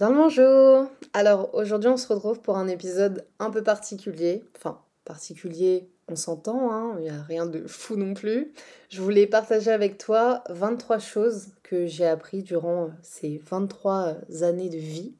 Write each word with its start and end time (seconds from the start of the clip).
Bien 0.00 0.12
bonjour 0.12 0.86
Alors 1.12 1.54
aujourd'hui 1.54 1.90
on 1.90 1.98
se 1.98 2.10
retrouve 2.10 2.40
pour 2.40 2.56
un 2.56 2.68
épisode 2.68 3.26
un 3.38 3.50
peu 3.50 3.62
particulier. 3.62 4.42
Enfin, 4.56 4.80
particulier, 5.04 5.90
on 6.08 6.16
s'entend, 6.16 6.72
hein, 6.72 6.94
il 6.96 7.02
n'y 7.02 7.10
a 7.10 7.20
rien 7.20 7.44
de 7.44 7.66
fou 7.66 7.96
non 7.96 8.14
plus. 8.14 8.54
Je 8.88 9.02
voulais 9.02 9.26
partager 9.26 9.70
avec 9.70 9.98
toi 9.98 10.42
23 10.48 11.00
choses 11.00 11.48
que 11.62 11.84
j'ai 11.84 12.06
appris 12.06 12.42
durant 12.42 12.88
ces 13.02 13.42
23 13.44 14.16
années 14.40 14.70
de 14.70 14.78
vie. 14.78 15.12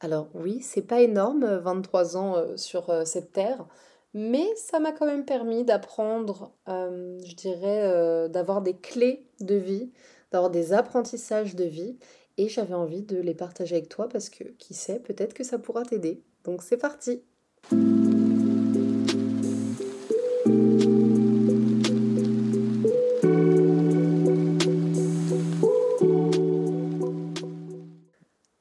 Alors 0.00 0.28
oui, 0.32 0.62
c'est 0.62 0.80
pas 0.80 1.02
énorme, 1.02 1.44
23 1.44 2.16
ans 2.16 2.36
euh, 2.38 2.56
sur 2.56 2.88
euh, 2.88 3.04
cette 3.04 3.32
terre, 3.32 3.66
mais 4.14 4.46
ça 4.56 4.80
m'a 4.80 4.92
quand 4.92 5.04
même 5.04 5.26
permis 5.26 5.62
d'apprendre, 5.62 6.52
euh, 6.70 7.18
je 7.22 7.34
dirais, 7.34 8.30
d'avoir 8.30 8.62
des 8.62 8.78
clés 8.78 9.26
de 9.40 9.56
vie, 9.56 9.90
d'avoir 10.30 10.50
des 10.50 10.72
apprentissages 10.72 11.54
de 11.54 11.64
vie 11.64 11.98
et 12.38 12.48
j'avais 12.48 12.74
envie 12.74 13.02
de 13.02 13.18
les 13.18 13.34
partager 13.34 13.76
avec 13.76 13.88
toi 13.88 14.08
parce 14.08 14.30
que 14.30 14.44
qui 14.58 14.74
sait, 14.74 14.98
peut-être 14.98 15.34
que 15.34 15.44
ça 15.44 15.58
pourra 15.58 15.84
t'aider. 15.84 16.22
Donc 16.44 16.62
c'est 16.62 16.76
parti 16.76 17.22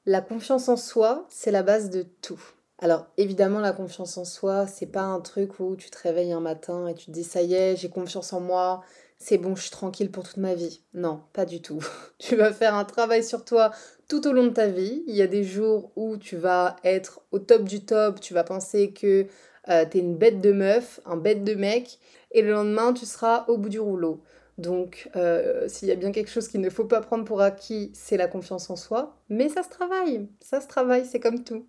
La 0.05 0.19
confiance 0.19 0.67
en 0.67 0.75
soi, 0.75 1.25
c'est 1.29 1.51
la 1.51 1.63
base 1.63 1.89
de 1.89 2.03
tout. 2.03 2.41
Alors 2.79 3.05
évidemment 3.15 3.59
la 3.59 3.71
confiance 3.71 4.17
en 4.17 4.25
soi, 4.25 4.67
c'est 4.67 4.87
pas 4.87 5.03
un 5.03 5.21
truc 5.21 5.59
où 5.59 5.75
tu 5.75 5.89
te 5.89 5.99
réveilles 5.99 6.33
un 6.33 6.41
matin 6.41 6.87
et 6.87 6.95
tu 6.95 7.05
te 7.05 7.11
dis 7.11 7.23
ça 7.23 7.41
y 7.41 7.53
est, 7.53 7.75
j'ai 7.77 7.89
confiance 7.89 8.33
en 8.33 8.41
moi, 8.41 8.81
c'est 9.21 9.37
bon, 9.37 9.55
je 9.55 9.61
suis 9.61 9.71
tranquille 9.71 10.09
pour 10.09 10.23
toute 10.23 10.37
ma 10.37 10.55
vie. 10.55 10.81
Non, 10.95 11.21
pas 11.31 11.45
du 11.45 11.61
tout. 11.61 11.79
tu 12.17 12.35
vas 12.35 12.51
faire 12.51 12.73
un 12.73 12.85
travail 12.85 13.23
sur 13.23 13.45
toi 13.45 13.71
tout 14.07 14.27
au 14.27 14.33
long 14.33 14.45
de 14.45 14.49
ta 14.49 14.65
vie. 14.65 15.03
Il 15.05 15.15
y 15.15 15.21
a 15.21 15.27
des 15.27 15.43
jours 15.43 15.91
où 15.95 16.17
tu 16.17 16.37
vas 16.37 16.75
être 16.83 17.21
au 17.31 17.37
top 17.37 17.63
du 17.63 17.85
top, 17.85 18.19
tu 18.19 18.33
vas 18.33 18.43
penser 18.43 18.93
que 18.93 19.27
euh, 19.69 19.85
tu 19.85 19.97
es 19.97 20.01
une 20.01 20.17
bête 20.17 20.41
de 20.41 20.51
meuf, 20.51 20.99
un 21.05 21.17
bête 21.17 21.43
de 21.43 21.53
mec, 21.53 21.99
et 22.31 22.41
le 22.41 22.51
lendemain, 22.51 22.93
tu 22.93 23.05
seras 23.05 23.45
au 23.47 23.59
bout 23.59 23.69
du 23.69 23.79
rouleau. 23.79 24.23
Donc, 24.57 25.09
euh, 25.15 25.67
s'il 25.67 25.87
y 25.87 25.91
a 25.91 25.95
bien 25.95 26.11
quelque 26.11 26.31
chose 26.31 26.47
qu'il 26.47 26.61
ne 26.61 26.69
faut 26.71 26.85
pas 26.85 27.01
prendre 27.01 27.23
pour 27.23 27.41
acquis, 27.41 27.91
c'est 27.93 28.17
la 28.17 28.27
confiance 28.27 28.71
en 28.71 28.75
soi. 28.75 29.17
Mais 29.29 29.49
ça 29.49 29.61
se 29.61 29.69
travaille, 29.69 30.27
ça 30.39 30.61
se 30.61 30.67
travaille, 30.67 31.05
c'est 31.05 31.19
comme 31.19 31.43
tout. 31.43 31.67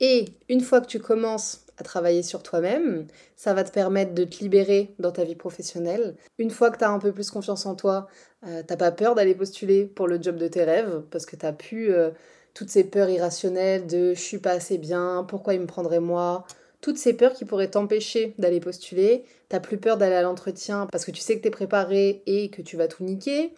Et 0.00 0.24
une 0.48 0.62
fois 0.62 0.80
que 0.80 0.86
tu 0.86 0.98
commences 0.98 1.65
à 1.78 1.84
travailler 1.84 2.22
sur 2.22 2.42
toi-même. 2.42 3.06
Ça 3.36 3.54
va 3.54 3.64
te 3.64 3.70
permettre 3.70 4.14
de 4.14 4.24
te 4.24 4.38
libérer 4.38 4.94
dans 4.98 5.12
ta 5.12 5.24
vie 5.24 5.34
professionnelle. 5.34 6.16
Une 6.38 6.50
fois 6.50 6.70
que 6.70 6.78
tu 6.78 6.84
as 6.84 6.90
un 6.90 6.98
peu 6.98 7.12
plus 7.12 7.30
confiance 7.30 7.66
en 7.66 7.74
toi, 7.74 8.08
euh, 8.46 8.62
t'as 8.66 8.76
pas 8.76 8.92
peur 8.92 9.14
d'aller 9.14 9.34
postuler 9.34 9.84
pour 9.84 10.08
le 10.08 10.20
job 10.20 10.36
de 10.36 10.48
tes 10.48 10.64
rêves 10.64 11.02
parce 11.10 11.26
que 11.26 11.36
tu 11.36 11.46
as 11.46 11.52
pu 11.52 11.90
euh, 11.92 12.10
toutes 12.54 12.70
ces 12.70 12.84
peurs 12.84 13.08
irrationnelles 13.08 13.86
de 13.86 14.14
je 14.14 14.20
suis 14.20 14.38
pas 14.38 14.52
assez 14.52 14.78
bien, 14.78 15.24
pourquoi 15.28 15.54
il 15.54 15.60
me 15.60 15.66
prendrait 15.66 16.00
moi, 16.00 16.44
toutes 16.80 16.98
ces 16.98 17.14
peurs 17.14 17.32
qui 17.32 17.44
pourraient 17.44 17.70
t'empêcher 17.70 18.34
d'aller 18.38 18.60
postuler. 18.60 19.24
T'as 19.48 19.60
plus 19.60 19.78
peur 19.78 19.96
d'aller 19.96 20.14
à 20.14 20.22
l'entretien 20.22 20.86
parce 20.90 21.04
que 21.04 21.10
tu 21.10 21.20
sais 21.20 21.36
que 21.36 21.42
tu 21.42 21.48
es 21.48 21.50
préparé 21.50 22.22
et 22.26 22.50
que 22.50 22.62
tu 22.62 22.76
vas 22.76 22.88
tout 22.88 23.04
niquer. 23.04 23.52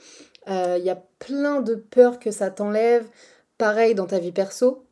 Il 0.47 0.53
euh, 0.53 0.79
y 0.79 0.91
a 0.91 1.01
plein 1.19 1.61
de 1.61 1.75
peurs 1.75 2.19
que 2.19 2.31
ça 2.31 2.51
t'enlève. 2.51 3.07
Pareil 3.59 3.95
dans 3.95 4.07
ta 4.07 4.19
vie 4.19 4.33
perso, 4.33 4.88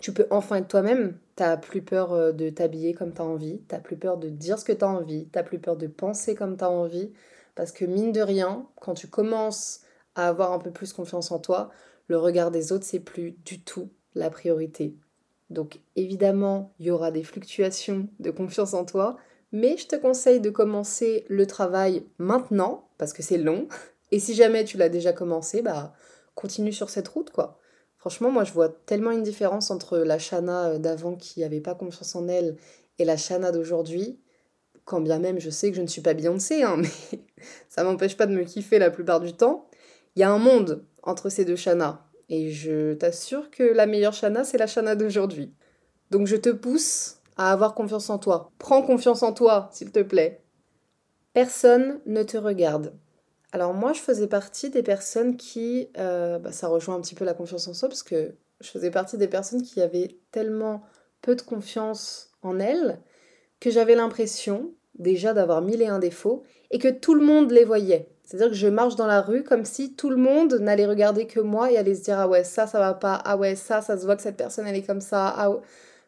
tu 0.00 0.12
peux 0.12 0.26
enfin 0.30 0.56
être 0.56 0.68
toi-même. 0.68 1.18
T'as 1.36 1.56
plus 1.56 1.82
peur 1.82 2.12
euh, 2.12 2.32
de 2.32 2.50
t'habiller 2.50 2.94
comme 2.94 3.12
t'as 3.12 3.24
envie, 3.24 3.60
t'as 3.68 3.78
plus 3.78 3.96
peur 3.96 4.18
de 4.18 4.28
dire 4.28 4.58
ce 4.58 4.64
que 4.64 4.72
t'as 4.72 4.88
envie, 4.88 5.28
t'as 5.28 5.42
plus 5.42 5.58
peur 5.58 5.76
de 5.76 5.86
penser 5.86 6.34
comme 6.34 6.56
t'as 6.56 6.68
envie. 6.68 7.12
Parce 7.54 7.72
que 7.72 7.84
mine 7.84 8.12
de 8.12 8.20
rien, 8.20 8.66
quand 8.80 8.94
tu 8.94 9.06
commences 9.06 9.82
à 10.14 10.28
avoir 10.28 10.52
un 10.52 10.58
peu 10.58 10.70
plus 10.70 10.92
confiance 10.92 11.30
en 11.30 11.38
toi, 11.38 11.70
le 12.08 12.18
regard 12.18 12.50
des 12.50 12.72
autres, 12.72 12.84
c'est 12.84 13.00
plus 13.00 13.32
du 13.44 13.62
tout 13.62 13.90
la 14.14 14.30
priorité. 14.30 14.96
Donc 15.50 15.80
évidemment, 15.96 16.72
il 16.78 16.86
y 16.86 16.90
aura 16.90 17.10
des 17.10 17.22
fluctuations 17.22 18.08
de 18.18 18.30
confiance 18.30 18.74
en 18.74 18.84
toi, 18.84 19.16
mais 19.52 19.76
je 19.76 19.86
te 19.86 19.96
conseille 19.96 20.40
de 20.40 20.50
commencer 20.50 21.24
le 21.28 21.46
travail 21.46 22.04
maintenant, 22.18 22.88
parce 22.98 23.12
que 23.12 23.22
c'est 23.22 23.38
long. 23.38 23.68
Et 24.12 24.18
si 24.18 24.34
jamais 24.34 24.64
tu 24.64 24.76
l'as 24.76 24.88
déjà 24.88 25.12
commencé, 25.12 25.62
bah 25.62 25.92
continue 26.34 26.72
sur 26.72 26.90
cette 26.90 27.08
route, 27.08 27.30
quoi. 27.30 27.59
Franchement, 28.00 28.30
moi, 28.30 28.44
je 28.44 28.52
vois 28.52 28.70
tellement 28.70 29.10
une 29.10 29.22
différence 29.22 29.70
entre 29.70 29.98
la 29.98 30.18
Shana 30.18 30.70
euh, 30.70 30.78
d'avant 30.78 31.16
qui 31.16 31.40
n'avait 31.40 31.60
pas 31.60 31.74
confiance 31.74 32.16
en 32.16 32.28
elle 32.28 32.56
et 32.98 33.04
la 33.04 33.18
Shana 33.18 33.52
d'aujourd'hui. 33.52 34.18
Quand 34.86 35.02
bien 35.02 35.18
même 35.18 35.38
je 35.38 35.50
sais 35.50 35.70
que 35.70 35.76
je 35.76 35.82
ne 35.82 35.86
suis 35.86 36.00
pas 36.00 36.14
Beyoncé, 36.14 36.62
hein, 36.62 36.76
mais 36.78 36.88
ça 37.68 37.84
m'empêche 37.84 38.16
pas 38.16 38.24
de 38.24 38.34
me 38.34 38.44
kiffer 38.44 38.78
la 38.78 38.90
plupart 38.90 39.20
du 39.20 39.34
temps. 39.34 39.68
Il 40.16 40.20
y 40.20 40.22
a 40.22 40.30
un 40.30 40.38
monde 40.38 40.82
entre 41.02 41.28
ces 41.28 41.44
deux 41.44 41.56
Shana. 41.56 42.06
Et 42.30 42.50
je 42.50 42.94
t'assure 42.94 43.50
que 43.50 43.64
la 43.64 43.84
meilleure 43.84 44.14
Shana, 44.14 44.44
c'est 44.44 44.56
la 44.56 44.66
Shana 44.66 44.96
d'aujourd'hui. 44.96 45.52
Donc 46.10 46.26
je 46.26 46.36
te 46.36 46.48
pousse 46.48 47.18
à 47.36 47.52
avoir 47.52 47.74
confiance 47.74 48.08
en 48.08 48.18
toi. 48.18 48.50
Prends 48.56 48.80
confiance 48.80 49.22
en 49.22 49.34
toi, 49.34 49.68
s'il 49.72 49.92
te 49.92 50.00
plaît. 50.00 50.40
Personne 51.34 52.00
ne 52.06 52.22
te 52.22 52.38
regarde. 52.38 52.94
Alors 53.52 53.74
moi, 53.74 53.92
je 53.92 54.00
faisais 54.00 54.28
partie 54.28 54.70
des 54.70 54.82
personnes 54.82 55.36
qui, 55.36 55.88
euh, 55.98 56.38
bah, 56.38 56.52
ça 56.52 56.68
rejoint 56.68 56.94
un 56.94 57.00
petit 57.00 57.14
peu 57.14 57.24
la 57.24 57.34
confiance 57.34 57.66
en 57.66 57.74
soi, 57.74 57.88
parce 57.88 58.02
que 58.02 58.34
je 58.60 58.68
faisais 58.68 58.90
partie 58.90 59.16
des 59.16 59.28
personnes 59.28 59.62
qui 59.62 59.80
avaient 59.80 60.16
tellement 60.30 60.82
peu 61.22 61.34
de 61.34 61.42
confiance 61.42 62.30
en 62.42 62.58
elles 62.58 63.00
que 63.58 63.70
j'avais 63.70 63.94
l'impression 63.94 64.72
déjà 64.98 65.34
d'avoir 65.34 65.62
mille 65.62 65.82
et 65.82 65.86
un 65.86 65.98
défauts 65.98 66.44
et 66.70 66.78
que 66.78 66.88
tout 66.88 67.14
le 67.14 67.24
monde 67.24 67.50
les 67.50 67.64
voyait. 67.64 68.08
C'est-à-dire 68.22 68.50
que 68.50 68.54
je 68.54 68.68
marche 68.68 68.96
dans 68.96 69.06
la 69.06 69.20
rue 69.20 69.42
comme 69.42 69.64
si 69.64 69.94
tout 69.94 70.08
le 70.08 70.16
monde 70.16 70.54
n'allait 70.54 70.86
regarder 70.86 71.26
que 71.26 71.40
moi 71.40 71.72
et 71.72 71.76
allait 71.76 71.94
se 71.94 72.02
dire 72.02 72.18
ah 72.18 72.28
ouais 72.28 72.44
ça 72.44 72.66
ça 72.66 72.78
va 72.78 72.94
pas. 72.94 73.20
Ah 73.24 73.36
ouais 73.36 73.56
ça 73.56 73.82
ça 73.82 73.98
se 73.98 74.04
voit 74.04 74.16
que 74.16 74.22
cette 74.22 74.36
personne 74.36 74.66
elle 74.66 74.76
est 74.76 74.86
comme 74.86 75.00
ça. 75.00 75.34
Ah 75.36 75.50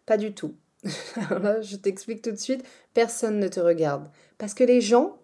pas 0.06 0.16
du 0.16 0.34
tout. 0.34 0.54
Là 1.30 1.60
je 1.60 1.76
t'explique 1.76 2.22
tout 2.22 2.30
de 2.30 2.36
suite. 2.36 2.64
Personne 2.94 3.38
ne 3.38 3.48
te 3.48 3.60
regarde. 3.60 4.08
Parce 4.38 4.54
que 4.54 4.64
les 4.64 4.80
gens 4.80 5.18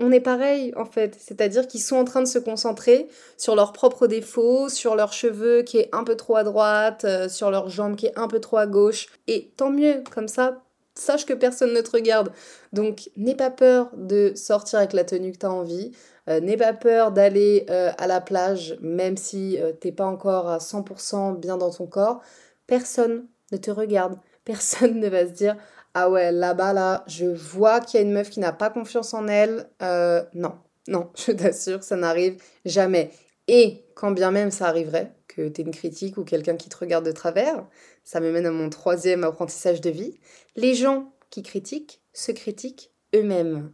on 0.00 0.12
est 0.12 0.20
pareil 0.20 0.72
en 0.76 0.84
fait, 0.84 1.16
c'est-à-dire 1.18 1.66
qu'ils 1.66 1.80
sont 1.80 1.96
en 1.96 2.04
train 2.04 2.20
de 2.20 2.26
se 2.26 2.38
concentrer 2.38 3.08
sur 3.38 3.56
leurs 3.56 3.72
propres 3.72 4.06
défauts, 4.06 4.68
sur 4.68 4.94
leurs 4.94 5.12
cheveux 5.12 5.62
qui 5.62 5.78
est 5.78 5.88
un 5.92 6.04
peu 6.04 6.16
trop 6.16 6.36
à 6.36 6.44
droite, 6.44 7.04
euh, 7.04 7.28
sur 7.28 7.50
leurs 7.50 7.70
jambes 7.70 7.96
qui 7.96 8.06
est 8.06 8.18
un 8.18 8.28
peu 8.28 8.40
trop 8.40 8.58
à 8.58 8.66
gauche, 8.66 9.06
et 9.26 9.52
tant 9.56 9.70
mieux, 9.70 10.02
comme 10.14 10.28
ça, 10.28 10.62
sache 10.94 11.24
que 11.24 11.32
personne 11.32 11.72
ne 11.72 11.80
te 11.80 11.90
regarde. 11.90 12.30
Donc 12.72 13.10
n'aie 13.16 13.34
pas 13.34 13.50
peur 13.50 13.90
de 13.96 14.32
sortir 14.36 14.80
avec 14.80 14.92
la 14.92 15.04
tenue 15.04 15.32
que 15.32 15.38
tu 15.38 15.46
as 15.46 15.52
envie, 15.52 15.92
euh, 16.28 16.40
n'aie 16.40 16.56
pas 16.56 16.74
peur 16.74 17.10
d'aller 17.10 17.66
euh, 17.70 17.90
à 17.96 18.06
la 18.06 18.20
plage, 18.20 18.76
même 18.80 19.16
si 19.16 19.58
t'es 19.80 19.92
pas 19.92 20.06
encore 20.06 20.48
à 20.48 20.58
100% 20.58 21.38
bien 21.38 21.56
dans 21.56 21.70
ton 21.70 21.86
corps, 21.86 22.20
personne 22.66 23.26
ne 23.50 23.56
te 23.56 23.70
regarde, 23.70 24.16
personne 24.44 25.00
ne 25.00 25.08
va 25.08 25.26
se 25.26 25.32
dire 25.32 25.56
ah 25.94 26.10
ouais, 26.10 26.32
là-bas, 26.32 26.72
là, 26.72 27.04
je 27.06 27.26
vois 27.26 27.80
qu'il 27.80 28.00
y 28.00 28.02
a 28.02 28.06
une 28.06 28.12
meuf 28.12 28.28
qui 28.28 28.40
n'a 28.40 28.52
pas 28.52 28.68
confiance 28.68 29.14
en 29.14 29.28
elle. 29.28 29.68
Euh, 29.80 30.24
non, 30.34 30.54
non, 30.88 31.10
je 31.16 31.32
t'assure, 31.32 31.82
ça 31.82 31.96
n'arrive 31.96 32.42
jamais. 32.64 33.10
Et 33.46 33.84
quand 33.94 34.10
bien 34.10 34.30
même 34.30 34.50
ça 34.50 34.66
arriverait, 34.66 35.12
que 35.28 35.48
tu 35.48 35.62
une 35.62 35.70
critique 35.70 36.16
ou 36.18 36.24
quelqu'un 36.24 36.56
qui 36.56 36.68
te 36.68 36.76
regarde 36.76 37.06
de 37.06 37.12
travers, 37.12 37.66
ça 38.04 38.20
me 38.20 38.32
mène 38.32 38.46
à 38.46 38.50
mon 38.50 38.70
troisième 38.70 39.24
apprentissage 39.24 39.80
de 39.80 39.90
vie. 39.90 40.18
Les 40.56 40.74
gens 40.74 41.12
qui 41.30 41.42
critiquent 41.42 42.00
se 42.12 42.32
critiquent 42.32 42.90
eux-mêmes. 43.14 43.70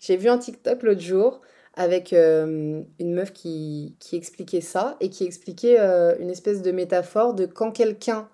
J'ai 0.00 0.16
vu 0.16 0.28
un 0.28 0.38
TikTok 0.38 0.82
l'autre 0.82 1.00
jour 1.00 1.40
avec 1.74 2.12
euh, 2.12 2.82
une 2.98 3.14
meuf 3.14 3.32
qui, 3.32 3.96
qui, 3.98 4.16
expliquait 4.16 4.60
ça 4.60 4.96
et 5.00 5.08
qui 5.08 5.24
expliquait 5.24 5.80
euh, 5.80 6.16
une 6.18 6.28
espèce 6.28 6.60
de 6.60 6.70
métaphore 6.70 7.34
de 7.34 7.46
quand 7.46 7.72
quelqu'un 7.72 8.28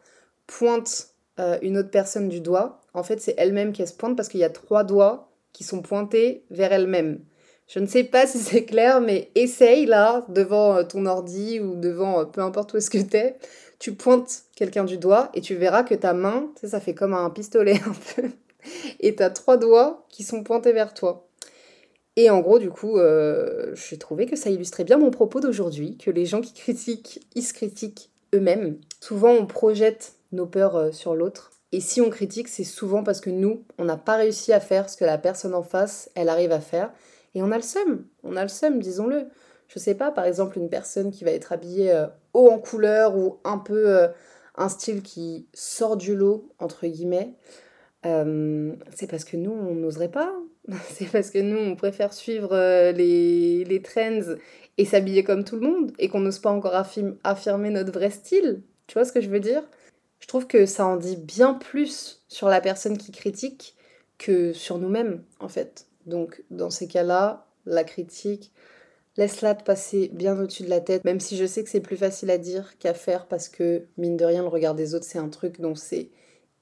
pointe 0.47 1.15
une 1.63 1.79
autre 1.79 1.91
personne 1.91 2.29
du 2.29 2.41
doigt, 2.41 2.81
en 2.95 3.03
fait, 3.03 3.21
c'est 3.21 3.35
elle-même 3.39 3.73
qui 3.73 3.87
se 3.87 3.93
pointe 3.93 4.17
parce 4.17 4.29
qu'il 4.29 4.41
y 4.41 4.45
a 4.45 4.51
trois 4.51 4.85
doigts 4.85 5.31
qui 5.53 5.65
sont 5.65 5.83
pointés 5.83 6.45
vers 6.51 6.73
elle-même. 6.73 7.21
Je 7.69 7.81
ne 7.81 7.87
sais 7.87 8.05
pas 8.05 8.27
si 8.27 8.39
c'est 8.39 8.65
clair, 8.65 9.01
mais 9.01 9.31
essaye 9.35 9.85
là, 9.85 10.25
devant 10.29 10.77
euh, 10.77 10.85
ton 10.85 11.05
ordi 11.05 11.61
ou 11.61 11.77
devant 11.77 12.21
euh, 12.21 12.25
peu 12.25 12.41
importe 12.41 12.73
où 12.73 12.79
est-ce 12.79 12.91
que 12.91 12.99
t'es, 12.99 13.37
tu 13.79 13.95
pointes 13.95 14.45
quelqu'un 14.57 14.85
du 14.85 14.97
doigt 14.97 15.31
et 15.35 15.43
tu 15.43 15.55
verras 15.55 15.83
que 15.83 15.95
ta 15.95 16.15
main, 16.15 16.51
ça 16.63 16.81
fait 16.81 16.95
comme 16.95 17.13
un 17.13 17.29
pistolet 17.29 17.75
un 17.87 17.93
peu, 18.17 18.31
et 19.01 19.15
t'as 19.15 19.31
trois 19.31 19.59
doigts 19.59 20.07
qui 20.09 20.25
sont 20.25 20.43
pointés 20.43 20.73
vers 20.73 20.95
toi. 20.95 21.29
Et 22.17 22.31
en 22.31 22.41
gros, 22.41 22.59
du 22.59 22.71
coup, 22.71 22.99
euh, 22.99 23.75
j'ai 23.75 23.99
trouvé 23.99 24.27
que 24.27 24.35
ça 24.35 24.51
illustrait 24.51 24.85
bien 24.85 24.99
mon 24.99 25.11
propos 25.11 25.39
d'aujourd'hui, 25.39 25.99
que 25.99 26.11
les 26.11 26.25
gens 26.25 26.41
qui 26.41 26.55
critiquent, 26.55 27.21
ils 27.37 27.43
se 27.43 27.53
critiquent 27.55 28.11
eux-mêmes. 28.35 28.79
Souvent, 29.01 29.31
on 29.31 29.47
projette 29.47 30.15
nos 30.33 30.47
peurs 30.47 30.77
euh, 30.77 30.93
sur 30.93 31.15
l'autre. 31.15 31.53
Et 31.73 31.81
si 31.81 32.01
on 32.01 32.11
critique, 32.11 32.49
c'est 32.49 32.65
souvent 32.65 33.03
parce 33.03 33.21
que 33.21 33.31
nous, 33.31 33.65
on 33.79 33.85
n'a 33.85 33.97
pas 33.97 34.17
réussi 34.17 34.53
à 34.53 34.61
faire 34.61 34.89
ce 34.89 34.97
que 34.97 35.05
la 35.05 35.19
personne 35.19 35.55
en 35.55 35.63
face, 35.63 36.11
elle 36.15 36.29
arrive 36.29 36.53
à 36.53 36.61
faire. 36.61 36.93
Et 37.35 37.43
on 37.43 37.51
a 37.51 37.57
le 37.57 37.63
seum. 37.63 38.07
On 38.23 38.37
a 38.37 38.43
le 38.43 38.49
seum, 38.49 38.81
disons-le. 38.81 39.27
Je 39.69 39.79
sais 39.79 39.95
pas, 39.95 40.11
par 40.11 40.25
exemple, 40.25 40.59
une 40.59 40.71
personne 40.71 41.11
qui 41.11 41.25
va 41.25 41.31
être 41.31 41.53
habillée 41.53 41.93
euh, 41.93 42.07
haut 42.33 42.49
en 42.49 42.59
couleur 42.59 43.17
ou 43.17 43.39
un 43.45 43.59
peu 43.59 43.91
euh, 43.91 44.09
un 44.57 44.71
style 44.71 45.03
qui 45.03 45.47
sort 45.53 45.99
du 45.99 46.17
lot, 46.17 46.51
entre 46.59 46.87
guillemets. 46.87 47.35
c'est 48.03 49.11
parce 49.11 49.25
que 49.25 49.37
nous, 49.37 49.53
on 49.53 49.75
n'oserait 49.75 50.11
pas. 50.11 50.35
c'est 50.89 51.11
parce 51.11 51.31
que 51.31 51.39
nous, 51.39 51.59
on 51.59 51.77
préfère 51.77 52.15
suivre 52.15 52.55
les, 52.93 53.65
les 53.65 53.83
trends 53.83 54.37
et 54.79 54.85
s'habiller 54.87 55.23
comme 55.23 55.45
tout 55.45 55.57
le 55.57 55.69
monde 55.69 55.93
et 55.99 56.09
qu'on 56.09 56.21
n'ose 56.21 56.39
pas 56.39 56.51
encore 56.51 56.75
affirmer 57.25 57.71
notre 57.71 57.93
vrai 57.93 58.11
style. 58.11 58.63
Tu 58.87 58.95
vois 58.95 59.05
ce 59.05 59.13
que 59.13 59.21
je 59.21 59.29
veux 59.29 59.41
dire? 59.41 59.63
Je 60.21 60.27
trouve 60.27 60.47
que 60.47 60.67
ça 60.67 60.87
en 60.87 60.97
dit 60.97 61.17
bien 61.17 61.55
plus 61.55 62.23
sur 62.29 62.49
la 62.49 62.61
personne 62.61 62.99
qui 62.99 63.13
critique 63.13 63.77
que 64.19 64.53
sur 64.53 64.79
nous-mêmes, 64.79 65.23
en 65.41 65.49
fait. 65.49 65.87
Donc, 66.07 66.43
dans 66.51 66.71
ces 66.71 66.89
cas-là, 66.89 67.47
la 67.67 67.85
critique, 67.85 68.53
laisse-la 69.17 69.55
te 69.55 69.65
passer 69.65 70.11
bien 70.13 70.39
au-dessus 70.41 70.65
de 70.65 70.71
la 70.71 70.81
tête, 70.81 71.05
même 71.05 71.21
si 71.21 71.37
je 71.37 71.47
sais 71.47 71.63
que 71.63 71.71
c'est 71.71 71.81
plus 71.81 71.97
facile 71.97 72.31
à 72.31 72.39
dire 72.39 72.79
qu'à 72.79 72.95
faire 72.95 73.27
parce 73.27 73.49
que, 73.49 73.87
mine 73.97 74.17
de 74.17 74.25
rien, 74.25 74.43
le 74.43 74.49
regard 74.49 74.75
des 74.75 74.95
autres, 74.95 75.05
c'est 75.05 75.19
un 75.19 75.29
truc 75.29 75.61
dont 75.61 75.75
c'est 75.75 76.11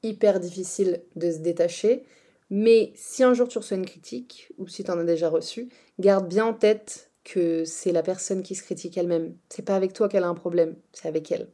hyper 0.03 0.41
difficile 0.41 1.03
de 1.17 1.31
se 1.31 1.39
détacher. 1.39 2.05
Mais 2.51 2.93
si 2.95 3.25
un 3.25 3.35
jour 3.35 3.49
tu 3.49 3.59
reçois 3.59 3.77
une 3.77 3.87
critique, 3.87 4.53
ou 4.59 4.69
si 4.69 4.85
tu 4.85 4.91
en 4.91 4.99
as 4.99 5.05
déjà 5.05 5.29
reçu, 5.29 5.69
garde 5.99 6.29
bien 6.29 6.47
en 6.47 6.55
tête 6.55 7.11
que 7.25 7.65
c'est 7.65 7.93
la 7.93 8.03
personne 8.03 8.43
qui 8.43 8.55
se 8.55 8.63
critique 8.63 8.97
elle-même. 8.97 9.37
C'est 9.49 9.65
pas 9.65 9.77
avec 9.77 9.93
toi 9.93 10.09
qu'elle 10.09 10.25
a 10.25 10.29
un 10.29 10.35
problème, 10.35 10.77
c'est 10.93 11.09
avec 11.09 11.33
elle. 11.33 11.49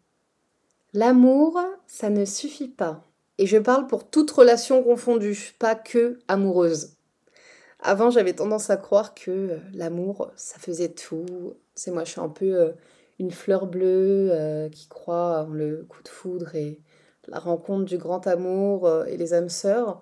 L'amour, 0.94 1.58
ça 1.86 2.10
ne 2.10 2.26
suffit 2.26 2.68
pas. 2.68 3.06
Et 3.38 3.46
je 3.46 3.56
parle 3.56 3.86
pour 3.86 4.10
toute 4.10 4.30
relation 4.30 4.82
confondue, 4.82 5.54
pas 5.58 5.74
que 5.74 6.18
amoureuse. 6.28 6.96
Avant, 7.80 8.10
j'avais 8.10 8.34
tendance 8.34 8.68
à 8.68 8.76
croire 8.76 9.14
que 9.14 9.30
euh, 9.30 9.58
l'amour, 9.72 10.30
ça 10.36 10.58
faisait 10.58 10.90
tout. 10.90 11.54
C'est 11.74 11.90
moi, 11.90 12.04
je 12.04 12.12
suis 12.12 12.20
un 12.20 12.28
peu 12.28 12.54
euh, 12.54 12.72
une 13.18 13.30
fleur 13.30 13.66
bleue 13.66 14.28
euh, 14.30 14.68
qui 14.68 14.86
croit 14.88 15.46
en 15.48 15.52
le 15.52 15.86
coup 15.88 16.02
de 16.02 16.08
foudre 16.08 16.54
et 16.54 16.78
la 17.26 17.38
rencontre 17.38 17.84
du 17.86 17.96
grand 17.98 18.26
amour 18.26 19.06
et 19.06 19.16
les 19.16 19.32
âmes 19.32 19.48
sœurs. 19.48 20.00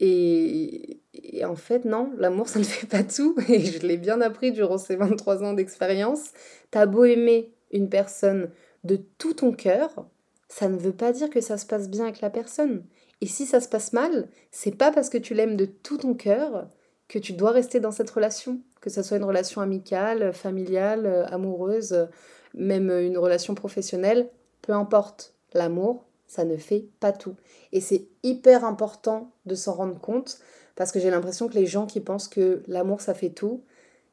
Et, 0.00 1.00
en 1.44 1.54
fait, 1.54 1.84
non, 1.84 2.12
l'amour, 2.18 2.48
ça 2.50 2.58
ne 2.58 2.64
fait 2.64 2.86
pas 2.86 3.04
tout. 3.04 3.36
Et 3.48 3.60
je 3.60 3.86
l'ai 3.86 3.98
bien 3.98 4.20
appris 4.20 4.52
durant 4.52 4.78
ces 4.78 4.96
23 4.96 5.44
ans 5.44 5.52
d'expérience. 5.52 6.32
T'as 6.70 6.86
beau 6.86 7.04
aimer 7.04 7.54
une 7.70 7.88
personne 7.88 8.50
de 8.82 8.96
tout 9.18 9.34
ton 9.34 9.52
cœur, 9.52 10.06
ça 10.54 10.68
ne 10.68 10.78
veut 10.78 10.92
pas 10.92 11.10
dire 11.10 11.30
que 11.30 11.40
ça 11.40 11.58
se 11.58 11.66
passe 11.66 11.90
bien 11.90 12.04
avec 12.04 12.20
la 12.20 12.30
personne. 12.30 12.84
Et 13.20 13.26
si 13.26 13.44
ça 13.44 13.58
se 13.58 13.68
passe 13.68 13.92
mal, 13.92 14.28
c'est 14.52 14.70
pas 14.76 14.92
parce 14.92 15.08
que 15.08 15.18
tu 15.18 15.34
l'aimes 15.34 15.56
de 15.56 15.64
tout 15.64 15.98
ton 15.98 16.14
cœur 16.14 16.68
que 17.08 17.18
tu 17.18 17.32
dois 17.32 17.50
rester 17.50 17.80
dans 17.80 17.90
cette 17.90 18.10
relation. 18.10 18.60
Que 18.80 18.88
ce 18.88 19.02
soit 19.02 19.16
une 19.16 19.24
relation 19.24 19.62
amicale, 19.62 20.32
familiale, 20.32 21.26
amoureuse, 21.32 22.06
même 22.54 22.88
une 22.88 23.18
relation 23.18 23.56
professionnelle, 23.56 24.30
peu 24.62 24.72
importe. 24.72 25.34
L'amour, 25.54 26.04
ça 26.28 26.44
ne 26.44 26.56
fait 26.56 26.86
pas 27.00 27.10
tout. 27.10 27.34
Et 27.72 27.80
c'est 27.80 28.06
hyper 28.22 28.64
important 28.64 29.32
de 29.46 29.56
s'en 29.56 29.72
rendre 29.72 30.00
compte 30.00 30.38
parce 30.76 30.92
que 30.92 31.00
j'ai 31.00 31.10
l'impression 31.10 31.48
que 31.48 31.54
les 31.54 31.66
gens 31.66 31.86
qui 31.86 31.98
pensent 31.98 32.28
que 32.28 32.62
l'amour 32.68 33.00
ça 33.00 33.14
fait 33.14 33.30
tout, 33.30 33.64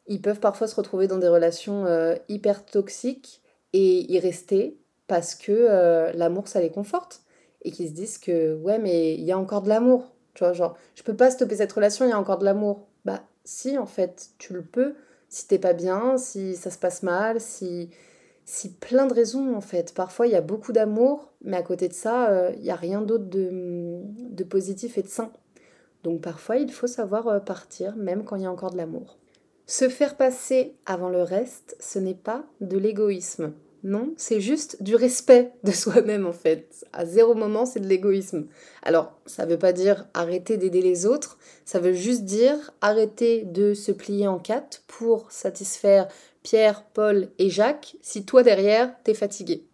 ils 0.07 0.23
peuvent 0.23 0.39
parfois 0.39 0.65
se 0.65 0.75
retrouver 0.75 1.05
dans 1.05 1.19
des 1.19 1.27
relations 1.27 1.85
euh, 1.85 2.15
hyper 2.29 2.65
toxiques 2.65 3.43
et 3.73 4.11
y 4.11 4.17
rester 4.17 4.80
parce 5.11 5.35
que 5.35 5.51
euh, 5.51 6.13
l'amour 6.13 6.47
ça 6.47 6.61
les 6.61 6.71
conforte 6.71 7.23
et 7.63 7.71
qu'ils 7.71 7.89
se 7.89 7.93
disent 7.93 8.17
que 8.17 8.55
ouais 8.55 8.79
mais 8.79 9.13
il 9.15 9.23
y 9.25 9.33
a 9.33 9.37
encore 9.37 9.61
de 9.61 9.67
l'amour, 9.67 10.13
tu 10.33 10.45
vois 10.45 10.53
genre 10.53 10.77
je 10.95 11.03
peux 11.03 11.17
pas 11.17 11.29
stopper 11.29 11.57
cette 11.57 11.73
relation, 11.73 12.05
il 12.05 12.11
y 12.11 12.13
a 12.13 12.17
encore 12.17 12.37
de 12.37 12.45
l'amour. 12.45 12.87
Bah 13.03 13.21
si 13.43 13.77
en 13.77 13.85
fait, 13.85 14.29
tu 14.37 14.53
le 14.53 14.61
peux 14.61 14.95
si 15.27 15.49
t'es 15.49 15.59
pas 15.59 15.73
bien, 15.73 16.17
si 16.17 16.55
ça 16.55 16.71
se 16.71 16.77
passe 16.77 17.03
mal, 17.03 17.41
si 17.41 17.89
si 18.45 18.71
plein 18.71 19.05
de 19.05 19.13
raisons 19.13 19.53
en 19.53 19.59
fait. 19.59 19.93
Parfois 19.93 20.27
il 20.27 20.31
y 20.31 20.37
a 20.37 20.41
beaucoup 20.41 20.71
d'amour, 20.71 21.33
mais 21.41 21.57
à 21.57 21.61
côté 21.61 21.89
de 21.89 21.93
ça, 21.93 22.29
euh, 22.29 22.53
il 22.55 22.61
n'y 22.61 22.71
a 22.71 22.75
rien 22.75 23.01
d'autre 23.01 23.25
de, 23.25 23.49
de, 24.29 24.43
positif 24.45 24.97
et 24.97 25.03
de 25.03 25.09
sain. 25.09 25.33
Donc 26.03 26.21
parfois 26.21 26.55
il 26.55 26.71
faut 26.71 26.87
savoir 26.87 27.27
euh, 27.27 27.39
partir, 27.41 27.97
même 27.97 28.23
quand 28.23 28.37
il 28.37 28.43
y 28.43 28.45
a 28.45 28.51
encore 28.51 28.71
de 28.71 28.77
l'amour. 28.77 29.17
Se 29.65 29.89
faire 29.89 30.15
passer 30.15 30.73
avant 30.85 31.09
le 31.09 31.21
reste, 31.21 31.75
ce 31.81 31.99
n'est 31.99 32.15
pas 32.15 32.45
de 32.61 32.77
l'égoïsme. 32.77 33.51
Non, 33.83 34.13
c'est 34.15 34.41
juste 34.41 34.83
du 34.83 34.95
respect 34.95 35.51
de 35.63 35.71
soi-même 35.71 36.27
en 36.27 36.33
fait. 36.33 36.85
À 36.93 37.05
zéro 37.05 37.33
moment, 37.33 37.65
c'est 37.65 37.79
de 37.79 37.87
l'égoïsme. 37.87 38.47
Alors, 38.83 39.13
ça 39.25 39.45
ne 39.45 39.51
veut 39.51 39.57
pas 39.57 39.73
dire 39.73 40.07
arrêter 40.13 40.57
d'aider 40.57 40.81
les 40.81 41.05
autres, 41.05 41.39
ça 41.65 41.79
veut 41.79 41.93
juste 41.93 42.23
dire 42.23 42.71
arrêter 42.81 43.43
de 43.43 43.73
se 43.73 43.91
plier 43.91 44.27
en 44.27 44.37
quatre 44.37 44.83
pour 44.87 45.31
satisfaire 45.31 46.07
Pierre, 46.43 46.83
Paul 46.93 47.29
et 47.39 47.49
Jacques 47.49 47.95
si 48.01 48.23
toi 48.23 48.43
derrière, 48.43 48.93
t'es 49.03 49.15
fatigué. 49.15 49.65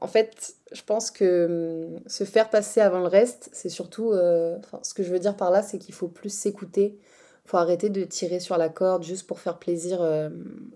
En 0.00 0.08
fait, 0.08 0.54
je 0.72 0.82
pense 0.82 1.10
que 1.10 1.92
hum, 1.94 2.00
se 2.06 2.24
faire 2.24 2.48
passer 2.48 2.80
avant 2.80 3.00
le 3.00 3.06
reste, 3.06 3.50
c'est 3.52 3.68
surtout... 3.68 4.12
Euh, 4.12 4.58
ce 4.82 4.94
que 4.94 5.02
je 5.02 5.12
veux 5.12 5.18
dire 5.18 5.36
par 5.36 5.50
là, 5.50 5.62
c'est 5.62 5.78
qu'il 5.78 5.94
faut 5.94 6.08
plus 6.08 6.32
s'écouter. 6.32 6.98
faut 7.44 7.58
arrêter 7.58 7.90
de 7.90 8.02
tirer 8.04 8.40
sur 8.40 8.56
la 8.56 8.70
corde 8.70 9.04
juste 9.04 9.26
pour 9.26 9.40
faire 9.40 9.58
plaisir 9.58 10.00
euh, 10.00 10.30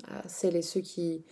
à 0.08 0.29
celles 0.29 0.56
et 0.56 0.62
ceux 0.62 0.81
qui 0.81 1.25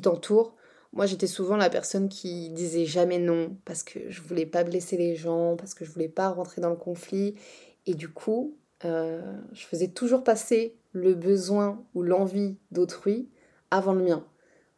t'entourent. 0.00 0.54
Moi, 0.96 1.04
j'étais 1.04 1.26
souvent 1.26 1.56
la 1.56 1.68
personne 1.68 2.08
qui 2.08 2.48
disait 2.48 2.86
jamais 2.86 3.18
non 3.18 3.54
parce 3.66 3.82
que 3.82 4.08
je 4.08 4.22
voulais 4.22 4.46
pas 4.46 4.64
blesser 4.64 4.96
les 4.96 5.14
gens, 5.14 5.54
parce 5.54 5.74
que 5.74 5.84
je 5.84 5.90
voulais 5.90 6.08
pas 6.08 6.30
rentrer 6.30 6.62
dans 6.62 6.70
le 6.70 6.76
conflit. 6.76 7.34
Et 7.84 7.92
du 7.92 8.08
coup, 8.08 8.56
euh, 8.86 9.20
je 9.52 9.66
faisais 9.66 9.88
toujours 9.88 10.24
passer 10.24 10.74
le 10.92 11.12
besoin 11.12 11.84
ou 11.94 12.02
l'envie 12.02 12.56
d'autrui 12.70 13.28
avant 13.70 13.92
le 13.92 14.02
mien. 14.02 14.24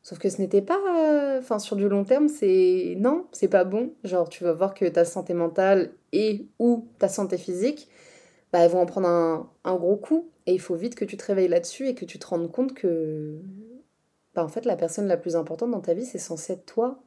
Sauf 0.03 0.19
que 0.19 0.29
ce 0.29 0.41
n'était 0.41 0.61
pas. 0.61 0.81
Euh, 0.89 1.39
enfin, 1.39 1.61
sur 1.61 1.77
du 1.77 1.89
long 1.89 2.03
terme, 2.03 2.27
c'est. 2.27 2.97
Non, 2.99 3.27
c'est 3.31 3.47
pas 3.47 3.63
bon. 3.63 3.93
Genre, 4.03 4.29
tu 4.29 4.43
vas 4.43 4.53
voir 4.53 4.75
que 4.75 4.87
ta 4.87 5.05
santé 5.05 5.35
mentale 5.35 5.93
et 6.13 6.49
ou 6.59 6.89
ta 6.99 7.09
santé 7.09 7.39
physique, 7.39 7.89
bah, 8.53 8.59
elles 8.65 8.73
vont 8.73 8.81
en 8.81 8.87
prendre 8.87 9.07
un, 9.07 9.49
un 9.63 9.77
gros 9.77 9.97
coup. 9.97 10.31
Et 10.47 10.53
il 10.55 10.61
faut 10.61 10.75
vite 10.75 10.97
que 10.97 11.05
tu 11.05 11.17
te 11.17 11.25
réveilles 11.27 11.47
là-dessus 11.47 11.87
et 11.87 11.95
que 11.95 12.05
tu 12.05 12.19
te 12.19 12.27
rendes 12.27 12.51
compte 12.51 12.75
que. 12.75 13.39
Bah, 14.39 14.45
en 14.45 14.49
fait, 14.49 14.67
la 14.67 14.77
personne 14.77 15.09
la 15.09 15.17
plus 15.17 15.35
importante 15.35 15.73
dans 15.73 15.81
ta 15.81 15.95
vie, 15.95 16.07
c'est 16.07 16.21
censé 16.21 16.53
être 16.53 16.65
toi. 16.65 17.03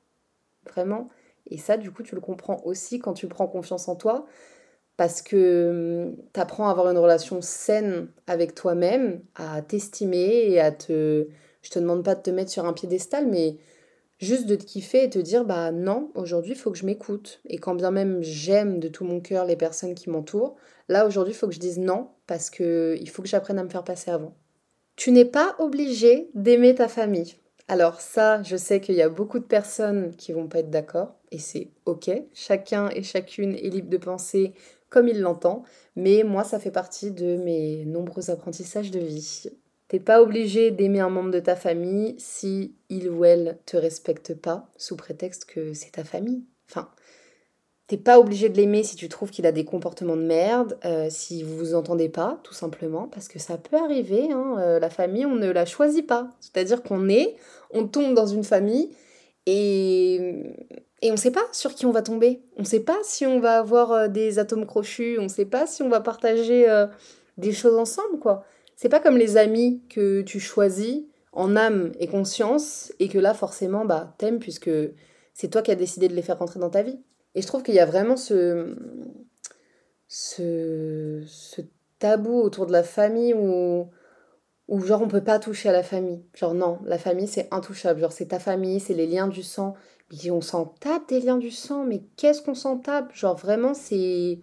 Vraiment. 0.69 1.07
Et 1.47 1.57
ça, 1.57 1.77
du 1.77 1.89
coup, 1.89 2.03
tu 2.03 2.13
le 2.13 2.19
comprends 2.19 2.61
aussi 2.65 2.99
quand 2.99 3.13
tu 3.13 3.29
prends 3.29 3.47
confiance 3.47 3.87
en 3.87 3.95
toi. 3.95 4.25
Parce 4.97 5.21
que 5.21 6.09
hum, 6.09 6.17
tu 6.33 6.39
apprends 6.41 6.67
à 6.67 6.71
avoir 6.71 6.89
une 6.89 6.97
relation 6.97 7.41
saine 7.41 8.09
avec 8.27 8.53
toi-même, 8.55 9.21
à 9.35 9.61
t'estimer 9.61 10.51
et 10.51 10.59
à 10.59 10.71
te 10.73 11.29
je 11.61 11.69
te 11.69 11.79
demande 11.79 12.03
pas 12.03 12.15
de 12.15 12.21
te 12.21 12.31
mettre 12.31 12.51
sur 12.51 12.65
un 12.65 12.73
piédestal, 12.73 13.27
mais 13.27 13.57
juste 14.19 14.47
de 14.47 14.55
te 14.55 14.65
kiffer 14.65 15.05
et 15.05 15.09
te 15.09 15.19
dire 15.19 15.45
bah 15.45 15.71
non, 15.71 16.11
aujourd'hui 16.15 16.53
il 16.53 16.57
faut 16.57 16.71
que 16.71 16.77
je 16.77 16.85
m'écoute. 16.85 17.41
Et 17.47 17.59
quand 17.59 17.75
bien 17.75 17.91
même 17.91 18.21
j'aime 18.23 18.79
de 18.79 18.89
tout 18.89 19.05
mon 19.05 19.21
cœur 19.21 19.45
les 19.45 19.55
personnes 19.57 19.95
qui 19.95 20.09
m'entourent, 20.09 20.57
là 20.89 21.07
aujourd'hui 21.07 21.33
il 21.33 21.37
faut 21.37 21.47
que 21.47 21.55
je 21.55 21.59
dise 21.61 21.79
non 21.79 22.09
parce 22.27 22.49
que 22.49 22.97
il 23.01 23.09
faut 23.09 23.21
que 23.23 23.29
j'apprenne 23.29 23.59
à 23.59 23.63
me 23.63 23.69
faire 23.69 23.85
passer 23.85 24.11
avant. 24.11 24.35
Tu 25.03 25.11
n'es 25.11 25.25
pas 25.25 25.55
obligé 25.57 26.29
d'aimer 26.35 26.75
ta 26.75 26.87
famille. 26.87 27.33
Alors 27.67 27.99
ça, 28.01 28.43
je 28.43 28.55
sais 28.55 28.79
qu'il 28.79 28.93
y 28.93 29.01
a 29.01 29.09
beaucoup 29.09 29.39
de 29.39 29.43
personnes 29.43 30.15
qui 30.15 30.31
vont 30.31 30.45
pas 30.45 30.59
être 30.59 30.69
d'accord 30.69 31.15
et 31.31 31.39
c'est 31.39 31.71
OK. 31.87 32.11
Chacun 32.35 32.87
et 32.89 33.01
chacune 33.01 33.55
est 33.55 33.71
libre 33.71 33.89
de 33.89 33.97
penser 33.97 34.53
comme 34.89 35.07
il 35.07 35.19
l'entend, 35.19 35.63
mais 35.95 36.21
moi 36.21 36.43
ça 36.43 36.59
fait 36.59 36.69
partie 36.69 37.09
de 37.09 37.35
mes 37.37 37.83
nombreux 37.85 38.29
apprentissages 38.29 38.91
de 38.91 38.99
vie. 38.99 39.49
T'es 39.87 39.99
pas 39.99 40.21
obligé 40.21 40.69
d'aimer 40.69 40.99
un 40.99 41.09
membre 41.09 41.31
de 41.31 41.39
ta 41.39 41.55
famille 41.55 42.13
si 42.19 42.75
il 42.89 43.09
ou 43.09 43.25
elle 43.25 43.57
te 43.65 43.77
respecte 43.77 44.35
pas, 44.35 44.69
sous 44.77 44.97
prétexte 44.97 45.45
que 45.45 45.73
c'est 45.73 45.93
ta 45.93 46.03
famille. 46.03 46.43
Enfin, 46.69 46.91
t'es 47.91 47.97
pas 47.97 48.21
obligé 48.21 48.47
de 48.47 48.55
l'aimer 48.55 48.83
si 48.83 48.95
tu 48.95 49.09
trouves 49.09 49.31
qu'il 49.31 49.45
a 49.45 49.51
des 49.51 49.65
comportements 49.65 50.15
de 50.15 50.21
merde, 50.21 50.77
euh, 50.85 51.07
si 51.09 51.43
vous 51.43 51.57
vous 51.57 51.75
entendez 51.75 52.07
pas, 52.07 52.39
tout 52.41 52.53
simplement, 52.53 53.09
parce 53.09 53.27
que 53.27 53.37
ça 53.37 53.57
peut 53.57 53.75
arriver. 53.75 54.31
Hein, 54.31 54.55
euh, 54.59 54.79
la 54.79 54.89
famille, 54.89 55.25
on 55.25 55.35
ne 55.35 55.49
la 55.51 55.65
choisit 55.65 56.07
pas. 56.07 56.31
C'est-à-dire 56.39 56.83
qu'on 56.83 57.09
est, 57.09 57.35
on 57.69 57.85
tombe 57.85 58.13
dans 58.13 58.27
une 58.27 58.45
famille 58.45 58.91
et 59.45 60.55
et 61.01 61.11
on 61.11 61.17
sait 61.17 61.31
pas 61.31 61.43
sur 61.51 61.75
qui 61.75 61.85
on 61.85 61.91
va 61.91 62.01
tomber. 62.01 62.41
On 62.55 62.63
sait 62.63 62.79
pas 62.79 62.97
si 63.03 63.25
on 63.25 63.41
va 63.41 63.59
avoir 63.59 63.91
euh, 63.91 64.07
des 64.07 64.39
atomes 64.39 64.65
crochus, 64.65 65.17
on 65.19 65.27
sait 65.27 65.43
pas 65.43 65.67
si 65.67 65.83
on 65.83 65.89
va 65.89 65.99
partager 65.99 66.65
des 67.37 67.51
choses 67.51 67.75
ensemble, 67.75 68.19
quoi. 68.19 68.45
C'est 68.77 68.87
pas 68.87 69.01
comme 69.01 69.17
les 69.17 69.35
amis 69.35 69.81
que 69.89 70.21
tu 70.21 70.39
choisis 70.39 71.01
en 71.33 71.57
âme 71.57 71.91
et 71.99 72.07
conscience 72.07 72.93
et 72.99 73.09
que 73.09 73.19
là 73.19 73.33
forcément 73.33 73.83
bah 73.83 74.15
t'aimes 74.17 74.39
puisque 74.39 74.71
c'est 75.33 75.49
toi 75.49 75.61
qui 75.61 75.71
as 75.71 75.75
décidé 75.75 76.07
de 76.07 76.15
les 76.15 76.21
faire 76.21 76.39
rentrer 76.39 76.61
dans 76.61 76.69
ta 76.69 76.83
vie. 76.83 76.97
Et 77.35 77.41
je 77.41 77.47
trouve 77.47 77.63
qu'il 77.63 77.75
y 77.75 77.79
a 77.79 77.85
vraiment 77.85 78.17
ce, 78.17 78.75
ce, 80.07 81.61
tabou 81.99 82.33
autour 82.41 82.65
de 82.65 82.71
la 82.71 82.83
famille 82.83 83.33
où, 83.33 83.87
où 84.67 84.81
genre 84.81 85.01
on 85.01 85.07
peut 85.07 85.23
pas 85.23 85.39
toucher 85.39 85.69
à 85.69 85.71
la 85.71 85.83
famille. 85.83 86.23
Genre 86.33 86.53
non, 86.53 86.79
la 86.83 86.97
famille 86.97 87.27
c'est 87.27 87.47
intouchable. 87.51 88.01
Genre 88.01 88.11
c'est 88.11 88.27
ta 88.27 88.39
famille, 88.39 88.79
c'est 88.79 88.93
les 88.93 89.07
liens 89.07 89.27
du 89.27 89.43
sang. 89.43 89.75
on 90.29 90.41
s'en 90.41 90.65
tape 90.65 91.07
des 91.09 91.21
liens 91.21 91.37
du 91.37 91.51
sang, 91.51 91.85
mais 91.85 92.01
qu'est-ce 92.17 92.41
qu'on 92.41 92.55
s'en 92.55 92.77
tape? 92.77 93.13
Genre 93.13 93.35
vraiment, 93.35 93.73
c'est 93.73 94.39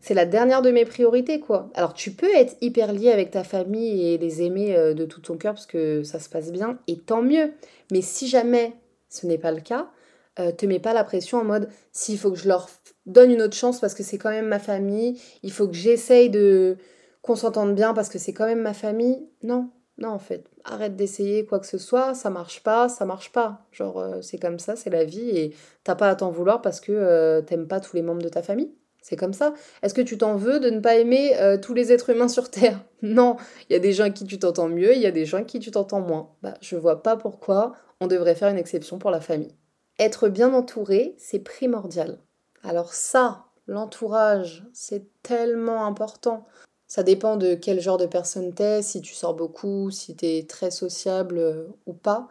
c'est 0.00 0.14
la 0.14 0.24
dernière 0.24 0.62
de 0.62 0.70
mes 0.70 0.84
priorités, 0.84 1.40
quoi. 1.40 1.68
Alors 1.74 1.92
tu 1.92 2.12
peux 2.12 2.32
être 2.34 2.56
hyper 2.60 2.92
lié 2.92 3.10
avec 3.10 3.30
ta 3.32 3.44
famille 3.44 4.06
et 4.06 4.18
les 4.18 4.42
aimer 4.42 4.76
euh, 4.76 4.94
de 4.94 5.04
tout 5.04 5.20
ton 5.20 5.36
cœur 5.36 5.54
parce 5.54 5.66
que 5.66 6.02
ça 6.02 6.20
se 6.20 6.28
passe 6.28 6.52
bien, 6.52 6.78
et 6.86 6.98
tant 6.98 7.22
mieux. 7.22 7.52
Mais 7.90 8.02
si 8.02 8.28
jamais 8.28 8.74
ce 9.08 9.26
n'est 9.26 9.38
pas 9.38 9.52
le 9.52 9.60
cas, 9.60 9.90
euh, 10.38 10.52
te 10.52 10.66
mets 10.66 10.78
pas 10.78 10.92
la 10.92 11.04
pression 11.04 11.38
en 11.38 11.44
mode 11.44 11.68
s'il 11.92 12.18
faut 12.18 12.30
que 12.30 12.38
je 12.38 12.48
leur 12.48 12.68
donne 13.06 13.30
une 13.30 13.40
autre 13.40 13.56
chance 13.56 13.80
parce 13.80 13.94
que 13.94 14.02
c'est 14.02 14.18
quand 14.18 14.30
même 14.30 14.46
ma 14.46 14.58
famille, 14.58 15.18
il 15.42 15.50
faut 15.50 15.66
que 15.66 15.74
j'essaye 15.74 16.28
de 16.28 16.76
qu'on 17.22 17.36
s'entende 17.36 17.74
bien 17.74 17.94
parce 17.94 18.08
que 18.08 18.18
c'est 18.18 18.32
quand 18.32 18.46
même 18.46 18.60
ma 18.60 18.74
famille. 18.74 19.26
Non, 19.42 19.70
non 19.98 20.10
en 20.10 20.18
fait, 20.18 20.44
arrête 20.64 20.94
d'essayer 20.94 21.46
quoi 21.46 21.58
que 21.58 21.66
ce 21.66 21.78
soit, 21.78 22.14
ça 22.14 22.28
marche 22.28 22.62
pas, 22.62 22.88
ça 22.88 23.06
marche 23.06 23.32
pas. 23.32 23.66
Genre 23.72 23.98
euh, 23.98 24.20
c'est 24.20 24.38
comme 24.38 24.58
ça, 24.58 24.76
c'est 24.76 24.90
la 24.90 25.04
vie 25.04 25.30
et 25.30 25.54
t'as 25.84 25.94
pas 25.94 26.10
à 26.10 26.16
t'en 26.16 26.30
vouloir 26.30 26.60
parce 26.60 26.80
que 26.80 26.92
euh, 26.92 27.40
t'aimes 27.40 27.66
pas 27.66 27.80
tous 27.80 27.96
les 27.96 28.02
membres 28.02 28.22
de 28.22 28.28
ta 28.28 28.42
famille. 28.42 28.72
C'est 29.00 29.16
comme 29.16 29.32
ça. 29.32 29.54
Est-ce 29.82 29.94
que 29.94 30.02
tu 30.02 30.18
t'en 30.18 30.36
veux 30.36 30.58
de 30.58 30.68
ne 30.68 30.80
pas 30.80 30.96
aimer 30.96 31.32
tous 31.62 31.74
les 31.74 31.92
êtres 31.92 32.10
humains 32.10 32.28
sur 32.28 32.50
Terre? 32.50 32.80
Non. 33.02 33.36
Il 33.70 33.72
y 33.72 33.76
a 33.76 33.78
des 33.78 33.92
gens 33.92 34.10
qui 34.10 34.24
tu 34.24 34.36
t'entends 34.36 34.68
mieux, 34.68 34.96
il 34.96 35.00
y 35.00 35.06
a 35.06 35.12
des 35.12 35.26
gens 35.26 35.44
qui 35.44 35.60
tu 35.60 35.70
t'entends 35.70 36.00
moins. 36.00 36.30
Bah, 36.42 36.54
je 36.60 36.74
vois 36.74 37.04
pas 37.04 37.16
pourquoi 37.16 37.74
on 38.00 38.08
devrait 38.08 38.34
faire 38.34 38.48
une 38.48 38.58
exception 38.58 38.98
pour 38.98 39.12
la 39.12 39.20
famille. 39.20 39.54
Être 39.98 40.28
bien 40.28 40.52
entouré, 40.52 41.14
c'est 41.18 41.38
primordial. 41.38 42.18
Alors 42.62 42.92
ça, 42.92 43.46
l'entourage, 43.66 44.64
c'est 44.74 45.06
tellement 45.22 45.86
important. 45.86 46.46
Ça 46.86 47.02
dépend 47.02 47.36
de 47.36 47.54
quel 47.54 47.80
genre 47.80 47.96
de 47.96 48.06
personne 48.06 48.52
t'es, 48.52 48.82
si 48.82 49.00
tu 49.00 49.14
sors 49.14 49.34
beaucoup, 49.34 49.90
si 49.90 50.14
t'es 50.14 50.44
très 50.48 50.70
sociable 50.70 51.38
euh, 51.38 51.66
ou 51.86 51.94
pas. 51.94 52.28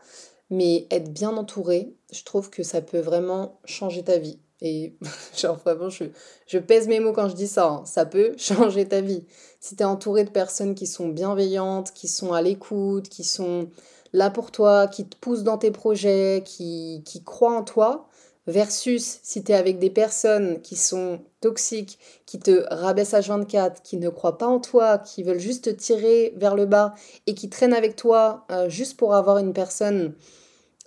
Mais 0.52 0.88
être 0.92 1.12
bien 1.12 1.36
entouré, 1.36 1.96
je 2.14 2.24
trouve 2.24 2.52
que 2.52 2.62
ça 2.62 2.82
peut 2.82 3.00
vraiment 3.00 3.60
changer 3.66 4.04
ta 4.04 4.20
vie. 4.20 4.40
Et 4.62 4.96
genre 5.38 5.58
vraiment, 5.58 5.90
je, 5.90 6.06
je 6.48 6.60
pèse 6.60 6.88
mes 6.88 7.00
mots 7.00 7.14
quand 7.14 7.30
je 7.30 7.36
dis 7.36 7.48
ça. 7.48 7.68
Hein. 7.68 7.86
Ça 7.86 8.06
peut 8.06 8.34
changer 8.38 8.88
ta 8.88 9.02
vie. 9.02 9.26
Si 9.60 9.76
t'es 9.76 9.84
entouré 9.84 10.24
de 10.24 10.30
personnes 10.30 10.76
qui 10.76 10.86
sont 10.88 11.10
bienveillantes, 11.10 11.92
qui 11.94 12.08
sont 12.08 12.32
à 12.32 12.42
l'écoute, 12.42 13.10
qui 13.10 13.24
sont 13.24 13.70
là 14.16 14.30
pour 14.30 14.52
toi, 14.52 14.88
qui 14.88 15.06
te 15.06 15.16
pousse 15.18 15.44
dans 15.44 15.58
tes 15.58 15.72
projets, 15.72 16.42
qui, 16.46 17.04
qui 17.06 17.24
croient 17.24 17.56
en 17.56 17.64
toi, 17.64 18.08
versus 18.48 19.20
si 19.24 19.44
tu 19.44 19.52
es 19.52 19.56
avec 19.56 19.80
des 19.80 19.90
personnes 19.90 20.62
qui 20.62 20.76
sont 20.76 21.20
toxiques, 21.42 22.00
qui 22.26 22.40
te 22.40 22.66
rabaissent 22.74 23.14
à 23.14 23.22
24, 23.22 23.82
qui 23.82 23.98
ne 23.98 24.10
croient 24.10 24.38
pas 24.38 24.48
en 24.48 24.60
toi, 24.60 24.98
qui 25.00 25.24
veulent 25.24 25.40
juste 25.40 25.66
te 25.66 25.70
tirer 25.70 26.34
vers 26.38 26.56
le 26.56 26.66
bas 26.66 26.94
et 27.28 27.34
qui 27.34 27.50
traînent 27.50 27.74
avec 27.74 27.96
toi 27.96 28.46
euh, 28.52 28.70
juste 28.70 28.98
pour 28.98 29.14
avoir 29.14 29.38
une 29.38 29.54
personne 29.54 30.14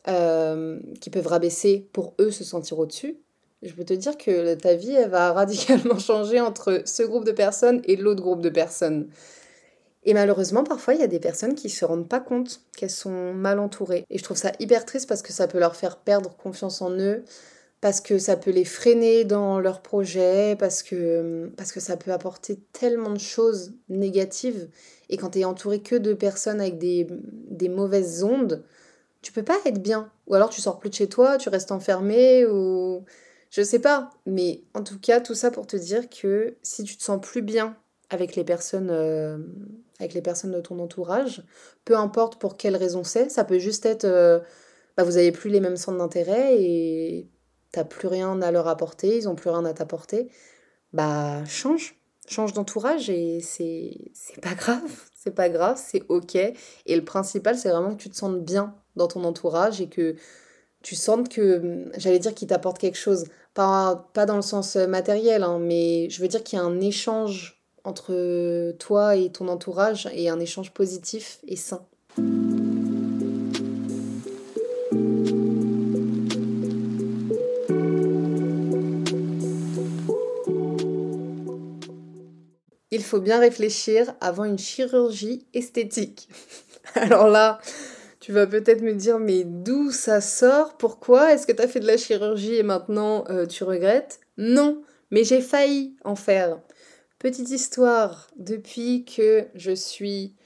euh, 0.09 0.79
qui 1.01 1.11
peuvent 1.11 1.27
rabaisser 1.27 1.89
pour 1.93 2.15
eux 2.21 2.31
se 2.31 2.45
sentir 2.45 2.79
au-dessus, 2.79 3.19
je 3.63 3.73
peux 3.73 3.85
te 3.85 3.95
dire 3.95 4.17
que 4.17 4.55
ta 4.55 4.75
vie, 4.75 4.93
elle 4.93 5.11
va 5.11 5.33
radicalement 5.35 5.99
changer 5.99 6.41
entre 6.41 6.83
ce 6.85 7.03
groupe 7.03 7.25
de 7.25 7.33
personnes 7.33 7.83
et 7.85 7.97
l'autre 7.97 8.23
groupe 8.23 8.41
de 8.41 8.51
personnes. 8.51 9.09
Et 10.09 10.15
malheureusement, 10.15 10.65
parfois, 10.65 10.95
il 10.95 11.00
y 11.00 11.05
a 11.05 11.07
des 11.07 11.21
personnes 11.21 11.55
qui 11.55 11.69
se 11.69 11.85
rendent 11.85 12.09
pas 12.09 12.19
compte 12.19 12.62
qu'elles 12.75 12.88
sont 12.88 13.35
mal 13.35 13.59
entourées. 13.59 14.07
Et 14.09 14.17
je 14.17 14.25
trouve 14.25 14.38
ça 14.38 14.53
hyper 14.59 14.87
triste 14.87 15.07
parce 15.07 15.21
que 15.21 15.35
ça 15.35 15.47
peut 15.47 15.59
leur 15.59 15.77
faire 15.77 15.99
perdre 15.99 16.35
confiance 16.35 16.81
en 16.81 16.93
eux, 16.93 17.25
parce 17.83 18.00
que 18.00 18.19
ça 18.19 18.38
peut 18.38 18.50
les 18.50 18.65
freiner 18.65 19.25
dans 19.25 19.61
leurs 19.61 19.83
projets, 19.83 20.57
parce 20.59 20.83
que, 20.83 21.53
parce 21.59 21.73
que 21.73 21.81
ça 21.81 21.99
peut 21.99 22.11
apporter 22.11 22.59
tellement 22.73 23.11
de 23.11 23.19
choses 23.19 23.75
négatives. 23.91 24.71
Et 25.11 25.19
quand 25.19 25.29
tu 25.29 25.41
es 25.41 25.45
entouré 25.45 25.83
que 25.83 25.97
de 25.97 26.15
personnes 26.15 26.62
avec 26.62 26.79
des, 26.79 27.07
des 27.50 27.69
mauvaises 27.69 28.25
ondes, 28.25 28.65
tu 29.21 29.31
peux 29.31 29.45
pas 29.45 29.59
être 29.67 29.83
bien. 29.83 30.11
Ou 30.27 30.35
alors 30.35 30.49
tu 30.49 30.62
sors 30.62 30.79
plus 30.79 30.88
de 30.88 30.95
chez 30.95 31.09
toi, 31.11 31.37
tu 31.37 31.50
restes 31.50 31.71
enfermé, 31.71 32.47
ou 32.47 33.05
je 33.50 33.61
sais 33.61 33.79
pas. 33.79 34.09
Mais 34.25 34.62
en 34.73 34.83
tout 34.83 34.99
cas, 34.99 35.21
tout 35.21 35.35
ça 35.35 35.50
pour 35.50 35.67
te 35.67 35.77
dire 35.77 36.09
que 36.09 36.55
si 36.62 36.83
tu 36.85 36.97
te 36.97 37.03
sens 37.03 37.21
plus 37.21 37.43
bien 37.43 37.77
avec 38.09 38.37
les 38.37 38.45
personnes 38.45 38.88
euh, 38.91 39.37
avec 39.99 40.14
les 40.14 40.23
personnes 40.23 40.52
de 40.52 40.61
ton 40.61 40.78
entourage, 40.78 41.43
peu 41.85 41.97
importe 41.97 42.38
pour 42.38 42.57
quelle 42.57 42.76
raison 42.76 43.05
c'est, 43.05 43.28
ça 43.28 43.45
peut 43.45 43.59
juste 43.59 43.87
être 43.87 44.05
euh, 44.05 44.40
bah, 44.97 45.05
vous 45.05 45.17
avez 45.17 45.33
plus 45.33 45.50
les 45.50 45.61
mêmes 45.61 45.76
centres 45.76 45.99
d'intérêt 45.99 46.61
et 46.61 47.28
t'as 47.73 47.85
plus 47.85 48.09
rien 48.09 48.40
à 48.43 48.50
leur 48.50 48.69
apporter, 48.69 49.17
ils 49.17 49.28
ont 49.28 49.35
plus 49.35 49.50
rien 49.50 49.64
à 49.64 49.73
t'apporter. 49.73 50.31
Bah 50.93 51.45
change, 51.47 51.97
change 52.28 52.52
d'entourage 52.52 53.11
et 53.11 53.40
c'est 53.40 54.11
c'est 54.14 54.40
pas 54.40 54.55
grave, 54.55 54.90
c'est 55.14 55.35
pas 55.35 55.49
grave, 55.49 55.81
c'est 55.83 56.02
OK. 56.09 56.35
Et 56.37 56.57
le 56.97 57.05
principal 57.05 57.57
c'est 57.57 57.71
vraiment 57.71 57.95
que 57.95 58.02
tu 58.02 58.11
te 58.11 58.17
sentes 58.17 58.43
bien 58.43 58.75
dans 58.97 59.09
ton 59.09 59.25
entourage 59.25 59.81
et 59.81 59.88
que 59.88 60.17
tu 60.83 60.95
sentes 60.97 61.28
que 61.28 61.90
j'allais 61.97 62.19
dire 62.19 62.35
qu'il 62.35 62.49
t'apporte 62.49 62.78
quelque 62.78 62.99
chose, 62.99 63.26
pas 63.55 64.11
pas 64.14 64.26
dans 64.26 64.37
le 64.37 64.43
sens 64.43 64.76
matériel 64.76 65.43
hein, 65.43 65.59
mais 65.61 66.09
je 66.11 66.21
veux 66.23 66.28
dire 66.28 66.43
qu'il 66.45 66.59
y 66.59 66.62
a 66.62 66.64
un 66.64 66.81
échange 66.81 67.58
entre 67.85 68.73
toi 68.79 69.17
et 69.17 69.31
ton 69.31 69.49
entourage 69.49 70.09
et 70.13 70.29
un 70.29 70.41
échange 70.41 70.73
positif 70.73 71.39
et 71.47 71.57
sain. 71.57 71.85
Il 82.91 83.05
faut 83.05 83.21
bien 83.21 83.39
réfléchir 83.39 84.15
avant 84.21 84.45
une 84.45 84.59
chirurgie 84.59 85.47
esthétique. 85.55 86.29
Alors 86.95 87.29
là, 87.29 87.61
tu 88.19 88.33
vas 88.33 88.47
peut-être 88.47 88.83
me 88.83 88.95
dire, 88.95 89.19
mais 89.19 89.45
d'où 89.45 89.91
ça 89.91 90.21
sort? 90.21 90.77
Pourquoi? 90.77 91.33
Est-ce 91.33 91.47
que 91.47 91.53
tu 91.53 91.63
as 91.63 91.69
fait 91.69 91.81
de 91.81 91.87
la 91.87 91.97
chirurgie 91.97 92.57
et 92.57 92.63
maintenant 92.63 93.25
euh, 93.31 93.47
tu 93.47 93.65
regrettes? 93.65 94.21
Non, 94.37 94.83
mais 95.11 95.25
j'ai 95.25 95.41
failli 95.41 95.97
en 96.05 96.17
faire. 96.17 96.59
Petite 97.19 97.51
histoire, 97.51 98.29
depuis 98.37 99.05
que 99.05 99.47
je 99.57 99.73
suis 99.73 100.37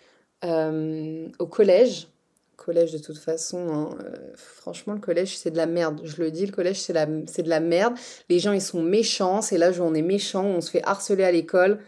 euh, 0.43 1.29
au 1.39 1.47
collège, 1.47 2.09
collège 2.57 2.93
de 2.93 2.99
toute 2.99 3.19
façon, 3.19 3.69
hein, 3.69 3.99
euh, 4.01 4.33
franchement 4.37 4.95
le 4.95 5.01
collège 5.01 5.37
c'est 5.37 5.51
de 5.51 5.59
la 5.59 5.67
merde, 5.67 6.01
je 6.05 6.23
le 6.23 6.31
dis, 6.31 6.47
le 6.47 6.53
collège 6.53 6.81
c'est 6.81 6.95
de 6.95 7.49
la 7.49 7.61
merde, 7.61 7.95
les 8.31 8.39
gens 8.39 8.53
ils 8.53 8.63
sont 8.63 8.83
méchants, 8.83 9.43
c'est 9.43 9.59
l'âge 9.59 9.81
où 9.81 9.83
on 9.83 9.93
est 9.93 10.01
méchant, 10.01 10.47
on 10.47 10.63
se 10.63 10.71
fait 10.71 10.83
harceler 10.85 11.25
à 11.25 11.33
l'école, 11.33 11.79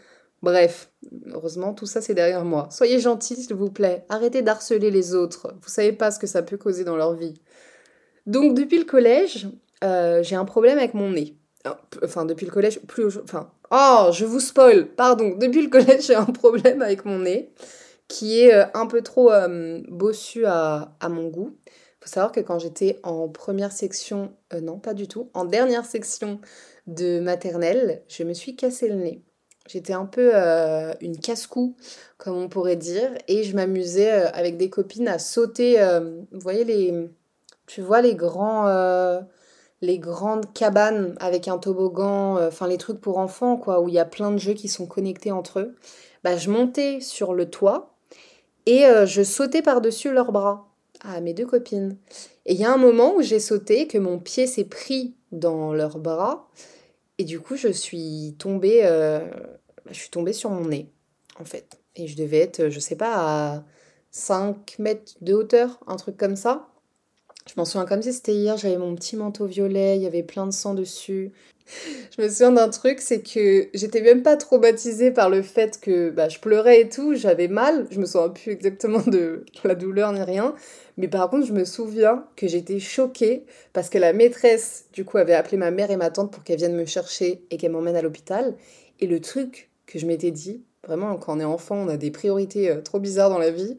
bref, 0.43 0.91
heureusement 1.31 1.73
tout 1.73 1.87
ça 1.87 1.99
c'est 1.99 2.13
derrière 2.13 2.45
moi. 2.45 2.67
Soyez 2.69 2.99
gentils 2.99 3.37
s'il 3.37 3.55
vous 3.55 3.71
plaît, 3.71 4.05
arrêtez 4.09 4.43
d'harceler 4.43 4.91
les 4.91 5.15
autres, 5.15 5.55
vous 5.63 5.69
savez 5.69 5.93
pas 5.93 6.11
ce 6.11 6.19
que 6.19 6.27
ça 6.27 6.43
peut 6.43 6.57
causer 6.57 6.83
dans 6.83 6.95
leur 6.95 7.15
vie. 7.15 7.41
Donc 8.27 8.55
depuis 8.55 8.77
le 8.77 8.85
collège, 8.85 9.47
euh, 9.83 10.21
j'ai 10.21 10.35
un 10.35 10.45
problème 10.45 10.77
avec 10.77 10.93
mon 10.93 11.09
nez. 11.11 11.37
Enfin, 12.03 12.25
depuis 12.25 12.45
le 12.45 12.51
collège, 12.51 12.79
plus. 12.81 13.17
Enfin, 13.23 13.51
oh, 13.71 14.09
je 14.11 14.25
vous 14.25 14.39
spoil, 14.39 14.87
pardon. 14.87 15.35
Depuis 15.39 15.61
le 15.61 15.69
collège, 15.69 16.07
j'ai 16.07 16.15
un 16.15 16.25
problème 16.25 16.81
avec 16.81 17.05
mon 17.05 17.19
nez 17.19 17.51
qui 18.07 18.39
est 18.39 18.53
euh, 18.53 18.65
un 18.73 18.87
peu 18.87 19.01
trop 19.01 19.31
euh, 19.31 19.81
bossu 19.87 20.45
à, 20.45 20.95
à, 20.99 21.09
mon 21.09 21.27
goût. 21.27 21.57
faut 21.99 22.09
savoir 22.09 22.31
que 22.31 22.39
quand 22.39 22.59
j'étais 22.59 22.99
en 23.03 23.27
première 23.27 23.71
section, 23.71 24.33
euh, 24.53 24.61
non, 24.61 24.79
pas 24.79 24.93
du 24.93 25.07
tout, 25.07 25.29
en 25.33 25.45
dernière 25.45 25.85
section 25.85 26.39
de 26.87 27.19
maternelle, 27.19 28.03
je 28.07 28.23
me 28.23 28.33
suis 28.33 28.55
cassé 28.55 28.87
le 28.87 28.95
nez. 28.95 29.21
J'étais 29.67 29.93
un 29.93 30.05
peu 30.05 30.31
une 31.01 31.17
casse-cou, 31.17 31.75
comme 32.19 32.37
on 32.37 32.47
pourrait 32.47 32.75
dire, 32.75 33.09
et 33.27 33.41
je 33.43 33.55
m'amusais 33.55 34.11
avec 34.11 34.57
des 34.57 34.69
copines 34.69 35.07
à 35.07 35.17
sauter. 35.17 35.83
vous 36.31 36.39
voyez 36.39 36.63
les. 36.63 37.09
Tu 37.65 37.81
vois 37.81 38.01
les 38.01 38.13
grands 38.13 38.67
les 39.85 39.99
grandes 39.99 40.51
cabanes 40.53 41.15
avec 41.19 41.47
un 41.47 41.57
toboggan, 41.57 42.37
euh, 42.37 42.47
enfin 42.47 42.67
les 42.67 42.77
trucs 42.77 42.99
pour 42.99 43.17
enfants, 43.17 43.57
quoi, 43.57 43.79
où 43.81 43.87
il 43.87 43.93
y 43.93 43.99
a 43.99 44.05
plein 44.05 44.31
de 44.31 44.37
jeux 44.37 44.53
qui 44.53 44.67
sont 44.67 44.85
connectés 44.85 45.31
entre 45.31 45.59
eux, 45.59 45.75
bah, 46.23 46.37
je 46.37 46.49
montais 46.49 46.99
sur 47.01 47.33
le 47.33 47.49
toit 47.49 47.95
et 48.65 48.85
euh, 48.85 49.05
je 49.05 49.21
sautais 49.21 49.61
par-dessus 49.61 50.11
leurs 50.11 50.31
bras 50.31 50.67
à 51.01 51.21
mes 51.21 51.33
deux 51.33 51.45
copines. 51.45 51.97
Et 52.45 52.53
il 52.53 52.59
y 52.59 52.65
a 52.65 52.73
un 52.73 52.77
moment 52.77 53.15
où 53.15 53.21
j'ai 53.21 53.39
sauté, 53.39 53.87
que 53.87 53.97
mon 53.97 54.19
pied 54.19 54.47
s'est 54.47 54.65
pris 54.65 55.15
dans 55.31 55.73
leurs 55.73 55.99
bras, 55.99 56.49
et 57.17 57.23
du 57.23 57.39
coup 57.39 57.55
je 57.55 57.67
suis 57.67 58.35
tombée, 58.39 58.81
euh, 58.83 59.19
bah, 59.85 59.91
je 59.91 59.99
suis 59.99 60.09
tombée 60.09 60.33
sur 60.33 60.49
mon 60.49 60.65
nez, 60.67 60.89
en 61.39 61.45
fait. 61.45 61.79
Et 61.95 62.07
je 62.07 62.17
devais 62.17 62.39
être, 62.39 62.69
je 62.69 62.79
sais 62.79 62.95
pas, 62.95 63.13
à 63.55 63.63
5 64.11 64.79
mètres 64.79 65.13
de 65.21 65.33
hauteur, 65.33 65.79
un 65.87 65.95
truc 65.95 66.17
comme 66.17 66.35
ça. 66.35 66.67
Je 67.47 67.53
m'en 67.57 67.65
souviens 67.65 67.85
comme 67.85 68.01
si 68.01 68.11
c'était 68.11 68.33
hier, 68.33 68.57
j'avais 68.57 68.77
mon 68.77 68.95
petit 68.95 69.15
manteau 69.15 69.45
violet, 69.45 69.97
il 69.97 70.01
y 70.03 70.07
avait 70.07 70.23
plein 70.23 70.47
de 70.47 70.51
sang 70.51 70.73
dessus. 70.73 71.31
Je 72.17 72.21
me 72.21 72.27
souviens 72.27 72.51
d'un 72.51 72.69
truc, 72.69 72.99
c'est 73.01 73.21
que 73.21 73.69
j'étais 73.73 74.01
même 74.01 74.23
pas 74.23 74.35
traumatisée 74.35 75.11
par 75.11 75.29
le 75.29 75.43
fait 75.43 75.79
que 75.79 76.09
bah, 76.09 76.27
je 76.27 76.39
pleurais 76.39 76.81
et 76.81 76.89
tout, 76.89 77.13
j'avais 77.15 77.47
mal, 77.47 77.87
je 77.91 77.99
me 77.99 78.05
souviens 78.05 78.29
plus 78.29 78.51
exactement 78.51 79.01
de 79.05 79.45
la 79.63 79.75
douleur 79.75 80.11
ni 80.11 80.21
rien, 80.21 80.55
mais 80.97 81.07
par 81.07 81.29
contre 81.29 81.45
je 81.45 81.53
me 81.53 81.65
souviens 81.65 82.25
que 82.35 82.47
j'étais 82.47 82.79
choquée 82.79 83.45
parce 83.73 83.89
que 83.89 83.99
la 83.99 84.11
maîtresse 84.13 84.85
du 84.93 85.05
coup 85.05 85.17
avait 85.17 85.33
appelé 85.33 85.57
ma 85.57 85.71
mère 85.71 85.91
et 85.91 85.97
ma 85.97 86.09
tante 86.09 86.31
pour 86.31 86.43
qu'elles 86.43 86.57
viennent 86.57 86.75
me 86.75 86.85
chercher 86.85 87.43
et 87.51 87.57
qu'elles 87.57 87.71
m'emmènent 87.71 87.95
à 87.95 88.01
l'hôpital, 88.01 88.55
et 88.99 89.07
le 89.07 89.19
truc 89.19 89.69
que 89.85 89.99
je 89.99 90.07
m'étais 90.07 90.31
dit, 90.31 90.63
vraiment 90.83 91.15
quand 91.17 91.37
on 91.37 91.39
est 91.39 91.43
enfant 91.43 91.75
on 91.75 91.89
a 91.89 91.97
des 91.97 92.11
priorités 92.11 92.71
euh, 92.71 92.81
trop 92.81 92.99
bizarres 92.99 93.29
dans 93.29 93.39
la 93.39 93.51
vie, 93.51 93.75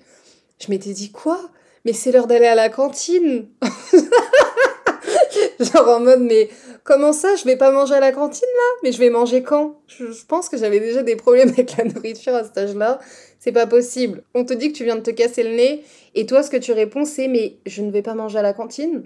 je 0.61 0.71
m'étais 0.71 0.93
dit 0.93 1.11
quoi? 1.11 1.51
Mais 1.87 1.93
c'est 1.93 2.11
l'heure 2.11 2.27
d'aller 2.27 2.47
à 2.47 2.57
la 2.57 2.69
cantine. 2.69 3.47
Genre 5.61 5.89
en 5.89 6.01
mode, 6.01 6.21
mais 6.21 6.49
comment 6.83 7.13
ça, 7.13 7.37
je 7.37 7.45
vais 7.45 7.55
pas 7.55 7.71
manger 7.71 7.95
à 7.95 8.01
la 8.01 8.11
cantine 8.11 8.49
là? 8.57 8.79
Mais 8.83 8.91
je 8.91 8.99
vais 8.99 9.09
manger 9.09 9.45
quand? 9.45 9.81
Je, 9.87 10.05
pense 10.27 10.49
que 10.49 10.57
j'avais 10.57 10.81
déjà 10.81 11.05
des 11.05 11.15
problèmes 11.15 11.51
avec 11.51 11.77
la 11.77 11.85
nourriture 11.85 12.35
à 12.35 12.43
cet 12.43 12.59
âge-là. 12.59 12.99
C'est 13.39 13.53
pas 13.53 13.69
possible. 13.69 14.25
On 14.35 14.45
te 14.45 14.53
dit 14.53 14.73
que 14.73 14.77
tu 14.77 14.83
viens 14.83 14.97
de 14.97 15.01
te 15.01 15.13
casser 15.13 15.45
le 15.45 15.51
nez, 15.51 15.85
et 16.17 16.27
toi, 16.27 16.43
ce 16.43 16.51
que 16.51 16.57
tu 16.57 16.73
réponds, 16.73 17.05
c'est, 17.05 17.29
mais 17.29 17.59
je 17.67 17.83
ne 17.83 17.93
vais 17.93 18.03
pas 18.03 18.15
manger 18.15 18.41
à 18.41 18.43
la 18.43 18.53
cantine 18.53 19.05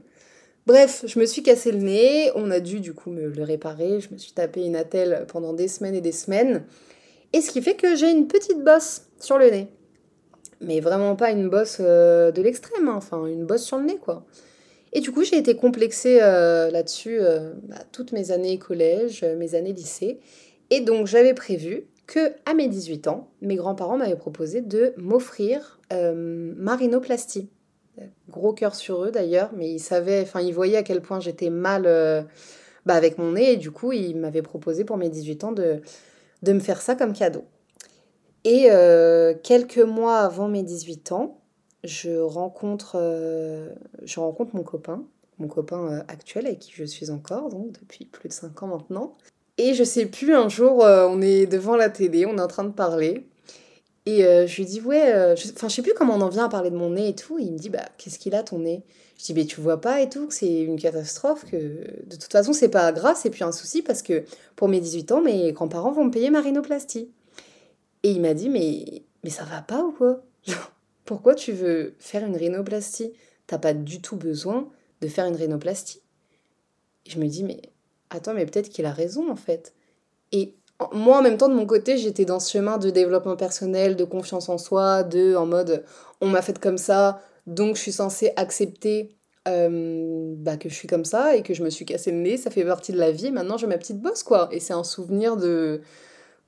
Bref, 0.66 1.04
je 1.06 1.18
me 1.18 1.26
suis 1.26 1.42
cassé 1.42 1.72
le 1.72 1.78
nez, 1.78 2.30
on 2.34 2.50
a 2.50 2.60
dû 2.60 2.80
du 2.80 2.94
coup 2.94 3.10
me 3.10 3.28
le 3.28 3.42
réparer, 3.42 4.00
je 4.00 4.08
me 4.10 4.16
suis 4.16 4.32
tapé 4.32 4.64
une 4.64 4.76
attelle 4.76 5.26
pendant 5.28 5.52
des 5.52 5.68
semaines 5.68 5.94
et 5.94 6.00
des 6.00 6.12
semaines, 6.12 6.64
et 7.34 7.42
ce 7.42 7.50
qui 7.50 7.60
fait 7.60 7.75
que 7.75 7.94
j'ai 7.94 8.10
une 8.10 8.26
petite 8.26 8.64
bosse 8.64 9.02
sur 9.18 9.37
le 9.37 9.50
nez. 9.50 9.68
Mais 10.61 10.81
vraiment 10.81 11.17
pas 11.17 11.31
une 11.31 11.49
bosse 11.49 11.79
euh, 11.81 12.33
de 12.33 12.43
l'extrême, 12.43 12.88
hein. 12.88 12.95
enfin 12.97 13.26
une 13.26 13.47
bosse 13.47 13.64
sur 13.64 13.79
le 13.79 13.85
nez 13.85 13.97
quoi. 13.97 14.25
Et 14.93 15.00
du 15.00 15.12
coup, 15.12 15.23
j'ai 15.23 15.37
été 15.37 15.55
complexée 15.55 16.19
euh, 16.21 16.71
là-dessus 16.71 17.19
euh, 17.21 17.52
bah, 17.62 17.76
toutes 17.93 18.12
mes 18.12 18.33
années 18.33 18.59
collège, 18.59 19.25
mes 19.38 19.55
années 19.55 19.73
lycée. 19.73 20.19
Et 20.71 20.81
donc, 20.81 21.07
j'avais 21.07 21.33
prévu 21.33 21.87
que 22.07 22.33
à 22.45 22.55
mes 22.55 22.67
18 22.67 23.07
ans, 23.07 23.29
mes 23.40 23.55
grands-parents 23.55 23.97
m'avaient 23.97 24.17
proposé 24.17 24.61
de 24.61 24.93
m'offrir 24.97 25.79
ma 25.93 26.76
rhinoplastie. 26.76 27.50
Gros 28.29 28.52
cœur 28.52 28.75
sur 28.75 29.05
eux 29.05 29.11
d'ailleurs, 29.11 29.50
mais 29.57 29.71
ils 29.71 29.81
savaient, 29.81 30.23
enfin, 30.23 30.40
ils 30.40 30.55
voyaient 30.55 30.76
à 30.76 30.83
quel 30.83 31.02
point 31.02 31.21
j'étais 31.21 31.50
mal 31.50 31.83
bah, 32.85 32.95
avec 32.95 33.19
mon 33.19 33.33
nez. 33.33 33.52
Et 33.52 33.57
du 33.57 33.71
coup, 33.71 33.93
ils 33.93 34.17
m'avaient 34.17 34.43
proposé 34.43 34.85
pour 34.85 34.97
mes 34.97 35.09
18 35.09 35.45
ans 35.45 35.52
de, 35.52 35.83
de 36.43 36.52
me 36.52 36.61
faire 36.61 36.81
ça 36.81 36.97
comme 36.97 37.12
cadeau. 37.12 37.45
Et 38.44 38.68
euh, 38.70 39.35
quelques 39.42 39.78
mois 39.78 40.18
avant 40.18 40.49
mes 40.49 40.62
18 40.62 41.12
ans, 41.12 41.38
je 41.85 42.18
rencontre, 42.18 42.97
euh, 42.97 43.70
je 44.02 44.20
rencontre 44.20 44.54
mon 44.54 44.62
copain, 44.62 45.04
mon 45.38 45.49
copain 45.49 45.92
euh, 45.92 46.02
actuel 46.09 46.47
avec 46.47 46.61
qui 46.61 46.73
je 46.75 46.85
suis 46.85 47.11
encore, 47.11 47.50
donc 47.50 47.73
depuis 47.73 48.06
plus 48.06 48.28
de 48.28 48.35
5 48.35 48.62
ans 48.62 48.68
maintenant. 48.68 49.16
Et 49.59 49.75
je 49.75 49.85
sais 49.85 50.06
plus, 50.06 50.35
un 50.35 50.49
jour, 50.49 50.78
on 50.78 51.20
est 51.20 51.47
devant 51.47 51.76
la 51.76 51.90
télé, 51.90 52.25
on 52.25 52.38
est 52.38 52.40
en 52.40 52.49
train 52.49 52.64
de 52.64 52.73
parler. 52.73 53.26
Et 54.06 54.23
je 54.23 54.56
lui 54.56 54.64
dis, 54.64 54.80
ouais, 54.80 55.12
enfin, 55.54 55.68
je 55.68 55.75
sais 55.75 55.82
plus 55.82 55.92
comment 55.92 56.14
on 56.14 56.23
en 56.23 56.30
vient 56.30 56.47
à 56.47 56.49
parler 56.49 56.70
de 56.70 56.76
mon 56.76 56.88
nez 56.88 57.11
et 57.11 57.14
tout. 57.14 57.38
il 57.38 57.52
me 57.52 57.59
dit, 57.59 57.68
bah, 57.68 57.85
qu'est-ce 57.99 58.18
qu'il 58.18 58.35
a 58.35 58.42
ton 58.42 58.61
nez? 58.61 58.82
Je 59.18 59.26
dis, 59.26 59.35
mais 59.35 59.44
tu 59.44 59.61
vois 59.61 59.78
pas 59.78 60.00
et 60.00 60.09
tout, 60.09 60.30
c'est 60.30 60.62
une 60.62 60.78
catastrophe, 60.78 61.44
que 61.44 61.56
de 61.56 62.16
toute 62.16 62.32
façon, 62.32 62.54
c'est 62.54 62.70
pas 62.70 62.90
grave, 62.90 63.18
c'est 63.20 63.28
plus 63.28 63.44
un 63.44 63.52
souci 63.52 63.82
parce 63.82 64.00
que 64.00 64.25
pour 64.56 64.68
mes 64.68 64.80
18 64.80 65.12
ans, 65.12 65.20
mes 65.20 65.52
grands-parents 65.52 65.92
vont 65.92 66.06
me 66.06 66.11
payer 66.11 66.30
ma 66.30 66.40
rhinoplastie. 66.40 67.11
Et 68.02 68.11
il 68.11 68.21
m'a 68.21 68.35
dit, 68.35 68.49
mais, 68.49 69.02
mais 69.23 69.30
ça 69.30 69.45
va 69.45 69.62
pas 69.62 69.83
ou 69.83 69.92
quoi? 69.92 70.23
Pourquoi 71.04 71.35
tu 71.35 71.52
veux 71.52 71.95
faire 71.99 72.25
une 72.25 72.37
rhinoplastie? 72.37 73.12
T'as 73.47 73.59
pas 73.59 73.75
du 73.75 74.00
tout 74.00 74.16
besoin 74.16 74.69
de 75.00 75.09
faire 75.09 75.26
une 75.26 75.37
rhinoplastie. 75.37 76.02
Je 77.07 77.19
me 77.19 77.26
dis, 77.26 77.42
mais 77.42 77.61
attends, 78.11 78.35
mais 78.35 78.47
peut-être 78.47 78.69
qu'il 78.69 78.87
a 78.87 78.92
raison 78.92 79.30
en 79.30 79.37
fait. 79.37 79.75
Et 80.33 80.54
moi, 80.92 81.19
en 81.19 81.23
même 81.23 81.37
temps, 81.37 81.49
de 81.49 81.54
mon 81.54 81.66
côté, 81.66 81.99
j'étais 81.99 82.25
dans 82.25 82.40
ce 82.40 82.52
chemin 82.52 82.78
de 82.78 82.90
développement 82.90 83.37
personnel, 83.37 83.97
de 83.97 84.04
confiance 84.04 84.49
en 84.49 84.57
soi, 84.57 85.02
de 85.02 85.35
en 85.35 85.47
mode, 85.47 85.85
on 86.21 86.28
m'a 86.28 86.42
fait 86.42 86.59
comme 86.59 86.78
ça, 86.78 87.21
donc 87.47 87.76
je 87.76 87.83
suis 87.83 87.92
censée 87.92 88.33
accepter 88.37 89.16
euh, 89.49 90.35
bah, 90.37 90.57
que 90.57 90.69
je 90.69 90.75
suis 90.75 90.88
comme 90.88 91.04
ça 91.04 91.37
et 91.37 91.42
que 91.42 91.54
je 91.54 91.62
me 91.62 91.71
suis 91.71 91.85
cassé 91.85 92.12
le 92.12 92.19
nez, 92.19 92.37
ça 92.37 92.50
fait 92.50 92.64
partie 92.64 92.92
de 92.92 92.99
la 92.99 93.11
vie, 93.11 93.30
maintenant 93.30 93.57
j'ai 93.57 93.66
ma 93.66 93.78
petite 93.78 94.00
bosse 94.00 94.23
quoi. 94.23 94.49
Et 94.52 94.61
c'est 94.61 94.73
un 94.73 94.85
souvenir 94.85 95.37
de, 95.37 95.80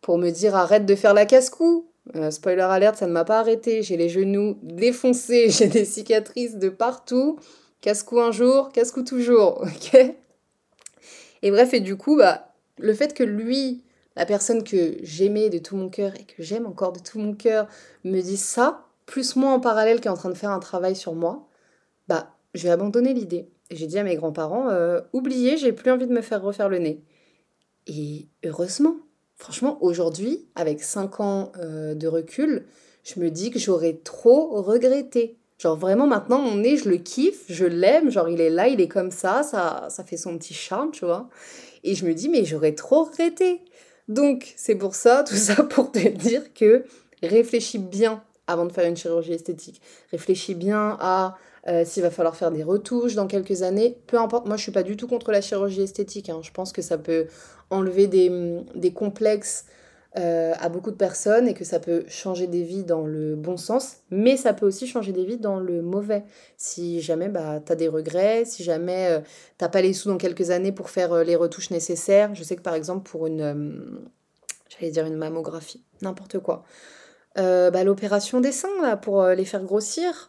pour 0.02 0.18
me 0.18 0.28
dire 0.30 0.54
arrête 0.54 0.84
de 0.84 0.94
faire 0.94 1.14
la 1.14 1.24
casse-cou. 1.24 1.88
Euh, 2.16 2.30
spoiler 2.30 2.62
alerte, 2.62 2.96
ça 2.96 3.06
ne 3.06 3.12
m'a 3.12 3.24
pas 3.24 3.38
arrêté. 3.38 3.82
J'ai 3.82 3.96
les 3.96 4.10
genoux 4.10 4.58
défoncés, 4.62 5.48
j'ai 5.48 5.68
des 5.68 5.86
cicatrices 5.86 6.56
de 6.56 6.68
partout. 6.68 7.38
Casse-cou 7.80 8.20
un 8.20 8.30
jour, 8.32 8.70
casse-cou 8.72 9.02
toujours, 9.02 9.64
Et 11.44 11.50
bref, 11.50 11.74
et 11.74 11.80
du 11.80 11.96
coup, 11.96 12.16
bah, 12.16 12.52
le 12.78 12.94
fait 12.94 13.14
que 13.14 13.24
lui, 13.24 13.82
la 14.14 14.26
personne 14.26 14.62
que 14.62 14.96
j'aimais 15.02 15.50
de 15.50 15.58
tout 15.58 15.74
mon 15.74 15.88
cœur 15.88 16.12
et 16.14 16.24
que 16.24 16.40
j'aime 16.40 16.66
encore 16.66 16.92
de 16.92 17.00
tout 17.00 17.18
mon 17.18 17.34
cœur, 17.34 17.66
me 18.04 18.20
dise 18.20 18.44
ça, 18.44 18.86
plus 19.06 19.34
moi 19.34 19.50
en 19.50 19.58
parallèle 19.58 20.00
qui 20.00 20.06
est 20.06 20.10
en 20.12 20.16
train 20.16 20.30
de 20.30 20.36
faire 20.36 20.50
un 20.50 20.60
travail 20.60 20.94
sur 20.94 21.14
moi, 21.14 21.48
bah, 22.06 22.36
je 22.54 22.62
vais 22.62 22.70
abandonner 22.70 23.14
l'idée. 23.14 23.48
J'ai 23.72 23.86
dit 23.86 23.98
à 23.98 24.04
mes 24.04 24.14
grands-parents, 24.14 24.68
euh, 24.68 25.00
oubliez, 25.12 25.56
j'ai 25.56 25.72
plus 25.72 25.90
envie 25.90 26.06
de 26.06 26.12
me 26.12 26.20
faire 26.20 26.42
refaire 26.42 26.68
le 26.68 26.78
nez. 26.78 27.02
Et 27.88 28.28
heureusement, 28.44 28.94
Franchement, 29.42 29.76
aujourd'hui, 29.80 30.46
avec 30.54 30.84
5 30.84 31.18
ans 31.18 31.50
euh, 31.58 31.96
de 31.96 32.06
recul, 32.06 32.64
je 33.02 33.18
me 33.18 33.28
dis 33.28 33.50
que 33.50 33.58
j'aurais 33.58 33.94
trop 33.94 34.62
regretté. 34.62 35.36
Genre 35.58 35.76
vraiment 35.76 36.06
maintenant, 36.06 36.38
mon 36.38 36.58
nez, 36.58 36.76
je 36.76 36.88
le 36.88 36.98
kiffe, 36.98 37.42
je 37.48 37.64
l'aime, 37.64 38.08
genre 38.08 38.28
il 38.28 38.40
est 38.40 38.50
là, 38.50 38.68
il 38.68 38.80
est 38.80 38.86
comme 38.86 39.10
ça, 39.10 39.42
ça, 39.42 39.88
ça 39.90 40.04
fait 40.04 40.16
son 40.16 40.38
petit 40.38 40.54
charme, 40.54 40.92
tu 40.92 41.04
vois. 41.04 41.28
Et 41.82 41.96
je 41.96 42.06
me 42.06 42.14
dis, 42.14 42.28
mais 42.28 42.44
j'aurais 42.44 42.76
trop 42.76 43.02
regretté. 43.02 43.62
Donc, 44.06 44.54
c'est 44.56 44.76
pour 44.76 44.94
ça, 44.94 45.24
tout 45.24 45.34
ça 45.34 45.60
pour 45.70 45.90
te 45.90 45.98
dire 45.98 46.54
que 46.54 46.84
réfléchis 47.20 47.78
bien 47.78 48.22
avant 48.46 48.64
de 48.64 48.70
faire 48.70 48.86
une 48.86 48.96
chirurgie 48.96 49.32
esthétique. 49.32 49.82
Réfléchis 50.12 50.54
bien 50.54 50.96
à 51.00 51.36
euh, 51.68 51.84
s'il 51.84 52.02
va 52.02 52.10
falloir 52.10 52.34
faire 52.34 52.50
des 52.50 52.64
retouches 52.64 53.14
dans 53.14 53.28
quelques 53.28 53.62
années. 53.62 53.96
Peu 54.08 54.18
importe, 54.18 54.46
moi 54.46 54.56
je 54.56 54.62
suis 54.62 54.72
pas 54.72 54.82
du 54.82 54.96
tout 54.96 55.06
contre 55.06 55.30
la 55.30 55.40
chirurgie 55.40 55.82
esthétique. 55.82 56.28
Hein. 56.28 56.40
Je 56.42 56.50
pense 56.50 56.72
que 56.72 56.82
ça 56.82 56.98
peut 56.98 57.26
enlever 57.70 58.08
des, 58.08 58.92
complexes 58.92 59.66
euh, 60.18 60.54
à 60.58 60.68
beaucoup 60.68 60.90
de 60.90 60.96
personnes 60.96 61.46
et 61.46 61.54
que 61.54 61.62
ça 61.64 61.78
peut 61.78 62.04
changer 62.08 62.48
des 62.48 62.64
vies 62.64 62.82
dans 62.82 63.06
le 63.06 63.36
bon 63.36 63.56
sens, 63.56 63.98
mais 64.10 64.36
ça 64.36 64.52
peut 64.54 64.66
aussi 64.66 64.88
changer 64.88 65.12
des 65.12 65.24
vies 65.24 65.36
dans 65.36 65.60
le 65.60 65.82
mauvais. 65.82 66.24
Si 66.56 67.00
jamais 67.00 67.28
bah, 67.28 67.60
tu 67.64 67.76
des 67.76 67.88
regrets, 67.88 68.44
si 68.44 68.64
jamais 68.64 69.12
euh, 69.12 69.20
t'as 69.56 69.68
pas 69.68 69.82
les 69.82 69.92
sous 69.92 70.08
dans 70.08 70.18
quelques 70.18 70.50
années 70.50 70.72
pour 70.72 70.90
faire 70.90 71.22
les 71.22 71.36
retouches 71.36 71.70
nécessaires. 71.70 72.34
Je 72.34 72.42
sais 72.42 72.56
que 72.56 72.62
par 72.62 72.74
exemple 72.74 73.08
pour 73.08 73.28
une, 73.28 74.00
j'allais 74.68 74.90
dire 74.90 75.06
une 75.06 75.16
mammographie, 75.16 75.84
n'importe 76.00 76.40
quoi. 76.40 76.64
Bah, 77.36 77.84
l'opération 77.84 78.40
des 78.40 78.52
seins 78.52 78.82
là, 78.82 78.96
pour 78.96 79.24
les 79.28 79.44
faire 79.44 79.62
grossir, 79.62 80.28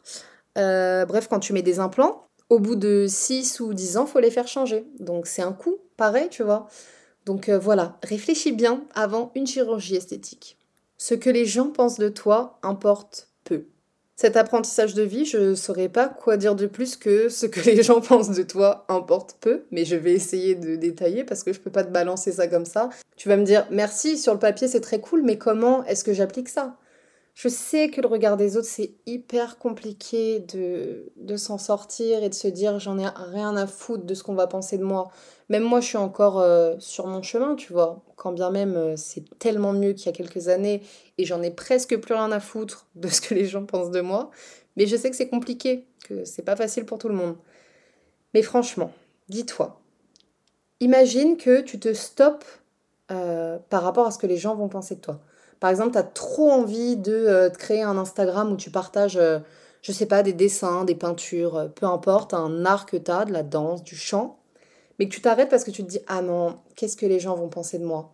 euh, 0.57 1.05
bref, 1.05 1.27
quand 1.29 1.39
tu 1.39 1.53
mets 1.53 1.61
des 1.61 1.79
implants, 1.79 2.27
au 2.49 2.59
bout 2.59 2.75
de 2.75 3.05
6 3.07 3.59
ou 3.59 3.73
10 3.73 3.97
ans, 3.97 4.05
faut 4.05 4.19
les 4.19 4.31
faire 4.31 4.47
changer. 4.47 4.85
Donc 4.99 5.27
c'est 5.27 5.41
un 5.41 5.53
coût, 5.53 5.77
pareil, 5.97 6.27
tu 6.29 6.43
vois. 6.43 6.67
Donc 7.25 7.49
euh, 7.49 7.57
voilà, 7.57 7.97
réfléchis 8.03 8.51
bien 8.51 8.83
avant 8.95 9.31
une 9.35 9.47
chirurgie 9.47 9.95
esthétique. 9.95 10.57
Ce 10.97 11.15
que 11.15 11.29
les 11.29 11.45
gens 11.45 11.69
pensent 11.69 11.99
de 11.99 12.09
toi 12.09 12.59
importe 12.63 13.29
peu. 13.43 13.65
Cet 14.15 14.37
apprentissage 14.37 14.93
de 14.93 15.01
vie, 15.01 15.25
je 15.25 15.37
ne 15.37 15.55
saurais 15.55 15.89
pas 15.89 16.07
quoi 16.07 16.37
dire 16.37 16.55
de 16.55 16.67
plus 16.67 16.95
que 16.95 17.29
ce 17.29 17.45
que 17.45 17.61
les 17.69 17.81
gens 17.81 18.01
pensent 18.01 18.29
de 18.31 18.43
toi 18.43 18.85
importe 18.87 19.37
peu, 19.41 19.63
mais 19.71 19.85
je 19.85 19.95
vais 19.95 20.13
essayer 20.13 20.55
de 20.55 20.75
détailler 20.75 21.23
parce 21.23 21.43
que 21.43 21.53
je 21.53 21.59
peux 21.59 21.71
pas 21.71 21.83
te 21.83 21.91
balancer 21.91 22.31
ça 22.31 22.47
comme 22.47 22.65
ça. 22.65 22.89
Tu 23.15 23.29
vas 23.29 23.37
me 23.37 23.43
dire 23.43 23.65
merci, 23.71 24.17
sur 24.17 24.33
le 24.33 24.39
papier 24.39 24.67
c'est 24.67 24.81
très 24.81 24.99
cool, 24.99 25.23
mais 25.23 25.37
comment 25.37 25.83
est-ce 25.85 26.03
que 26.03 26.13
j'applique 26.13 26.49
ça? 26.49 26.77
Je 27.33 27.47
sais 27.47 27.89
que 27.89 27.99
le 27.99 28.07
regard 28.07 28.37
des 28.37 28.57
autres, 28.57 28.67
c'est 28.67 28.93
hyper 29.07 29.57
compliqué 29.57 30.39
de, 30.39 31.11
de 31.15 31.35
s'en 31.35 31.57
sortir 31.57 32.23
et 32.23 32.29
de 32.29 32.33
se 32.33 32.47
dire 32.47 32.79
j'en 32.79 32.99
ai 32.99 33.07
rien 33.07 33.57
à 33.57 33.65
foutre 33.65 34.05
de 34.05 34.13
ce 34.13 34.23
qu'on 34.23 34.35
va 34.35 34.45
penser 34.45 34.77
de 34.77 34.83
moi. 34.83 35.09
Même 35.49 35.63
moi, 35.63 35.81
je 35.81 35.87
suis 35.87 35.97
encore 35.97 36.39
euh, 36.39 36.75
sur 36.77 37.07
mon 37.07 37.23
chemin, 37.23 37.55
tu 37.55 37.73
vois. 37.73 38.03
Quand 38.17 38.31
bien 38.31 38.51
même, 38.51 38.75
euh, 38.75 38.95
c'est 38.97 39.23
tellement 39.39 39.73
mieux 39.73 39.93
qu'il 39.93 40.05
y 40.05 40.09
a 40.09 40.11
quelques 40.11 40.47
années 40.47 40.83
et 41.17 41.25
j'en 41.25 41.41
ai 41.41 41.49
presque 41.49 41.97
plus 41.97 42.13
rien 42.13 42.31
à 42.31 42.39
foutre 42.39 42.87
de 42.95 43.07
ce 43.07 43.19
que 43.19 43.33
les 43.33 43.45
gens 43.45 43.65
pensent 43.65 43.91
de 43.91 44.01
moi. 44.01 44.29
Mais 44.77 44.85
je 44.85 44.95
sais 44.95 45.09
que 45.09 45.15
c'est 45.15 45.29
compliqué, 45.29 45.87
que 46.07 46.25
c'est 46.25 46.43
pas 46.43 46.55
facile 46.55 46.85
pour 46.85 46.99
tout 46.99 47.09
le 47.09 47.15
monde. 47.15 47.35
Mais 48.35 48.43
franchement, 48.43 48.91
dis-toi, 49.29 49.81
imagine 50.79 51.37
que 51.37 51.61
tu 51.61 51.79
te 51.79 51.93
stoppes 51.93 52.45
euh, 53.11 53.57
par 53.69 53.81
rapport 53.83 54.05
à 54.05 54.11
ce 54.11 54.19
que 54.19 54.27
les 54.27 54.37
gens 54.37 54.55
vont 54.55 54.69
penser 54.69 54.95
de 54.95 55.01
toi. 55.01 55.19
Par 55.63 55.69
exemple, 55.69 55.93
tu 55.93 55.97
as 55.97 56.03
trop 56.03 56.51
envie 56.51 56.97
de 56.97 57.13
euh, 57.13 57.49
créer 57.49 57.83
un 57.83 57.97
Instagram 57.97 58.51
où 58.51 58.57
tu 58.57 58.69
partages, 58.69 59.15
euh, 59.15 59.39
je 59.81 59.93
sais 59.93 60.07
pas, 60.07 60.21
des 60.21 60.33
dessins, 60.33 60.83
des 60.83 60.93
peintures, 60.93 61.55
euh, 61.55 61.67
peu 61.69 61.85
importe, 61.85 62.33
un 62.33 62.65
art 62.65 62.85
que 62.85 62.97
tu 62.97 63.09
as, 63.09 63.23
de 63.23 63.31
la 63.31 63.43
danse, 63.43 63.81
du 63.81 63.95
chant, 63.95 64.39
mais 64.99 65.07
que 65.07 65.13
tu 65.13 65.21
t'arrêtes 65.21 65.47
parce 65.47 65.63
que 65.63 65.71
tu 65.71 65.81
te 65.85 65.87
dis 65.87 66.01
Ah 66.05 66.21
non, 66.21 66.57
qu'est-ce 66.75 66.97
que 66.97 67.05
les 67.05 67.21
gens 67.21 67.35
vont 67.35 67.47
penser 67.47 67.79
de 67.79 67.85
moi? 67.85 68.11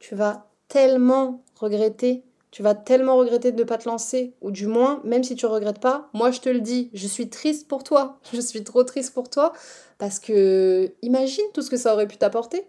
Tu 0.00 0.16
vas 0.16 0.48
tellement 0.66 1.44
regretter, 1.54 2.24
tu 2.50 2.64
vas 2.64 2.74
tellement 2.74 3.16
regretter 3.16 3.52
de 3.52 3.60
ne 3.60 3.64
pas 3.64 3.78
te 3.78 3.88
lancer, 3.88 4.34
ou 4.40 4.50
du 4.50 4.66
moins, 4.66 5.00
même 5.04 5.22
si 5.22 5.36
tu 5.36 5.46
regrettes 5.46 5.78
pas, 5.78 6.10
moi 6.14 6.32
je 6.32 6.40
te 6.40 6.48
le 6.48 6.60
dis, 6.60 6.90
je 6.94 7.06
suis 7.06 7.30
triste 7.30 7.68
pour 7.68 7.84
toi, 7.84 8.18
je 8.32 8.40
suis 8.40 8.64
trop 8.64 8.82
triste 8.82 9.14
pour 9.14 9.30
toi, 9.30 9.52
parce 9.98 10.18
que 10.18 10.92
imagine 11.02 11.44
tout 11.54 11.62
ce 11.62 11.70
que 11.70 11.76
ça 11.76 11.94
aurait 11.94 12.08
pu 12.08 12.16
t'apporter 12.16 12.66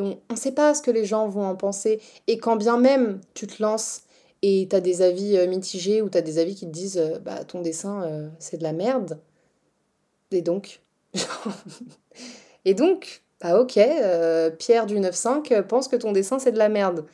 on 0.00 0.18
ne 0.30 0.36
sait 0.36 0.52
pas 0.52 0.74
ce 0.74 0.82
que 0.82 0.90
les 0.90 1.04
gens 1.04 1.28
vont 1.28 1.46
en 1.46 1.56
penser. 1.56 2.00
Et 2.26 2.38
quand 2.38 2.56
bien 2.56 2.78
même 2.78 3.20
tu 3.34 3.46
te 3.46 3.62
lances 3.62 4.02
et 4.42 4.66
tu 4.68 4.76
as 4.76 4.80
des 4.80 5.02
avis 5.02 5.36
euh, 5.36 5.46
mitigés 5.46 6.02
ou 6.02 6.10
tu 6.10 6.18
as 6.18 6.22
des 6.22 6.38
avis 6.38 6.54
qui 6.54 6.66
te 6.66 6.70
disent 6.70 6.98
euh, 6.98 7.18
bah, 7.18 7.44
ton 7.44 7.62
dessin 7.62 8.02
euh, 8.02 8.28
c'est 8.38 8.58
de 8.58 8.62
la 8.62 8.72
merde. 8.72 9.18
Et 10.30 10.42
donc 10.42 10.80
Et 12.66 12.72
donc, 12.72 13.22
bah 13.42 13.60
ok, 13.60 13.78
Pierre 14.58 14.86
du 14.86 14.96
9.5 14.96 15.62
pense 15.62 15.86
que 15.86 15.96
ton 15.96 16.12
dessin 16.12 16.38
c'est 16.38 16.52
de 16.52 16.58
la 16.58 16.68
merde. 16.70 17.04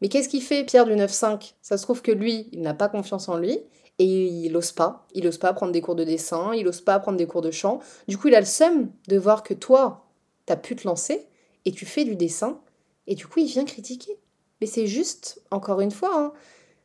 Mais 0.00 0.08
qu'est-ce 0.08 0.28
qu'il 0.28 0.42
fait 0.42 0.64
Pierre 0.64 0.84
du 0.84 0.92
9.5 0.92 1.54
Ça 1.62 1.78
se 1.78 1.82
trouve 1.82 2.02
que 2.02 2.12
lui, 2.12 2.48
il 2.52 2.60
n'a 2.62 2.74
pas 2.74 2.88
confiance 2.88 3.28
en 3.28 3.36
lui 3.36 3.60
et 3.98 4.24
il 4.26 4.52
n'ose 4.52 4.72
pas. 4.72 5.06
Il 5.14 5.24
n'ose 5.24 5.38
pas 5.38 5.52
prendre 5.52 5.72
des 5.72 5.80
cours 5.80 5.94
de 5.94 6.04
dessin, 6.04 6.52
il 6.54 6.64
n'ose 6.64 6.80
pas 6.80 6.98
prendre 6.98 7.16
des 7.16 7.26
cours 7.26 7.40
de 7.40 7.50
chant. 7.50 7.80
Du 8.08 8.18
coup, 8.18 8.28
il 8.28 8.34
a 8.34 8.40
le 8.40 8.46
seum 8.46 8.90
de 9.08 9.16
voir 9.16 9.42
que 9.42 9.54
toi, 9.54 10.06
t'as 10.44 10.56
pu 10.56 10.76
te 10.76 10.86
lancer 10.86 11.26
et 11.66 11.72
tu 11.72 11.84
fais 11.84 12.04
du 12.04 12.16
dessin 12.16 12.58
et 13.06 13.14
du 13.14 13.26
coup 13.26 13.40
il 13.40 13.46
vient 13.46 13.66
critiquer. 13.66 14.16
Mais 14.60 14.66
c'est 14.66 14.86
juste, 14.86 15.42
encore 15.50 15.82
une 15.82 15.90
fois, 15.90 16.18
hein, 16.18 16.32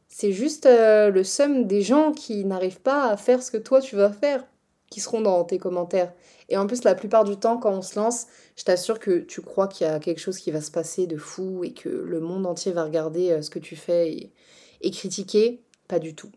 c'est 0.10 0.34
juste 0.34 0.66
euh, 0.66 1.10
le 1.10 1.24
somme 1.24 1.68
des 1.68 1.82
gens 1.82 2.12
qui 2.12 2.44
n'arrivent 2.44 2.82
pas 2.82 3.06
à 3.06 3.16
faire 3.16 3.42
ce 3.42 3.50
que 3.50 3.58
toi 3.58 3.80
tu 3.80 3.96
vas 3.96 4.12
faire, 4.12 4.46
qui 4.90 5.00
seront 5.00 5.22
dans 5.22 5.46
tes 5.46 5.58
commentaires. 5.58 6.12
Et 6.50 6.58
en 6.58 6.68
plus, 6.68 6.84
la 6.84 6.96
plupart 6.96 7.24
du 7.24 7.38
temps, 7.38 7.58
quand 7.58 7.72
on 7.72 7.82
se 7.82 7.98
lance, 7.98 8.28
je 8.58 8.66
t'assure 8.66 9.00
que 9.00 9.20
tu 9.20 9.42
crois 9.42 9.70
qu'il 9.70 9.88
y 9.88 9.90
a 9.90 10.00
quelque 10.00 10.20
chose 10.20 10.38
qui 10.38 10.52
va 10.52 10.60
se 10.60 10.70
passer 10.70 11.08
de 11.08 11.16
fou 11.16 11.64
et 11.64 11.72
que 11.72 11.88
le 11.88 12.20
monde 12.20 12.46
entier 12.46 12.74
va 12.74 12.84
regarder 12.84 13.32
euh, 13.32 13.42
ce 13.42 13.50
que 13.50 13.60
tu 13.60 13.78
fais 13.78 14.12
et, 14.12 14.34
et 14.82 14.92
critiquer. 14.92 15.64
Pas 15.88 16.00
du 16.00 16.14
tout. 16.14 16.32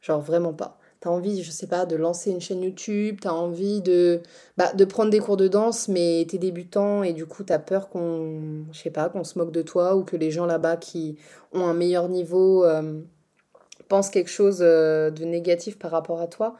Genre 0.00 0.20
vraiment 0.20 0.52
pas. 0.52 0.80
T'as 1.04 1.10
envie, 1.10 1.42
je 1.42 1.50
sais 1.50 1.66
pas, 1.66 1.84
de 1.84 1.96
lancer 1.96 2.30
une 2.30 2.40
chaîne 2.40 2.62
YouTube, 2.62 3.18
t'as 3.20 3.32
envie 3.32 3.82
de, 3.82 4.22
bah, 4.56 4.72
de 4.72 4.86
prendre 4.86 5.10
des 5.10 5.18
cours 5.18 5.36
de 5.36 5.48
danse, 5.48 5.86
mais 5.88 6.24
t'es 6.26 6.38
débutant 6.38 7.02
et 7.02 7.12
du 7.12 7.26
coup 7.26 7.44
t'as 7.44 7.58
peur 7.58 7.90
qu'on, 7.90 8.64
je 8.72 8.88
pas, 8.88 9.10
qu'on 9.10 9.22
se 9.22 9.38
moque 9.38 9.52
de 9.52 9.60
toi 9.60 9.96
ou 9.96 10.04
que 10.04 10.16
les 10.16 10.30
gens 10.30 10.46
là-bas 10.46 10.78
qui 10.78 11.18
ont 11.52 11.66
un 11.66 11.74
meilleur 11.74 12.08
niveau 12.08 12.64
euh, 12.64 13.02
pensent 13.88 14.08
quelque 14.08 14.30
chose 14.30 14.60
euh, 14.62 15.10
de 15.10 15.26
négatif 15.26 15.78
par 15.78 15.90
rapport 15.90 16.22
à 16.22 16.26
toi. 16.26 16.56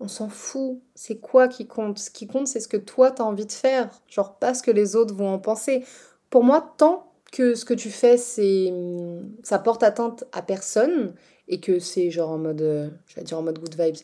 On 0.00 0.08
s'en 0.08 0.28
fout. 0.28 0.82
C'est 0.94 1.16
quoi 1.16 1.48
qui 1.48 1.66
compte? 1.66 1.98
Ce 1.98 2.10
qui 2.10 2.26
compte, 2.26 2.46
c'est 2.46 2.60
ce 2.60 2.68
que 2.68 2.76
toi 2.76 3.10
t'as 3.10 3.24
envie 3.24 3.46
de 3.46 3.52
faire. 3.52 3.88
Genre 4.06 4.34
pas 4.34 4.52
ce 4.52 4.62
que 4.62 4.70
les 4.70 4.96
autres 4.96 5.14
vont 5.14 5.30
en 5.30 5.38
penser. 5.38 5.82
Pour 6.28 6.44
moi, 6.44 6.74
tant 6.76 7.10
que 7.32 7.54
ce 7.54 7.64
que 7.64 7.72
tu 7.72 7.88
fais, 7.88 8.18
c'est 8.18 8.70
ça 9.42 9.58
porte 9.58 9.82
atteinte 9.82 10.24
à 10.32 10.42
personne 10.42 11.14
et 11.48 11.60
que 11.60 11.78
c'est 11.78 12.10
genre 12.10 12.30
en 12.30 12.38
mode, 12.38 12.62
euh, 12.62 12.88
je 13.06 13.16
vais 13.16 13.22
dire 13.22 13.38
en 13.38 13.42
mode 13.42 13.58
good 13.58 13.74
vibes. 13.78 13.96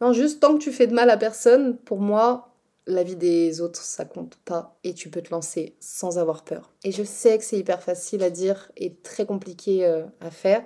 Non, 0.00 0.12
juste 0.12 0.40
tant 0.40 0.54
que 0.54 0.62
tu 0.62 0.72
fais 0.72 0.86
de 0.86 0.94
mal 0.94 1.10
à 1.10 1.16
personne, 1.16 1.76
pour 1.76 2.00
moi, 2.00 2.54
la 2.86 3.02
vie 3.02 3.16
des 3.16 3.60
autres, 3.60 3.82
ça 3.82 4.04
compte 4.04 4.36
pas 4.44 4.78
et 4.84 4.94
tu 4.94 5.10
peux 5.10 5.22
te 5.22 5.30
lancer 5.30 5.76
sans 5.80 6.18
avoir 6.18 6.44
peur. 6.44 6.72
Et 6.84 6.92
je 6.92 7.02
sais 7.02 7.36
que 7.38 7.44
c'est 7.44 7.58
hyper 7.58 7.82
facile 7.82 8.22
à 8.22 8.30
dire 8.30 8.72
et 8.76 8.94
très 8.94 9.26
compliqué 9.26 9.84
euh, 9.84 10.04
à 10.20 10.30
faire, 10.30 10.64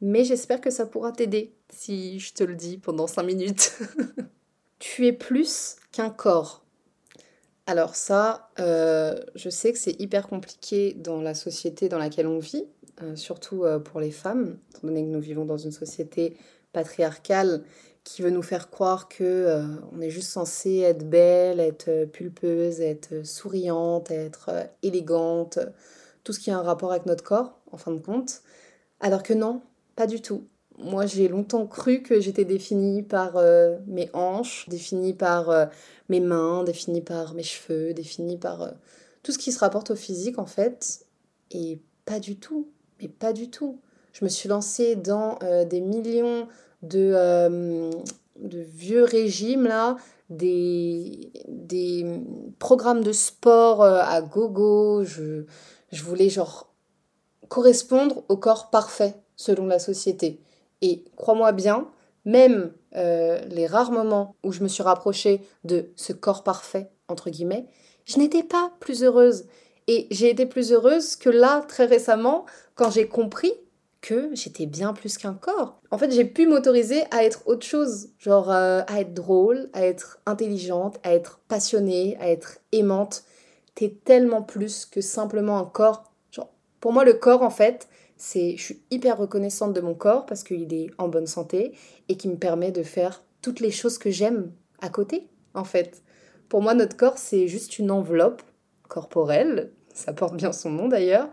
mais 0.00 0.24
j'espère 0.24 0.60
que 0.60 0.70
ça 0.70 0.86
pourra 0.86 1.12
t'aider 1.12 1.54
si 1.70 2.20
je 2.20 2.34
te 2.34 2.44
le 2.44 2.54
dis 2.54 2.78
pendant 2.78 3.06
5 3.06 3.22
minutes. 3.22 3.78
tu 4.78 5.06
es 5.06 5.12
plus 5.12 5.76
qu'un 5.92 6.10
corps. 6.10 6.66
Alors 7.66 7.96
ça, 7.96 8.50
euh, 8.60 9.18
je 9.34 9.50
sais 9.50 9.72
que 9.72 9.78
c'est 9.78 10.00
hyper 10.00 10.28
compliqué 10.28 10.94
dans 10.94 11.20
la 11.20 11.34
société 11.34 11.88
dans 11.88 11.98
laquelle 11.98 12.28
on 12.28 12.38
vit, 12.38 12.64
surtout 13.14 13.64
euh, 13.64 13.78
pour 13.78 14.00
les 14.00 14.10
femmes, 14.10 14.58
étant 14.70 14.86
donné 14.86 15.02
que 15.02 15.08
nous 15.08 15.20
vivons 15.20 15.44
dans 15.44 15.58
une 15.58 15.72
société 15.72 16.36
patriarcale 16.72 17.62
qui 18.04 18.22
veut 18.22 18.30
nous 18.30 18.42
faire 18.42 18.70
croire 18.70 19.08
que 19.08 19.24
euh, 19.24 19.64
on 19.92 20.00
est 20.00 20.10
juste 20.10 20.30
censé 20.30 20.78
être 20.78 21.08
belle, 21.08 21.60
être 21.60 22.04
pulpeuse, 22.06 22.80
être 22.80 23.26
souriante, 23.26 24.10
être 24.10 24.50
élégante, 24.82 25.58
tout 26.24 26.32
ce 26.32 26.40
qui 26.40 26.50
a 26.50 26.58
un 26.58 26.62
rapport 26.62 26.92
avec 26.92 27.06
notre 27.06 27.24
corps, 27.24 27.58
en 27.72 27.76
fin 27.76 27.92
de 27.92 28.00
compte. 28.00 28.42
Alors 29.00 29.22
que 29.22 29.34
non, 29.34 29.62
pas 29.96 30.06
du 30.06 30.22
tout. 30.22 30.44
Moi, 30.78 31.06
j'ai 31.06 31.28
longtemps 31.28 31.66
cru 31.66 32.02
que 32.02 32.20
j'étais 32.20 32.44
définie 32.44 33.02
par 33.02 33.42
mes 33.86 34.10
hanches, 34.12 34.68
définie 34.68 35.14
par 35.14 35.70
mes 36.10 36.20
mains, 36.20 36.64
définie 36.64 37.00
par 37.00 37.32
mes 37.32 37.42
cheveux, 37.42 37.94
définie 37.94 38.36
par 38.36 38.74
tout 39.22 39.32
ce 39.32 39.38
qui 39.38 39.52
se 39.52 39.58
rapporte 39.58 39.90
au 39.90 39.96
physique, 39.96 40.38
en 40.38 40.44
fait. 40.44 41.06
Et 41.50 41.80
pas 42.04 42.20
du 42.20 42.36
tout. 42.36 42.68
Mais 43.00 43.08
pas 43.08 43.32
du 43.32 43.50
tout. 43.50 43.80
Je 44.12 44.24
me 44.24 44.30
suis 44.30 44.48
lancée 44.48 44.96
dans 44.96 45.38
euh, 45.42 45.64
des 45.64 45.80
millions 45.80 46.48
de, 46.82 47.12
euh, 47.14 47.90
de, 48.36 48.60
vieux 48.60 49.04
régimes, 49.04 49.64
là, 49.64 49.96
des, 50.30 51.30
programmes 52.58 53.02
de 53.02 53.12
sport 53.12 53.82
euh, 53.82 54.00
à 54.00 54.22
gogo. 54.22 55.04
Je, 55.04 55.44
voulais, 56.02 56.28
correspondre 57.48 58.24
au 58.28 58.38
corps 58.38 58.70
parfait 58.70 59.14
selon 59.36 59.66
la 59.66 59.78
société. 59.78 60.40
Et 60.80 61.04
crois-moi 61.16 61.52
bien, 61.52 61.86
même 62.24 62.72
les 62.94 63.66
rares 63.66 63.92
moments 63.92 64.34
où 64.42 64.52
je 64.52 64.62
me 64.62 64.68
suis 64.68 64.82
rapprochée 64.82 65.42
de 65.64 65.90
ce 65.96 66.14
corps 66.14 66.42
parfait, 66.42 66.90
entre 67.08 67.28
guillemets, 67.28 67.66
je 68.06 68.18
n'étais 68.18 68.42
pas 68.42 68.72
plus 68.80 69.04
heureuse. 69.04 69.44
Et 69.88 70.08
j'ai 70.10 70.30
été 70.30 70.46
plus 70.46 70.72
heureuse 70.72 71.16
que 71.16 71.30
là, 71.30 71.64
très 71.68 71.86
récemment, 71.86 72.46
quand 72.74 72.90
j'ai 72.90 73.06
compris 73.06 73.52
que 74.00 74.30
j'étais 74.34 74.66
bien 74.66 74.92
plus 74.92 75.18
qu'un 75.18 75.34
corps. 75.34 75.80
En 75.90 75.98
fait, 75.98 76.12
j'ai 76.12 76.24
pu 76.24 76.46
m'autoriser 76.46 77.02
à 77.10 77.24
être 77.24 77.42
autre 77.46 77.66
chose, 77.66 78.10
genre 78.18 78.52
euh, 78.52 78.82
à 78.86 79.00
être 79.00 79.14
drôle, 79.14 79.68
à 79.72 79.84
être 79.84 80.20
intelligente, 80.26 80.98
à 81.02 81.12
être 81.12 81.40
passionnée, 81.48 82.16
à 82.20 82.28
être 82.28 82.58
aimante. 82.70 83.24
T'es 83.74 83.98
tellement 84.04 84.42
plus 84.42 84.86
que 84.86 85.00
simplement 85.00 85.58
un 85.58 85.64
corps. 85.64 86.12
Genre, 86.30 86.52
pour 86.80 86.92
moi, 86.92 87.04
le 87.04 87.14
corps, 87.14 87.42
en 87.42 87.50
fait, 87.50 87.88
c'est, 88.16 88.56
je 88.56 88.62
suis 88.62 88.82
hyper 88.90 89.18
reconnaissante 89.18 89.72
de 89.72 89.80
mon 89.80 89.94
corps 89.94 90.24
parce 90.24 90.44
qu'il 90.44 90.72
est 90.72 90.90
en 90.98 91.08
bonne 91.08 91.26
santé 91.26 91.72
et 92.08 92.16
qui 92.16 92.28
me 92.28 92.36
permet 92.36 92.70
de 92.70 92.82
faire 92.82 93.24
toutes 93.42 93.60
les 93.60 93.72
choses 93.72 93.98
que 93.98 94.10
j'aime 94.10 94.52
à 94.80 94.88
côté, 94.88 95.26
en 95.54 95.64
fait. 95.64 96.02
Pour 96.48 96.62
moi, 96.62 96.74
notre 96.74 96.96
corps, 96.96 97.18
c'est 97.18 97.48
juste 97.48 97.78
une 97.78 97.90
enveloppe 97.90 98.42
corporelle, 98.88 99.72
ça 99.96 100.12
porte 100.12 100.36
bien 100.36 100.52
son 100.52 100.70
nom 100.70 100.88
d'ailleurs, 100.88 101.28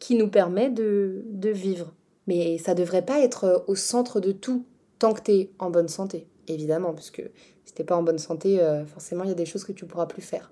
qui 0.00 0.16
nous 0.16 0.28
permet 0.28 0.70
de, 0.70 1.22
vivre. 1.44 1.92
Mais 2.26 2.58
ça 2.58 2.74
devrait 2.74 3.04
pas 3.04 3.20
être 3.20 3.64
au 3.68 3.74
centre 3.74 4.20
de 4.20 4.32
tout 4.32 4.64
tant 4.98 5.12
que 5.12 5.22
tu 5.22 5.32
es 5.32 5.50
en 5.58 5.70
bonne 5.70 5.88
santé, 5.88 6.26
évidemment, 6.48 6.92
parce 6.92 7.10
que 7.10 7.22
si 7.64 7.74
t'es 7.74 7.84
pas 7.84 7.96
en 7.96 8.02
bonne 8.02 8.18
santé, 8.18 8.60
euh, 8.60 8.84
forcément 8.84 9.24
il 9.24 9.28
y 9.28 9.32
a 9.32 9.36
des 9.36 9.46
choses 9.46 9.64
que 9.64 9.72
tu 9.72 9.86
pourras 9.86 10.06
plus 10.06 10.22
faire. 10.22 10.50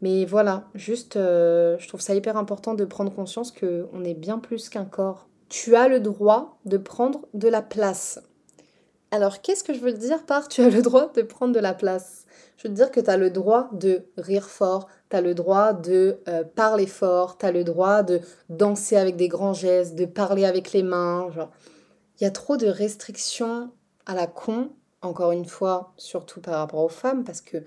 Mais 0.00 0.24
voilà, 0.24 0.68
juste, 0.74 1.16
euh, 1.16 1.76
je 1.78 1.88
trouve 1.88 2.00
ça 2.00 2.14
hyper 2.14 2.36
important 2.36 2.74
de 2.74 2.84
prendre 2.84 3.12
conscience 3.12 3.52
qu'on 3.52 4.04
est 4.04 4.14
bien 4.14 4.38
plus 4.38 4.68
qu'un 4.68 4.84
corps. 4.84 5.28
Tu 5.48 5.76
as 5.76 5.88
le 5.88 6.00
droit 6.00 6.58
de 6.64 6.76
prendre 6.76 7.26
de 7.32 7.48
la 7.48 7.62
place. 7.62 8.20
Alors, 9.10 9.40
qu'est-ce 9.40 9.64
que 9.64 9.72
je 9.72 9.78
veux 9.78 9.92
dire 9.92 10.26
par 10.26 10.48
tu 10.48 10.60
as 10.60 10.70
le 10.70 10.82
droit 10.82 11.12
de 11.12 11.22
prendre 11.22 11.54
de 11.54 11.60
la 11.60 11.72
place? 11.72 12.26
Je 12.56 12.68
veux 12.68 12.74
dire 12.74 12.90
que 12.90 13.00
tu 13.00 13.10
as 13.10 13.16
le 13.16 13.30
droit 13.30 13.70
de 13.72 14.02
rire 14.16 14.48
fort, 14.48 14.88
tu 15.14 15.18
as 15.18 15.20
le 15.20 15.34
droit 15.34 15.72
de 15.72 16.18
euh, 16.26 16.42
parler 16.42 16.88
fort, 16.88 17.38
tu 17.38 17.46
as 17.46 17.52
le 17.52 17.62
droit 17.62 18.02
de 18.02 18.20
danser 18.48 18.96
avec 18.96 19.14
des 19.14 19.28
grands 19.28 19.52
gestes, 19.52 19.94
de 19.94 20.06
parler 20.06 20.44
avec 20.44 20.72
les 20.72 20.82
mains. 20.82 21.28
Il 22.18 22.24
y 22.24 22.26
a 22.26 22.32
trop 22.32 22.56
de 22.56 22.66
restrictions 22.66 23.70
à 24.06 24.16
la 24.16 24.26
con, 24.26 24.70
encore 25.02 25.30
une 25.30 25.44
fois, 25.44 25.92
surtout 25.98 26.40
par 26.40 26.58
rapport 26.58 26.80
aux 26.80 26.88
femmes, 26.88 27.22
parce 27.22 27.40
que 27.40 27.58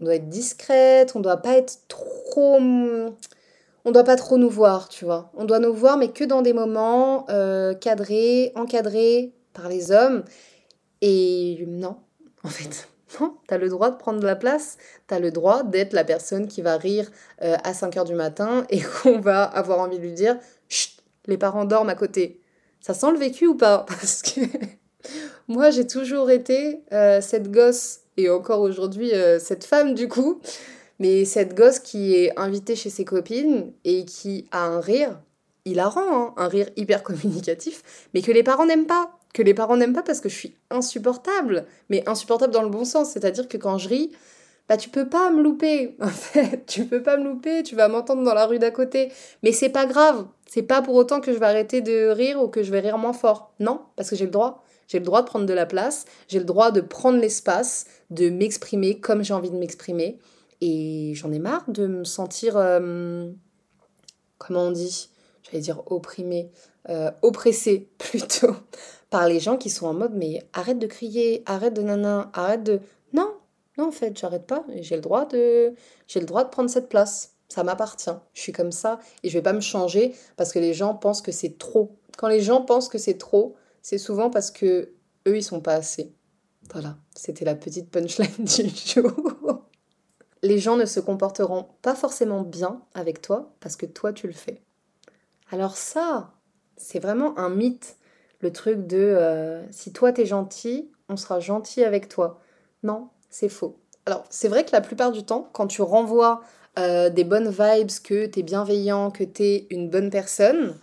on 0.00 0.06
doit 0.06 0.16
être 0.16 0.28
discrète, 0.28 1.14
on 1.14 1.20
doit 1.20 1.36
pas 1.36 1.56
être 1.56 1.86
trop. 1.86 2.58
On 2.58 3.92
doit 3.92 4.04
pas 4.04 4.16
trop 4.16 4.36
nous 4.36 4.50
voir, 4.50 4.88
tu 4.88 5.04
vois. 5.04 5.30
On 5.34 5.44
doit 5.44 5.60
nous 5.60 5.72
voir, 5.72 5.98
mais 5.98 6.08
que 6.08 6.24
dans 6.24 6.42
des 6.42 6.52
moments 6.52 7.26
euh, 7.30 7.74
cadrés, 7.74 8.50
encadrés 8.56 9.34
par 9.52 9.68
les 9.68 9.92
hommes. 9.92 10.24
Et 11.00 11.64
non, 11.68 11.96
en 12.42 12.48
fait, 12.48 12.88
non, 13.20 13.34
le 13.50 13.68
droit 13.68 13.90
de 13.90 13.96
prendre 13.96 14.20
de 14.20 14.26
la 14.26 14.36
place, 14.36 14.76
tu 15.08 15.14
as 15.14 15.18
le 15.18 15.30
droit 15.30 15.62
d'être 15.62 15.92
la 15.92 16.04
personne 16.04 16.46
qui 16.46 16.62
va 16.62 16.76
rire 16.76 17.10
euh, 17.42 17.56
à 17.64 17.74
5 17.74 17.96
heures 17.96 18.04
du 18.04 18.14
matin 18.14 18.66
et 18.70 18.80
qu'on 18.80 19.20
va 19.20 19.44
avoir 19.44 19.80
envie 19.80 19.98
de 19.98 20.02
lui 20.02 20.12
dire 20.12 20.36
Chut, 20.68 21.02
les 21.26 21.38
parents 21.38 21.64
dorment 21.64 21.90
à 21.90 21.94
côté. 21.94 22.40
Ça 22.80 22.94
sent 22.94 23.12
le 23.12 23.18
vécu 23.18 23.46
ou 23.46 23.54
pas? 23.54 23.78
Parce 23.88 24.22
que 24.22 24.40
moi, 25.48 25.70
j'ai 25.70 25.86
toujours 25.86 26.30
été 26.30 26.82
euh, 26.92 27.20
cette 27.20 27.50
gosse, 27.50 28.00
et 28.16 28.28
encore 28.30 28.60
aujourd'hui, 28.60 29.12
euh, 29.14 29.38
cette 29.38 29.64
femme 29.64 29.94
du 29.94 30.08
coup, 30.08 30.40
mais 30.98 31.24
cette 31.24 31.54
gosse 31.54 31.78
qui 31.78 32.14
est 32.14 32.38
invitée 32.38 32.74
chez 32.74 32.90
ses 32.90 33.04
copines 33.04 33.72
et 33.84 34.04
qui 34.04 34.48
a 34.50 34.64
un 34.64 34.80
rire 34.80 35.20
hilarant, 35.64 36.00
hein, 36.00 36.34
un 36.36 36.48
rire 36.48 36.68
hyper 36.76 37.02
communicatif, 37.02 38.08
mais 38.14 38.22
que 38.22 38.32
les 38.32 38.42
parents 38.42 38.66
n'aiment 38.66 38.86
pas 38.86 39.17
que 39.34 39.42
les 39.42 39.54
parents 39.54 39.76
n'aiment 39.76 39.92
pas 39.94 40.02
parce 40.02 40.20
que 40.20 40.28
je 40.28 40.34
suis 40.34 40.56
insupportable, 40.70 41.66
mais 41.88 42.08
insupportable 42.08 42.52
dans 42.52 42.62
le 42.62 42.70
bon 42.70 42.84
sens, 42.84 43.10
c'est-à-dire 43.10 43.48
que 43.48 43.56
quand 43.56 43.78
je 43.78 43.88
ris, 43.88 44.12
bah 44.68 44.76
tu 44.76 44.90
peux 44.90 45.08
pas 45.08 45.30
me 45.30 45.42
louper, 45.42 45.96
en 46.00 46.08
fait, 46.08 46.66
tu 46.66 46.84
peux 46.84 47.02
pas 47.02 47.16
me 47.16 47.24
louper, 47.24 47.62
tu 47.62 47.74
vas 47.74 47.88
m'entendre 47.88 48.22
dans 48.22 48.34
la 48.34 48.46
rue 48.46 48.58
d'à 48.58 48.70
côté, 48.70 49.10
mais 49.42 49.52
c'est 49.52 49.70
pas 49.70 49.86
grave, 49.86 50.26
c'est 50.46 50.62
pas 50.62 50.82
pour 50.82 50.94
autant 50.94 51.20
que 51.20 51.32
je 51.32 51.38
vais 51.38 51.46
arrêter 51.46 51.80
de 51.80 52.08
rire 52.08 52.42
ou 52.42 52.48
que 52.48 52.62
je 52.62 52.70
vais 52.70 52.80
rire 52.80 52.98
moins 52.98 53.12
fort, 53.12 53.52
non, 53.60 53.80
parce 53.96 54.10
que 54.10 54.16
j'ai 54.16 54.26
le 54.26 54.30
droit, 54.30 54.64
j'ai 54.86 54.98
le 54.98 55.04
droit 55.04 55.22
de 55.22 55.26
prendre 55.26 55.46
de 55.46 55.54
la 55.54 55.66
place, 55.66 56.04
j'ai 56.28 56.38
le 56.38 56.44
droit 56.44 56.70
de 56.70 56.80
prendre 56.80 57.18
l'espace, 57.18 57.86
de 58.10 58.30
m'exprimer 58.30 59.00
comme 59.00 59.22
j'ai 59.22 59.34
envie 59.34 59.50
de 59.50 59.56
m'exprimer, 59.56 60.18
et 60.60 61.12
j'en 61.14 61.32
ai 61.32 61.38
marre 61.38 61.64
de 61.68 61.86
me 61.86 62.04
sentir, 62.04 62.56
euh, 62.56 63.30
comment 64.38 64.64
on 64.64 64.70
dit, 64.70 65.10
j'allais 65.44 65.62
dire 65.62 65.82
opprimée, 65.86 66.50
euh, 66.88 67.10
plutôt, 67.98 68.56
par 69.10 69.28
les 69.28 69.40
gens 69.40 69.56
qui 69.56 69.70
sont 69.70 69.86
en 69.86 69.94
mode 69.94 70.14
mais 70.14 70.46
arrête 70.52 70.78
de 70.78 70.86
crier, 70.86 71.42
arrête 71.46 71.74
de 71.74 71.82
nanan, 71.82 72.30
arrête 72.32 72.62
de 72.62 72.80
non, 73.12 73.34
non 73.76 73.88
en 73.88 73.90
fait, 73.90 74.18
j'arrête 74.18 74.46
pas, 74.46 74.64
j'ai 74.80 74.96
le 74.96 75.02
droit 75.02 75.26
de 75.26 75.74
j'ai 76.06 76.20
le 76.20 76.26
droit 76.26 76.44
de 76.44 76.50
prendre 76.50 76.70
cette 76.70 76.88
place. 76.88 77.34
Ça 77.48 77.64
m'appartient. 77.64 78.10
Je 78.34 78.42
suis 78.42 78.52
comme 78.52 78.72
ça 78.72 78.98
et 79.22 79.30
je 79.30 79.38
vais 79.38 79.42
pas 79.42 79.54
me 79.54 79.60
changer 79.60 80.14
parce 80.36 80.52
que 80.52 80.58
les 80.58 80.74
gens 80.74 80.94
pensent 80.94 81.22
que 81.22 81.32
c'est 81.32 81.56
trop. 81.56 81.96
Quand 82.18 82.28
les 82.28 82.42
gens 82.42 82.60
pensent 82.60 82.90
que 82.90 82.98
c'est 82.98 83.16
trop, 83.16 83.56
c'est 83.80 83.96
souvent 83.96 84.28
parce 84.28 84.50
que 84.50 84.92
eux 85.26 85.36
ils 85.36 85.42
sont 85.42 85.62
pas 85.62 85.72
assez. 85.74 86.12
Voilà, 86.72 86.98
c'était 87.16 87.46
la 87.46 87.54
petite 87.54 87.90
punchline 87.90 88.28
du 88.38 88.68
jour. 88.68 89.62
les 90.42 90.58
gens 90.58 90.76
ne 90.76 90.84
se 90.84 91.00
comporteront 91.00 91.68
pas 91.80 91.94
forcément 91.94 92.42
bien 92.42 92.82
avec 92.94 93.22
toi 93.22 93.54
parce 93.60 93.76
que 93.76 93.86
toi 93.86 94.12
tu 94.12 94.26
le 94.26 94.34
fais. 94.34 94.60
Alors 95.50 95.78
ça, 95.78 96.34
c'est 96.78 96.98
vraiment 96.98 97.38
un 97.38 97.50
mythe, 97.50 97.96
le 98.40 98.52
truc 98.52 98.86
de 98.86 98.96
euh, 98.96 99.62
si 99.70 99.92
toi 99.92 100.12
t'es 100.12 100.26
gentil, 100.26 100.90
on 101.08 101.16
sera 101.16 101.40
gentil 101.40 101.84
avec 101.84 102.08
toi. 102.08 102.40
Non, 102.82 103.08
c'est 103.30 103.48
faux. 103.48 103.76
Alors 104.06 104.24
c'est 104.30 104.48
vrai 104.48 104.64
que 104.64 104.72
la 104.72 104.80
plupart 104.80 105.12
du 105.12 105.24
temps, 105.24 105.48
quand 105.52 105.66
tu 105.66 105.82
renvoies 105.82 106.40
euh, 106.78 107.10
des 107.10 107.24
bonnes 107.24 107.50
vibes, 107.50 107.90
que 108.02 108.26
t'es 108.26 108.42
bienveillant, 108.42 109.10
que 109.10 109.24
t'es 109.24 109.66
une 109.70 109.90
bonne 109.90 110.10
personne, 110.10 110.76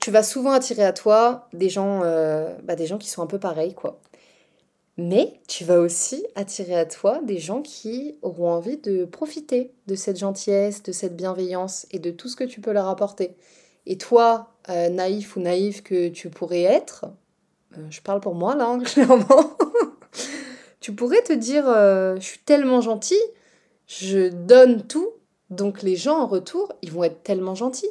tu 0.00 0.10
vas 0.10 0.22
souvent 0.22 0.52
attirer 0.52 0.84
à 0.84 0.92
toi 0.92 1.48
des 1.52 1.68
gens, 1.68 2.02
euh, 2.04 2.54
bah, 2.64 2.74
des 2.74 2.86
gens 2.86 2.98
qui 2.98 3.08
sont 3.08 3.22
un 3.22 3.26
peu 3.26 3.38
pareils, 3.38 3.74
quoi. 3.74 4.00
Mais 4.96 5.40
tu 5.48 5.64
vas 5.64 5.78
aussi 5.78 6.26
attirer 6.34 6.74
à 6.74 6.84
toi 6.84 7.20
des 7.22 7.38
gens 7.38 7.62
qui 7.62 8.18
auront 8.22 8.50
envie 8.50 8.76
de 8.76 9.04
profiter 9.04 9.72
de 9.86 9.94
cette 9.94 10.18
gentillesse, 10.18 10.82
de 10.82 10.92
cette 10.92 11.16
bienveillance 11.16 11.86
et 11.90 11.98
de 11.98 12.10
tout 12.10 12.28
ce 12.28 12.36
que 12.36 12.44
tu 12.44 12.60
peux 12.60 12.72
leur 12.72 12.88
apporter. 12.88 13.36
Et 13.90 13.98
toi, 13.98 14.52
euh, 14.68 14.88
naïf 14.88 15.34
ou 15.34 15.40
naïf 15.40 15.82
que 15.82 16.10
tu 16.10 16.30
pourrais 16.30 16.62
être, 16.62 17.06
euh, 17.76 17.84
je 17.90 18.00
parle 18.00 18.20
pour 18.20 18.36
moi 18.36 18.54
là, 18.54 18.68
hein, 18.68 18.78
clairement, 18.84 19.56
tu 20.78 20.94
pourrais 20.94 21.22
te 21.22 21.32
dire, 21.32 21.68
euh, 21.68 22.14
je 22.14 22.20
suis 22.20 22.38
tellement 22.38 22.80
gentil, 22.80 23.18
je 23.88 24.28
donne 24.28 24.86
tout, 24.86 25.10
donc 25.50 25.82
les 25.82 25.96
gens 25.96 26.20
en 26.20 26.28
retour, 26.28 26.72
ils 26.82 26.92
vont 26.92 27.02
être 27.02 27.24
tellement 27.24 27.56
gentils. 27.56 27.90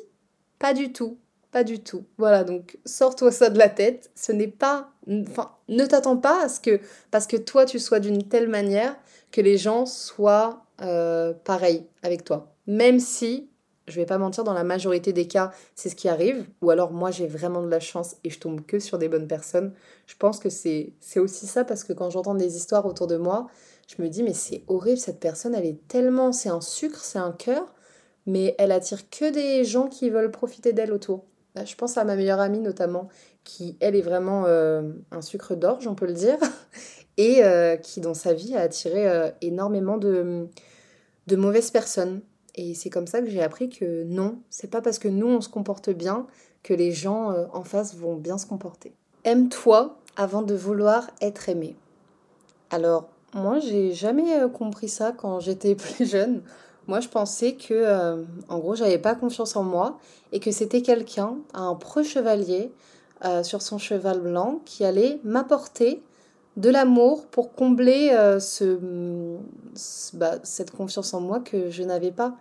Pas 0.58 0.74
du 0.74 0.94
tout. 0.94 1.18
Pas 1.52 1.66
du 1.66 1.82
tout. 1.82 2.06
Voilà, 2.18 2.46
donc 2.46 2.78
sors-toi 2.86 3.34
ça 3.34 3.50
de 3.50 3.58
la 3.58 3.68
tête. 3.68 4.10
Ce 4.16 4.32
n'est 4.32 4.48
pas. 4.48 4.92
Ne 5.08 5.86
t'attends 5.86 6.16
pas 6.16 6.44
à 6.44 6.48
ce 6.48 6.62
que. 6.62 6.80
Parce 7.12 7.28
que 7.28 7.36
toi, 7.36 7.66
tu 7.66 7.80
sois 7.80 8.00
d'une 8.00 8.24
telle 8.24 8.48
manière 8.48 8.96
que 9.32 9.42
les 9.42 9.58
gens 9.58 9.86
soient 9.86 10.64
pareils 11.44 11.88
avec 12.04 12.24
toi. 12.24 12.54
Même 12.68 13.00
si, 13.00 13.49
je 13.90 13.96
vais 13.96 14.06
pas 14.06 14.18
mentir, 14.18 14.44
dans 14.44 14.54
la 14.54 14.64
majorité 14.64 15.14
des 15.14 15.28
cas, 15.28 15.52
c'est 15.76 15.90
ce 15.90 15.96
qui 15.96 16.10
arrive. 16.10 16.46
Ou 16.62 16.70
alors, 16.70 16.92
moi, 16.92 17.12
j'ai 17.12 17.28
vraiment 17.28 17.62
de 17.62 17.70
la 17.70 17.80
chance 17.80 18.16
et 18.24 18.30
je 18.30 18.40
tombe 18.40 18.66
que 18.66 18.80
sur 18.80 18.98
des 18.98 19.10
bonnes 19.10 19.28
personnes. 19.28 19.74
Je 20.08 20.16
pense 20.16 20.40
que 20.40 20.50
c'est 20.50 20.94
aussi 21.18 21.48
ça 21.48 21.64
parce 21.66 21.84
que 21.84 21.94
quand 21.94 22.10
j'entends 22.10 22.36
des 22.36 22.56
histoires 22.56 22.86
autour 22.86 23.08
de 23.08 23.18
moi, 23.18 23.48
je 23.88 24.02
me 24.02 24.08
dis, 24.08 24.24
mais 24.24 24.34
c'est 24.34 24.64
horrible, 24.68 25.00
cette 25.00 25.20
personne, 25.20 25.56
elle 25.56 25.66
est 25.66 25.88
tellement. 25.88 26.32
C'est 26.32 26.50
un 26.50 26.62
sucre, 26.62 27.04
c'est 27.04 27.20
un 27.20 27.32
cœur 27.32 27.74
mais 28.30 28.56
elle 28.60 28.72
attire 28.72 29.10
que 29.10 29.32
des 29.32 29.66
gens 29.66 29.88
qui 29.88 30.10
veulent 30.10 30.32
profiter 30.32 30.72
d'elle 30.72 30.94
autour. 30.94 31.26
Bah, 31.56 31.66
je 31.66 31.76
pense 31.76 31.98
à 31.98 32.04
ma 32.04 32.16
meilleure 32.16 32.40
amie 32.40 32.60
notamment, 32.60 33.10
qui 33.44 33.76
elle 33.80 33.96
est 33.96 34.02
vraiment 34.02 34.46
euh, 34.46 34.84
un 35.12 35.22
sucre 35.22 35.56
d'orge, 35.56 35.88
on 35.88 35.96
peut 35.96 36.06
le 36.06 36.14
dire, 36.14 36.38
et 37.18 37.44
euh, 37.44 37.76
qui 37.76 38.02
dans 38.02 38.14
sa 38.14 38.34
vie 38.34 38.56
a 38.56 38.62
attiré 38.62 39.10
euh, 39.10 39.32
énormément 39.42 39.98
de, 39.98 40.48
de 41.28 41.36
mauvaises 41.36 41.72
personnes. 41.72 42.22
Et 42.60 42.74
c'est 42.74 42.90
comme 42.90 43.08
ça 43.08 43.22
que 43.22 43.30
j'ai 43.30 43.42
appris 43.42 43.70
que 43.70 44.04
non, 44.04 44.40
c'est 44.50 44.70
pas 44.70 44.82
parce 44.82 45.00
que 45.00 45.08
nous 45.08 45.28
on 45.28 45.40
se 45.40 45.48
comporte 45.48 45.90
bien 45.90 46.28
que 46.62 46.74
les 46.74 46.92
gens 46.92 47.34
en 47.54 47.64
face 47.64 47.96
vont 47.96 48.18
bien 48.18 48.38
se 48.38 48.46
comporter. 48.46 48.92
Aime-toi 49.24 49.98
avant 50.18 50.42
de 50.42 50.54
vouloir 50.54 51.10
être 51.22 51.48
aimé. 51.48 51.78
Alors, 52.70 53.08
moi 53.34 53.60
j'ai 53.60 53.94
jamais 53.94 54.26
compris 54.54 54.90
ça 54.90 55.14
quand 55.14 55.40
j'étais 55.40 55.76
plus 55.96 56.06
jeune. 56.06 56.42
Moi, 56.90 57.02
je 57.02 57.08
pensais 57.08 57.54
que, 57.54 57.76
euh, 57.76 58.24
en 58.48 58.58
gros, 58.58 58.74
j'avais 58.74 58.98
pas 58.98 59.14
confiance 59.14 59.56
en 59.56 59.62
moi 59.62 60.00
et 60.32 60.40
que 60.40 60.50
c'était 60.50 60.82
quelqu'un, 60.82 61.38
un 61.54 61.76
pre-chevalier, 61.76 62.72
euh, 63.26 63.44
sur 63.44 63.62
son 63.62 63.78
cheval 63.78 64.22
blanc, 64.22 64.60
qui 64.66 64.84
allait 64.84 65.20
m'apporter 65.24 66.02
de 66.60 66.70
l'amour 66.70 67.26
pour 67.26 67.54
combler 67.54 68.12
euh, 68.12 68.40
ce, 68.40 68.78
bah, 70.14 70.36
cette 70.44 70.72
confiance 70.72 71.14
en 71.14 71.22
moi 71.22 71.40
que 71.40 71.70
je 71.70 71.84
n'avais 71.84 72.12
pas. 72.12 72.36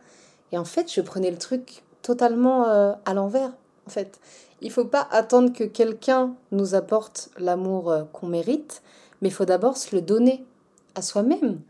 Et 0.53 0.59
en 0.59 0.65
fait, 0.65 0.93
je 0.93 1.01
prenais 1.01 1.31
le 1.31 1.39
truc 1.39 1.83
totalement 2.03 2.65
à 2.65 3.15
l'envers. 3.15 3.53
En 3.87 3.91
fait, 3.91 4.19
il 4.63 4.71
faut 4.71 4.87
pas 4.87 5.07
attendre 5.11 5.53
que 5.53 5.65
quelqu'un 5.65 6.35
nous 6.53 6.75
apporte 6.75 7.29
l'amour 7.39 7.95
qu'on 8.15 8.29
mérite, 8.29 8.83
mais 9.21 9.29
il 9.29 9.33
faut 9.33 9.45
d'abord 9.45 9.77
se 9.77 9.95
le 9.95 10.01
donner 10.01 10.47
à 10.95 11.03
soi-même. 11.03 11.61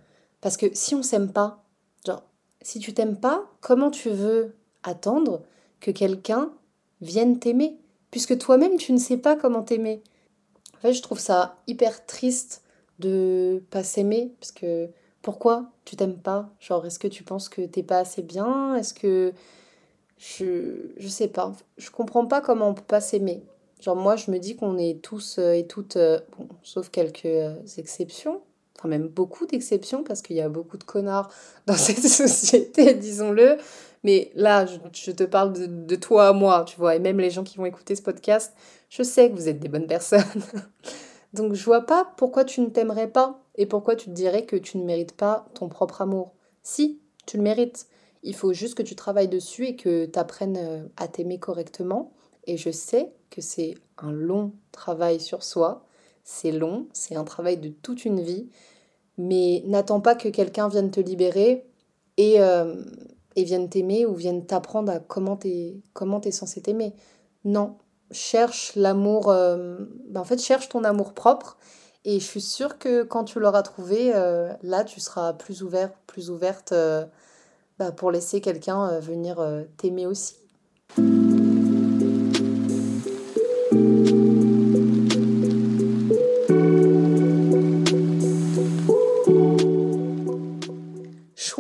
Parce 0.40 0.56
que 0.56 0.66
si 0.72 0.94
on 0.94 1.02
s'aime 1.02 1.32
pas, 1.32 1.64
genre, 2.06 2.22
si 2.62 2.78
tu 2.78 2.94
t'aimes 2.94 3.16
pas, 3.16 3.44
comment 3.60 3.90
tu 3.90 4.10
veux 4.10 4.54
attendre 4.82 5.42
que 5.80 5.90
quelqu'un 5.90 6.50
vienne 7.00 7.38
t'aimer? 7.38 7.76
Puisque 8.10 8.38
toi-même, 8.38 8.76
tu 8.76 8.92
ne 8.92 8.98
sais 8.98 9.16
pas 9.16 9.36
comment 9.36 9.62
t'aimer. 9.62 10.02
En 10.78 10.80
fait, 10.80 10.92
je 10.92 11.02
trouve 11.02 11.18
ça 11.18 11.56
hyper 11.66 12.06
triste 12.06 12.62
de 12.98 13.62
pas 13.70 13.82
s'aimer. 13.82 14.32
Parce 14.40 14.52
que 14.52 14.88
pourquoi 15.22 15.70
tu 15.84 15.96
t'aimes 15.96 16.18
pas? 16.18 16.50
Genre, 16.60 16.86
est-ce 16.86 16.98
que 16.98 17.08
tu 17.08 17.24
penses 17.24 17.48
que 17.48 17.62
t'es 17.62 17.82
pas 17.82 17.98
assez 17.98 18.22
bien? 18.22 18.74
Est-ce 18.76 18.94
que. 18.94 19.32
Je, 20.18 20.90
je 20.96 21.08
sais 21.08 21.28
pas. 21.28 21.52
Je 21.76 21.90
comprends 21.90 22.26
pas 22.26 22.40
comment 22.40 22.68
on 22.68 22.74
peut 22.74 22.82
pas 22.82 23.00
s'aimer. 23.00 23.44
Genre, 23.80 23.96
moi, 23.96 24.16
je 24.16 24.30
me 24.30 24.38
dis 24.38 24.56
qu'on 24.56 24.76
est 24.78 25.00
tous 25.02 25.38
et 25.38 25.66
toutes, 25.68 25.96
euh, 25.96 26.18
bon, 26.36 26.48
sauf 26.64 26.90
quelques 26.90 27.26
euh, 27.26 27.54
exceptions, 27.76 28.40
enfin 28.78 28.88
même 28.88 29.08
beaucoup 29.08 29.46
d'exceptions 29.46 30.04
parce 30.04 30.22
qu'il 30.22 30.36
y 30.36 30.40
a 30.40 30.48
beaucoup 30.48 30.76
de 30.76 30.84
connards 30.84 31.30
dans 31.66 31.74
cette 31.76 32.06
société, 32.06 32.94
disons-le. 32.94 33.58
Mais 34.04 34.30
là, 34.36 34.64
je, 34.92 35.10
te 35.10 35.24
parle 35.24 35.52
de, 35.52 35.96
toi 35.96 36.28
à 36.28 36.32
moi, 36.32 36.64
tu 36.66 36.76
vois, 36.76 36.94
et 36.94 37.00
même 37.00 37.18
les 37.18 37.30
gens 37.30 37.42
qui 37.42 37.58
vont 37.58 37.66
écouter 37.66 37.96
ce 37.96 38.02
podcast, 38.02 38.54
je 38.88 39.02
sais 39.02 39.28
que 39.28 39.34
vous 39.34 39.48
êtes 39.48 39.58
des 39.58 39.68
bonnes 39.68 39.88
personnes. 39.88 40.22
Donc 41.34 41.54
je 41.54 41.64
vois 41.64 41.84
pas 41.84 42.12
pourquoi 42.16 42.44
tu 42.44 42.60
ne 42.60 42.66
t'aimerais 42.66 43.10
pas 43.10 43.42
et 43.56 43.66
pourquoi 43.66 43.96
tu 43.96 44.06
te 44.06 44.10
dirais 44.12 44.46
que 44.46 44.56
tu 44.56 44.78
ne 44.78 44.84
mérites 44.84 45.16
pas 45.16 45.46
ton 45.54 45.68
propre 45.68 46.00
amour. 46.00 46.34
Si, 46.62 47.00
tu 47.26 47.36
le 47.36 47.42
mérites. 47.42 47.86
Il 48.24 48.34
faut 48.34 48.52
juste 48.52 48.74
que 48.74 48.82
tu 48.82 48.96
travailles 48.96 49.28
dessus 49.28 49.66
et 49.66 49.76
que 49.76 50.06
tu 50.06 50.18
apprennes 50.18 50.56
euh, 50.56 50.82
à 50.96 51.06
t'aimer 51.06 51.38
correctement. 51.38 52.12
Et 52.46 52.56
je 52.56 52.70
sais 52.70 53.12
que 53.30 53.40
c'est 53.40 53.74
un 53.98 54.10
long 54.10 54.52
travail 54.72 55.20
sur 55.20 55.44
soi, 55.44 55.84
c'est 56.28 56.52
long, 56.52 56.86
c'est 56.92 57.16
un 57.16 57.24
travail 57.24 57.56
de 57.56 57.70
toute 57.70 58.04
une 58.04 58.20
vie, 58.20 58.50
mais 59.16 59.62
n'attends 59.66 60.02
pas 60.02 60.14
que 60.14 60.28
quelqu'un 60.28 60.68
vienne 60.68 60.90
te 60.90 61.00
libérer 61.00 61.64
et, 62.18 62.42
euh, 62.42 62.84
vienne 63.34 63.70
t'aimer 63.70 64.04
ou 64.04 64.14
vienne 64.14 64.44
t'apprendre 64.44 64.92
à 64.92 64.98
comment 64.98 65.38
t'es 65.38 65.80
censé 66.30 66.60
t'aimer. 66.60 66.92
Non, 67.46 67.78
cherche 68.10 68.74
l'amour, 68.76 69.30
euh, 69.30 69.78
ben 70.08 70.20
en 70.20 70.24
fait 70.24 70.38
cherche 70.38 70.68
ton 70.68 70.84
amour 70.84 71.14
propre 71.14 71.56
et 72.04 72.20
je 72.20 72.24
suis 72.24 72.42
sûre 72.42 72.78
que 72.78 73.04
quand 73.04 73.24
tu 73.24 73.40
l'auras 73.40 73.62
trouvé, 73.62 74.12
euh, 74.14 74.52
là 74.62 74.84
tu 74.84 75.00
seras 75.00 75.32
plus 75.32 75.62
ouvert, 75.62 75.94
plus 76.06 76.28
ouverte 76.28 76.74
bah, 77.78 77.90
pour 77.90 78.10
laisser 78.10 78.42
quelqu'un 78.42 79.00
venir 79.00 79.42
t'aimer 79.78 80.06
aussi. 80.06 80.34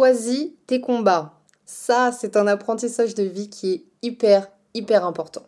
Choisis 0.08 0.52
tes 0.66 0.80
combats. 0.80 1.34
Ça, 1.66 2.12
c'est 2.18 2.36
un 2.36 2.46
apprentissage 2.46 3.14
de 3.14 3.24
vie 3.24 3.50
qui 3.50 3.72
est 3.72 3.84
hyper, 4.02 4.48
hyper 4.72 5.04
important. 5.04 5.42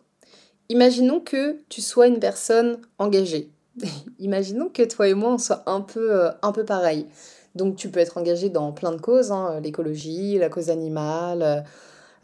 Imaginons 0.69 1.19
que 1.19 1.57
tu 1.69 1.81
sois 1.81 2.07
une 2.07 2.19
personne 2.19 2.77
engagée. 2.99 3.49
Imaginons 4.19 4.69
que 4.69 4.83
toi 4.83 5.07
et 5.07 5.15
moi, 5.15 5.33
on 5.33 5.37
soit 5.39 5.63
un 5.65 5.81
peu, 5.81 6.13
euh, 6.13 6.29
un 6.43 6.51
peu 6.51 6.63
pareil. 6.63 7.07
Donc 7.55 7.75
tu 7.75 7.89
peux 7.89 7.99
être 7.99 8.17
engagé 8.17 8.49
dans 8.49 8.71
plein 8.71 8.91
de 8.91 9.01
causes, 9.01 9.31
hein, 9.31 9.59
l'écologie, 9.61 10.37
la 10.37 10.49
cause 10.49 10.69
animale, 10.69 11.41
euh, 11.41 11.61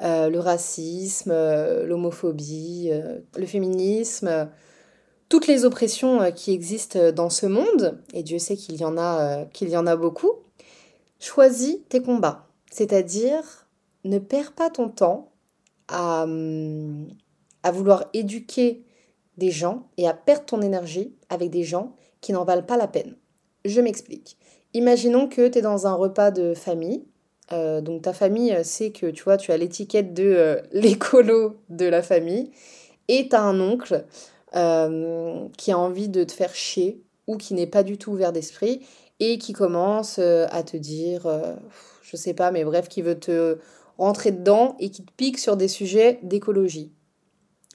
euh, 0.02 0.30
le 0.30 0.40
racisme, 0.40 1.34
l'homophobie, 1.86 2.92
le 3.36 3.46
féminisme, 3.48 4.48
toutes 5.28 5.48
les 5.48 5.66
oppressions 5.66 6.32
qui 6.32 6.54
existent 6.54 7.12
dans 7.12 7.32
ce 7.32 7.48
monde, 7.48 7.98
et 8.14 8.22
Dieu 8.22 8.38
sait 8.38 8.56
qu'il 8.56 8.76
y 8.76 8.86
qu'il 9.54 9.70
y 9.70 9.78
en 9.78 9.88
a 9.88 9.96
beaucoup. 9.96 10.47
Choisis 11.20 11.78
tes 11.90 12.02
combats, 12.02 12.48
c'est-à-dire 12.72 13.68
ne 14.04 14.20
perds 14.20 14.54
pas 14.54 14.70
ton 14.70 14.90
temps 14.90 15.32
à, 15.88 16.24
hum, 16.24 17.08
à 17.64 17.72
vouloir 17.72 18.06
éduquer 18.14 18.84
des 19.38 19.52
gens 19.52 19.88
et 19.98 20.08
à 20.08 20.14
perdre 20.14 20.46
ton 20.46 20.62
énergie 20.62 21.16
avec 21.30 21.50
des 21.50 21.64
gens 21.64 21.96
qui 22.22 22.34
n'en 22.34 22.44
valent 22.44 22.64
pas 22.64 22.78
la 22.78 22.88
peine. 22.88 23.16
Je 23.66 23.82
m'explique. 23.82 24.38
Imaginons 24.74 25.28
que 25.28 25.48
tu 25.48 25.60
es 25.60 25.62
dans 25.62 25.88
un 25.88 25.94
repas 25.94 26.32
de 26.32 26.54
famille. 26.54 27.06
Euh, 27.52 27.82
donc 27.82 28.02
ta 28.04 28.14
famille 28.14 28.56
sait 28.64 28.92
que 28.92 29.08
tu 29.08 29.24
vois, 29.24 29.38
tu 29.38 29.52
as 29.52 29.58
l'étiquette 29.58 30.14
de 30.14 30.24
euh, 30.24 30.62
l'écolo 30.72 31.58
de 31.70 31.86
la 31.86 32.02
famille 32.02 32.52
et 33.08 33.30
tu 33.30 33.36
as 33.36 33.42
un 33.42 33.60
oncle 33.62 34.06
euh, 34.56 35.48
qui 35.58 35.72
a 35.72 35.78
envie 35.78 36.10
de 36.10 36.24
te 36.24 36.32
faire 36.32 36.54
chier 36.54 37.02
ou 37.28 37.38
qui 37.38 37.54
n'est 37.54 37.68
pas 37.68 37.84
du 37.84 37.98
tout 37.98 38.12
ouvert 38.12 38.32
d'esprit 38.32 38.86
et 39.20 39.38
qui 39.38 39.54
commence 39.54 40.18
euh, 40.20 40.48
à 40.52 40.64
te 40.64 40.78
dire, 40.78 41.26
euh, 41.26 41.56
je 42.04 42.16
sais 42.16 42.34
pas, 42.34 42.52
mais 42.52 42.64
bref, 42.64 42.88
qui 42.88 43.02
veut 43.02 43.20
te 43.20 43.58
rentrer 43.98 44.32
dedans 44.32 44.76
et 44.80 44.90
qui 44.90 45.04
te 45.04 45.12
pique 45.12 45.40
sur 45.40 45.58
des 45.58 45.68
sujets 45.68 46.20
d'écologie. 46.24 46.92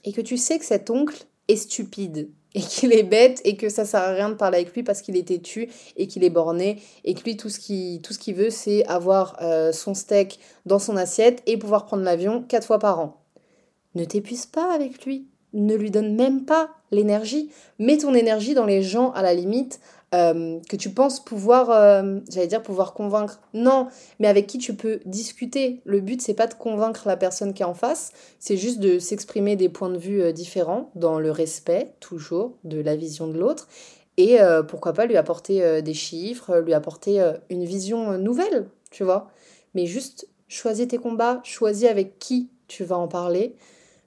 Et 0.05 0.13
que 0.13 0.21
tu 0.21 0.37
sais 0.37 0.59
que 0.59 0.65
cet 0.65 0.89
oncle 0.89 1.25
est 1.47 1.55
stupide. 1.55 2.29
et 2.55 2.61
qu'il 2.61 2.93
est 2.93 3.03
bête 3.03 3.41
et 3.45 3.55
que 3.55 3.69
ça 3.69 3.85
sert 3.85 4.01
à 4.01 4.13
rien 4.13 4.29
de 4.29 4.35
parler 4.35 4.57
avec 4.57 4.73
lui 4.73 4.83
parce 4.83 5.01
qu'il 5.01 5.17
est 5.17 5.27
têtu 5.27 5.69
et 5.97 6.07
qu'il 6.07 6.23
est 6.23 6.29
borné 6.29 6.81
et 7.03 7.13
que 7.13 7.23
lui 7.23 7.35
tout 7.35 7.49
ce 7.49 7.59
qu'il 7.59 8.01
tout 8.01 8.13
ce 8.13 8.19
qu'il 8.19 8.35
veut 8.35 8.51
c'est 8.51 8.85
avoir 8.85 9.37
euh, 9.41 9.71
son 9.71 9.93
steak 9.93 10.39
dans 10.65 10.79
son 10.79 10.95
assiette 10.95 11.41
et 11.47 11.57
pouvoir 11.57 11.85
prendre 11.85 12.03
l'avion 12.03 12.43
quatre 12.43 12.67
fois 12.67 12.79
par 12.79 12.99
an. 12.99 13.23
Ne 13.95 14.05
t'épuise 14.05 14.45
pas 14.45 14.71
avec 14.71 15.05
lui, 15.05 15.27
ne 15.53 15.75
lui 15.75 15.91
donne 15.91 16.15
même 16.15 16.45
pas 16.45 16.69
l'énergie, 16.91 17.49
mets 17.79 17.97
ton 17.97 18.13
énergie 18.13 18.53
dans 18.53 18.65
les 18.65 18.83
gens 18.83 19.11
à 19.11 19.21
la 19.21 19.33
limite 19.33 19.79
euh, 20.13 20.59
que 20.69 20.75
tu 20.75 20.91
penses 20.91 21.19
pouvoir, 21.23 21.71
euh, 21.71 22.19
j'allais 22.29 22.47
dire 22.47 22.61
pouvoir 22.61 22.93
convaincre. 22.93 23.41
Non, 23.53 23.87
mais 24.19 24.27
avec 24.27 24.47
qui 24.47 24.57
tu 24.57 24.75
peux 24.75 24.99
discuter. 25.05 25.81
Le 25.85 26.01
but, 26.01 26.21
c'est 26.21 26.33
pas 26.33 26.47
de 26.47 26.53
convaincre 26.53 27.07
la 27.07 27.17
personne 27.17 27.53
qui 27.53 27.63
est 27.63 27.65
en 27.65 27.73
face, 27.73 28.11
c'est 28.39 28.57
juste 28.57 28.79
de 28.79 28.99
s'exprimer 28.99 29.55
des 29.55 29.69
points 29.69 29.89
de 29.89 29.97
vue 29.97 30.21
euh, 30.21 30.31
différents, 30.31 30.91
dans 30.95 31.19
le 31.19 31.31
respect, 31.31 31.93
toujours, 31.99 32.57
de 32.63 32.79
la 32.79 32.95
vision 32.95 33.27
de 33.27 33.37
l'autre. 33.37 33.67
Et 34.17 34.37
pourquoi 34.67 34.93
pas 34.93 35.07
lui 35.07 35.17
apporter 35.17 35.81
des 35.81 35.95
chiffres, 35.95 36.59
lui 36.59 36.75
apporter 36.75 37.33
une 37.49 37.65
vision 37.65 38.15
nouvelle, 38.19 38.67
tu 38.91 39.03
vois. 39.03 39.31
Mais 39.73 39.87
juste 39.87 40.27
choisis 40.47 40.87
tes 40.87 40.99
combats, 40.99 41.41
choisis 41.43 41.89
avec 41.89 42.19
qui 42.19 42.51
tu 42.67 42.83
vas 42.83 42.97
en 42.97 43.07
parler. 43.07 43.55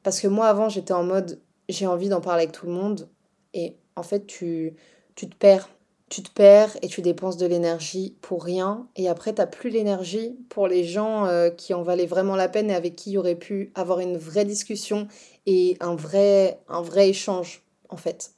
Parce 0.05 0.21
que 0.21 0.29
moi, 0.29 0.47
avant, 0.47 0.69
j'étais 0.69 0.92
en 0.92 1.03
mode, 1.03 1.40
j'ai 1.69 1.88
envie 1.88 2.09
d'en 2.09 2.21
parler 2.21 2.45
avec 2.45 2.55
tout 2.55 2.66
le 2.66 2.73
monde. 2.73 3.09
Et 3.53 3.75
en 3.97 4.05
fait, 4.05 4.29
tu, 4.29 4.77
tu 5.16 5.29
te 5.29 5.35
perds 5.35 5.69
tu 6.09 6.23
te 6.23 6.31
perds 6.31 6.77
et 6.83 6.88
tu 6.88 7.03
dépenses 7.03 7.37
de 7.37 7.47
l'énergie 7.47 8.16
pour 8.21 8.45
rien. 8.45 8.88
Et 8.95 9.09
après, 9.09 9.35
tu 9.35 9.40
n'as 9.40 9.47
plus 9.47 9.71
l'énergie 9.71 10.38
pour 10.49 10.69
les 10.69 10.85
gens 10.85 11.27
euh, 11.27 11.51
qui 11.51 11.75
en 11.75 11.83
valaient 11.83 12.07
vraiment 12.07 12.37
la 12.37 12.49
peine 12.49 12.71
et 12.71 12.75
avec 12.75 12.95
qui 12.95 13.12
il 13.12 13.19
aurait 13.19 13.35
pu 13.35 13.73
avoir 13.75 13.99
une 14.01 14.16
vraie 14.16 14.45
discussion 14.45 15.09
et 15.47 15.77
un 15.81 15.97
vrai, 15.97 16.61
un 16.69 16.81
vrai 16.81 17.09
échange, 17.09 17.64
en 17.88 17.97
fait. 17.97 18.33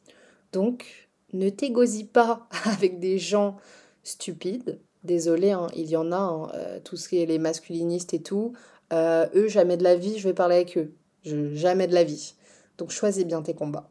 Donc, 0.53 1.09
ne 1.35 1.51
t'égosie 1.51 2.05
pas 2.05 2.49
avec 2.65 3.01
des 3.01 3.19
gens 3.19 3.57
stupides. 4.03 4.81
Désolé, 5.05 5.51
hein, 5.51 5.69
il 5.77 5.89
y 5.89 5.97
en 5.97 6.11
a, 6.11 6.17
hein, 6.17 6.49
euh, 6.55 6.81
tout 6.83 6.97
ce 6.97 7.09
qui 7.09 7.19
est 7.19 7.27
les 7.27 7.39
masculinistes 7.39 8.15
et 8.15 8.23
tout. 8.23 8.55
Euh, 8.95 9.27
eux, 9.35 9.49
jamais 9.49 9.77
de 9.77 9.85
la 9.85 9.95
vie, 9.95 10.19
je 10.19 10.27
vais 10.27 10.35
parler 10.35 10.57
avec 10.57 10.79
eux. 10.79 10.95
jamais 11.53 11.87
de 11.87 11.95
la 11.95 12.05
vie. 12.05 12.35
Donc, 12.79 12.91
choisis 12.91 13.27
bien 13.27 13.43
tes 13.43 13.55
combats. 13.55 13.91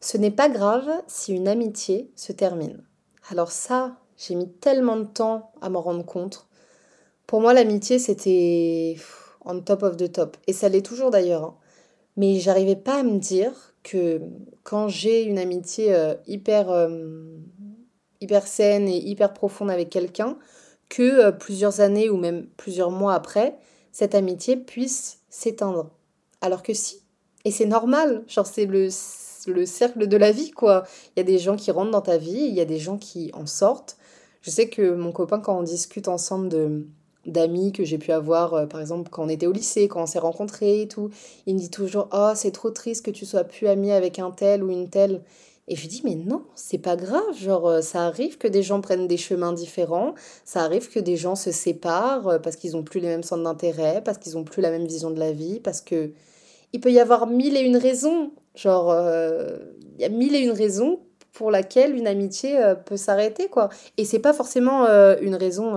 Ce 0.00 0.16
n'est 0.16 0.32
pas 0.32 0.48
grave 0.48 0.90
si 1.06 1.32
une 1.32 1.46
amitié 1.46 2.10
se 2.16 2.32
termine. 2.32 2.82
Alors 3.30 3.52
ça, 3.52 3.96
j'ai 4.16 4.34
mis 4.34 4.48
tellement 4.48 4.96
de 4.96 5.04
temps 5.04 5.52
à 5.60 5.68
m'en 5.68 5.80
rendre 5.80 6.04
compte. 6.04 6.46
Pour 7.26 7.40
moi, 7.40 7.54
l'amitié, 7.54 7.98
c'était 7.98 8.96
on 9.44 9.60
top 9.60 9.82
of 9.82 9.96
the 9.96 10.10
top. 10.10 10.36
Et 10.46 10.52
ça 10.52 10.68
l'est 10.68 10.84
toujours 10.84 11.10
d'ailleurs. 11.10 11.44
Hein. 11.44 11.56
Mais 12.16 12.38
j'arrivais 12.40 12.76
pas 12.76 13.00
à 13.00 13.02
me 13.02 13.18
dire 13.18 13.74
que 13.82 14.20
quand 14.62 14.88
j'ai 14.88 15.24
une 15.24 15.38
amitié 15.38 15.94
euh, 15.94 16.14
hyper, 16.26 16.70
euh, 16.70 17.38
hyper 18.20 18.46
saine 18.46 18.86
et 18.88 18.98
hyper 18.98 19.32
profonde 19.32 19.70
avec 19.70 19.90
quelqu'un, 19.90 20.36
que 20.88 21.02
euh, 21.02 21.32
plusieurs 21.32 21.80
années 21.80 22.10
ou 22.10 22.16
même 22.16 22.46
plusieurs 22.56 22.90
mois 22.90 23.14
après, 23.14 23.56
cette 23.92 24.14
amitié 24.14 24.56
puisse 24.56 25.20
s'éteindre. 25.30 25.90
Alors 26.40 26.62
que 26.62 26.74
si. 26.74 27.02
Et 27.44 27.50
c'est 27.50 27.66
normal. 27.66 28.24
Genre, 28.28 28.46
c'est 28.46 28.66
le 28.66 28.88
le 29.46 29.66
cercle 29.66 30.06
de 30.06 30.16
la 30.16 30.32
vie, 30.32 30.50
quoi. 30.50 30.84
Il 31.16 31.20
y 31.20 31.22
a 31.22 31.24
des 31.24 31.38
gens 31.38 31.56
qui 31.56 31.70
rentrent 31.70 31.90
dans 31.90 32.00
ta 32.00 32.18
vie, 32.18 32.46
il 32.48 32.54
y 32.54 32.60
a 32.60 32.64
des 32.64 32.78
gens 32.78 32.98
qui 32.98 33.30
en 33.34 33.46
sortent. 33.46 33.96
Je 34.42 34.50
sais 34.50 34.68
que 34.68 34.94
mon 34.94 35.12
copain, 35.12 35.40
quand 35.40 35.58
on 35.58 35.62
discute 35.62 36.08
ensemble 36.08 36.48
de 36.48 36.86
d'amis 37.26 37.70
que 37.70 37.84
j'ai 37.84 37.98
pu 37.98 38.10
avoir, 38.10 38.54
euh, 38.54 38.66
par 38.66 38.80
exemple, 38.80 39.08
quand 39.08 39.24
on 39.24 39.28
était 39.28 39.46
au 39.46 39.52
lycée, 39.52 39.86
quand 39.86 40.02
on 40.02 40.06
s'est 40.06 40.18
rencontrés 40.18 40.82
et 40.82 40.88
tout, 40.88 41.10
il 41.46 41.54
me 41.54 41.60
dit 41.60 41.70
toujours 41.70 42.08
«Oh, 42.12 42.32
c'est 42.34 42.50
trop 42.50 42.70
triste 42.70 43.04
que 43.04 43.12
tu 43.12 43.26
sois 43.26 43.44
plus 43.44 43.68
ami 43.68 43.92
avec 43.92 44.18
un 44.18 44.32
tel 44.32 44.64
ou 44.64 44.70
une 44.70 44.88
telle.» 44.88 45.22
Et 45.68 45.76
je 45.76 45.82
lui 45.82 45.88
dis 45.88 46.02
«Mais 46.04 46.16
non, 46.16 46.42
c'est 46.56 46.78
pas 46.78 46.96
grave. 46.96 47.36
Genre, 47.38 47.68
euh, 47.68 47.80
ça 47.80 48.06
arrive 48.06 48.38
que 48.38 48.48
des 48.48 48.64
gens 48.64 48.80
prennent 48.80 49.06
des 49.06 49.16
chemins 49.16 49.52
différents. 49.52 50.14
Ça 50.44 50.62
arrive 50.62 50.90
que 50.90 50.98
des 50.98 51.16
gens 51.16 51.36
se 51.36 51.52
séparent 51.52 52.26
euh, 52.26 52.38
parce 52.40 52.56
qu'ils 52.56 52.76
ont 52.76 52.82
plus 52.82 52.98
les 52.98 53.06
mêmes 53.06 53.22
centres 53.22 53.44
d'intérêt, 53.44 54.02
parce 54.04 54.18
qu'ils 54.18 54.36
ont 54.36 54.42
plus 54.42 54.60
la 54.60 54.72
même 54.72 54.86
vision 54.86 55.12
de 55.12 55.20
la 55.20 55.30
vie, 55.30 55.60
parce 55.60 55.80
que 55.80 56.10
il 56.72 56.80
peut 56.80 56.90
y 56.90 56.98
avoir 56.98 57.28
mille 57.28 57.56
et 57.56 57.60
une 57.60 57.76
raisons. 57.76 58.32
Genre, 58.54 58.90
euh, 58.90 59.58
il 59.94 60.02
y 60.02 60.04
a 60.04 60.08
mille 60.08 60.34
et 60.34 60.40
une 60.40 60.50
raisons 60.50 61.00
pour 61.32 61.50
laquelle 61.50 61.96
une 61.96 62.06
amitié 62.06 62.62
euh, 62.62 62.74
peut 62.74 62.98
s'arrêter, 62.98 63.48
quoi. 63.48 63.70
Et 63.96 64.04
c'est 64.04 64.18
pas 64.18 64.34
forcément 64.34 64.84
euh, 64.84 65.16
une 65.22 65.34
raison 65.34 65.76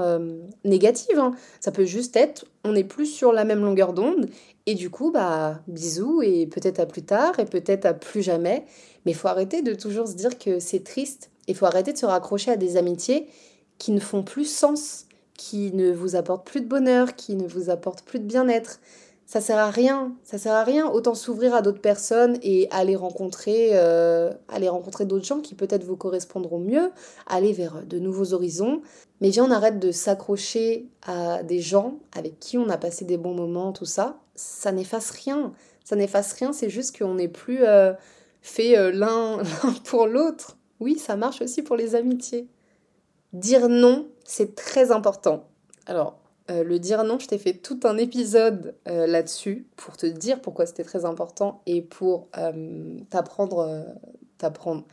négative, 0.66 1.18
hein. 1.18 1.34
Ça 1.62 1.72
peut 1.72 1.86
juste 1.86 2.18
être, 2.18 2.46
on 2.64 2.74
n'est 2.74 2.84
plus 2.84 3.06
sur 3.06 3.32
la 3.32 3.46
même 3.46 3.62
longueur 3.62 3.94
d'onde, 3.94 4.28
et 4.66 4.76
du 4.76 4.90
coup, 4.90 5.12
bah, 5.12 5.62
bisous, 5.68 6.22
et 6.22 6.48
peut-être 6.48 6.80
à 6.80 6.86
plus 6.86 7.04
tard, 7.04 7.40
et 7.40 7.46
peut-être 7.46 7.86
à 7.86 7.94
plus 7.94 8.22
jamais. 8.22 8.66
Mais 9.06 9.14
faut 9.14 9.28
arrêter 9.28 9.62
de 9.62 9.74
toujours 9.74 10.08
se 10.08 10.16
dire 10.16 10.38
que 10.38 10.60
c'est 10.60 10.84
triste. 10.84 11.30
Il 11.48 11.56
faut 11.56 11.66
arrêter 11.66 11.94
de 11.94 11.98
se 11.98 12.06
raccrocher 12.06 12.52
à 12.52 12.58
des 12.58 12.76
amitiés 12.76 13.28
qui 13.78 13.92
ne 13.92 14.00
font 14.00 14.24
plus 14.24 14.46
sens, 14.46 15.06
qui 15.38 15.72
ne 15.74 15.92
vous 15.92 16.16
apportent 16.16 16.46
plus 16.48 16.62
de 16.62 16.68
bonheur, 16.68 17.16
qui 17.16 17.36
ne 17.36 17.48
vous 17.48 17.70
apportent 17.70 18.04
plus 18.04 18.20
de 18.20 18.26
bien-être 18.26 18.80
ça 19.26 19.42
sert 19.42 19.58
à 19.58 19.72
rien. 19.72 20.16
Ça 20.24 20.38
sert 20.38 20.54
à 20.54 20.64
rien. 20.64 20.88
Autant 20.88 21.16
s'ouvrir 21.16 21.56
à 21.56 21.62
d'autres 21.62 21.82
personnes 21.82 22.38
et 22.44 22.68
aller 22.70 22.96
rencontrer, 22.96 23.70
euh, 23.74 24.32
aller 24.48 24.70
rencontrer 24.70 25.06
d'autres 25.06 25.26
gens 25.26 25.42
qui 25.42 25.56
peut-être 25.56 25.84
vous 25.84 25.98
correspondront 25.98 26.60
mieux, 26.60 26.92
aller 27.26 27.52
vers 27.52 27.84
de 27.86 27.98
nouveaux 27.98 28.34
horizons. 28.34 28.82
Mais 29.22 29.30
viens, 29.30 29.46
on 29.46 29.52
arrête 29.52 29.80
de 29.80 29.92
s'accrocher 29.92 30.88
à 31.08 31.42
des 31.42 31.60
gens 31.60 32.00
avec 32.16 32.40
qui 32.40 32.58
on 32.58 32.70
a 32.70 32.78
passé 32.78 33.04
des 33.04 33.18
bons 33.18 33.34
moments, 33.34 33.74
tout 33.74 33.86
ça. 33.86 34.20
Ça 34.36 34.72
n'efface 34.72 35.10
rien. 35.10 35.54
Ça 35.84 35.96
n'efface 35.96 36.34
rien, 36.34 36.52
c'est 36.52 36.70
juste 36.70 36.98
qu'on 36.98 37.16
n'est 37.16 37.28
plus 37.28 37.64
euh, 37.64 37.94
fait 38.42 38.78
euh, 38.78 38.92
l'un 38.92 39.42
pour 39.86 40.06
l'autre. 40.08 40.58
Oui, 40.80 41.00
ça 41.00 41.16
marche 41.16 41.42
aussi 41.42 41.64
pour 41.64 41.78
les 41.78 41.96
amitiés. 41.96 42.48
Dire 43.34 43.70
non, 43.70 44.08
c'est 44.24 44.56
très 44.56 44.92
important. 44.92 45.48
Alors, 45.88 46.20
euh, 46.52 46.64
le 46.64 46.78
dire 46.78 47.04
non, 47.04 47.18
je 47.18 47.28
t'ai 47.28 47.40
fait 47.40 47.54
tout 47.54 47.80
un 47.86 47.98
épisode 47.98 48.76
euh, 48.88 49.08
là-dessus 49.08 49.66
pour 49.78 49.98
te 49.98 50.06
dire 50.06 50.42
pourquoi 50.42 50.68
c'était 50.68 50.84
très 50.84 51.04
important 51.04 51.62
et 51.66 51.82
pour 51.82 52.28
euh, 52.38 53.00
t'apprendre, 53.10 53.84
t'apprendre, 54.38 54.84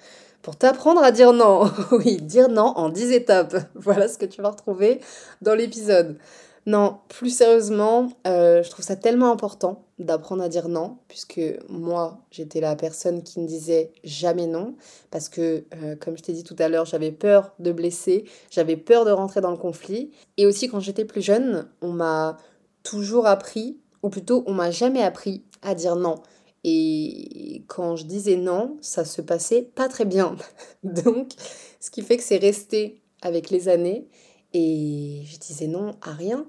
pour 0.41 0.57
t'apprendre 0.57 1.03
à 1.03 1.11
dire 1.11 1.35
non. 1.35 1.71
oui, 1.93 2.17
dire 2.17 2.49
non 2.49 2.73
en 2.77 2.89
10 2.89 3.13
étapes. 3.13 3.57
voilà 3.75 4.09
ce 4.09 4.17
que 4.17 4.25
tu 4.25 4.41
vas 4.41 4.51
retrouver 4.51 5.01
dans 5.43 5.55
l'épisode. 5.55 6.17
Non, 6.65 6.99
plus 7.09 7.31
sérieusement, 7.31 8.09
euh, 8.27 8.63
je 8.63 8.71
trouve 8.71 8.85
ça 8.85 8.95
tellement 8.95 9.33
important 9.33 9.85
d'apprendre 9.99 10.45
à 10.45 10.49
dire 10.49 10.69
non, 10.69 10.99
puisque 11.09 11.41
moi, 11.69 12.25
j'étais 12.31 12.61
la 12.61 12.77
personne 12.77 13.25
qui 13.25 13.41
ne 13.41 13.47
disait 13.47 13.93
jamais 14.05 14.47
non, 14.47 14.77
parce 15.11 15.29
que, 15.29 15.65
euh, 15.75 15.97
comme 15.97 16.17
je 16.17 16.23
t'ai 16.23 16.33
dit 16.33 16.45
tout 16.45 16.57
à 16.61 16.69
l'heure, 16.69 16.85
j'avais 16.85 17.11
peur 17.11 17.53
de 17.59 17.73
blesser, 17.73 18.25
j'avais 18.51 18.77
peur 18.77 19.05
de 19.05 19.11
rentrer 19.11 19.41
dans 19.41 19.51
le 19.51 19.57
conflit. 19.57 20.13
Et 20.37 20.47
aussi, 20.47 20.69
quand 20.69 20.79
j'étais 20.79 21.05
plus 21.05 21.23
jeune, 21.23 21.69
on 21.81 21.91
m'a 21.91 22.37
toujours 22.85 23.27
appris, 23.27 23.79
ou 24.05 24.09
plutôt, 24.09 24.45
on 24.47 24.55
m'a 24.55 24.71
jamais 24.71 25.03
appris 25.03 25.43
à 25.63 25.75
dire 25.75 25.97
non. 25.97 26.17
Et 26.65 27.65
quand 27.67 27.97
je 27.97 28.05
disais 28.05 28.37
non, 28.37 28.77
ça 28.81 29.05
se 29.05 29.21
passait 29.21 29.63
pas 29.63 29.89
très 29.89 30.05
bien. 30.05 30.37
Donc, 30.85 31.33
ce 31.81 31.91
qui 31.91 32.03
fait 32.03 32.17
que 32.17 32.23
c'est 32.23 32.39
resté 32.39 33.03
avec 33.23 33.51
les 33.51 33.69
années. 33.69 34.09
Et 34.55 35.23
je 35.25 35.39
disais 35.39 35.67
non 35.67 35.95
à 36.03 36.13
rien. 36.13 36.47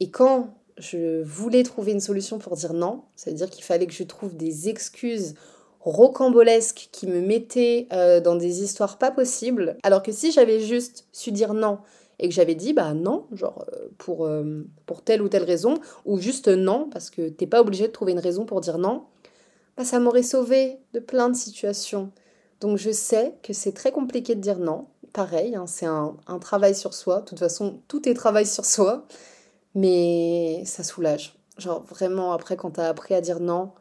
Et 0.00 0.10
quand 0.10 0.54
je 0.78 1.22
voulais 1.22 1.62
trouver 1.62 1.92
une 1.92 2.00
solution 2.00 2.38
pour 2.38 2.56
dire 2.56 2.74
non, 2.74 3.02
c'est-à-dire 3.16 3.50
qu'il 3.50 3.64
fallait 3.64 3.86
que 3.86 3.92
je 3.92 4.02
trouve 4.02 4.36
des 4.36 4.68
excuses 4.68 5.34
rocambolesques 5.80 6.88
qui 6.92 7.06
me 7.06 7.20
mettaient 7.20 7.86
euh, 7.92 8.20
dans 8.20 8.36
des 8.36 8.62
histoires 8.62 8.98
pas 8.98 9.10
possibles, 9.10 9.76
alors 9.82 10.02
que 10.02 10.12
si 10.12 10.32
j'avais 10.32 10.60
juste 10.60 11.06
su 11.12 11.30
dire 11.30 11.54
non 11.54 11.78
et 12.18 12.28
que 12.28 12.34
j'avais 12.34 12.54
dit 12.54 12.72
bah 12.72 12.94
non, 12.94 13.26
genre 13.32 13.66
euh, 13.72 13.88
pour, 13.98 14.24
euh, 14.24 14.66
pour 14.86 15.02
telle 15.02 15.20
ou 15.20 15.28
telle 15.28 15.44
raison, 15.44 15.78
ou 16.06 16.18
juste 16.18 16.48
non, 16.48 16.88
parce 16.90 17.10
que 17.10 17.28
t'es 17.28 17.46
pas 17.46 17.60
obligé 17.60 17.86
de 17.86 17.92
trouver 17.92 18.12
une 18.12 18.18
raison 18.18 18.46
pour 18.46 18.60
dire 18.60 18.78
non, 18.78 19.04
bah 19.76 19.84
ça 19.84 20.00
m'aurait 20.00 20.22
sauvé 20.22 20.78
de 20.92 21.00
plein 21.00 21.28
de 21.28 21.36
situations. 21.36 22.10
Donc 22.60 22.78
je 22.78 22.90
sais 22.90 23.34
que 23.42 23.52
c'est 23.52 23.72
très 23.72 23.92
compliqué 23.92 24.34
de 24.34 24.40
dire 24.40 24.58
non, 24.58 24.86
pareil, 25.14 25.54
hein, 25.54 25.66
c'est 25.66 25.86
un, 25.86 26.16
travail 26.40 26.74
sur 26.74 26.92
soi. 26.92 27.20
De 27.20 27.24
toute 27.24 27.38
façon, 27.38 27.80
tout 27.88 28.06
est 28.06 28.12
travail 28.12 28.44
sur 28.46 28.66
soi. 28.66 29.06
Mais 29.74 30.62
ça 30.66 30.84
soulage. 30.84 31.38
Genre 31.56 31.82
vraiment, 31.84 32.32
après, 32.32 32.56
quand 32.56 32.72
t'as 32.72 32.88
appris 32.88 33.14
à 33.14 33.20
dire 33.22 33.40
non, 33.40 33.72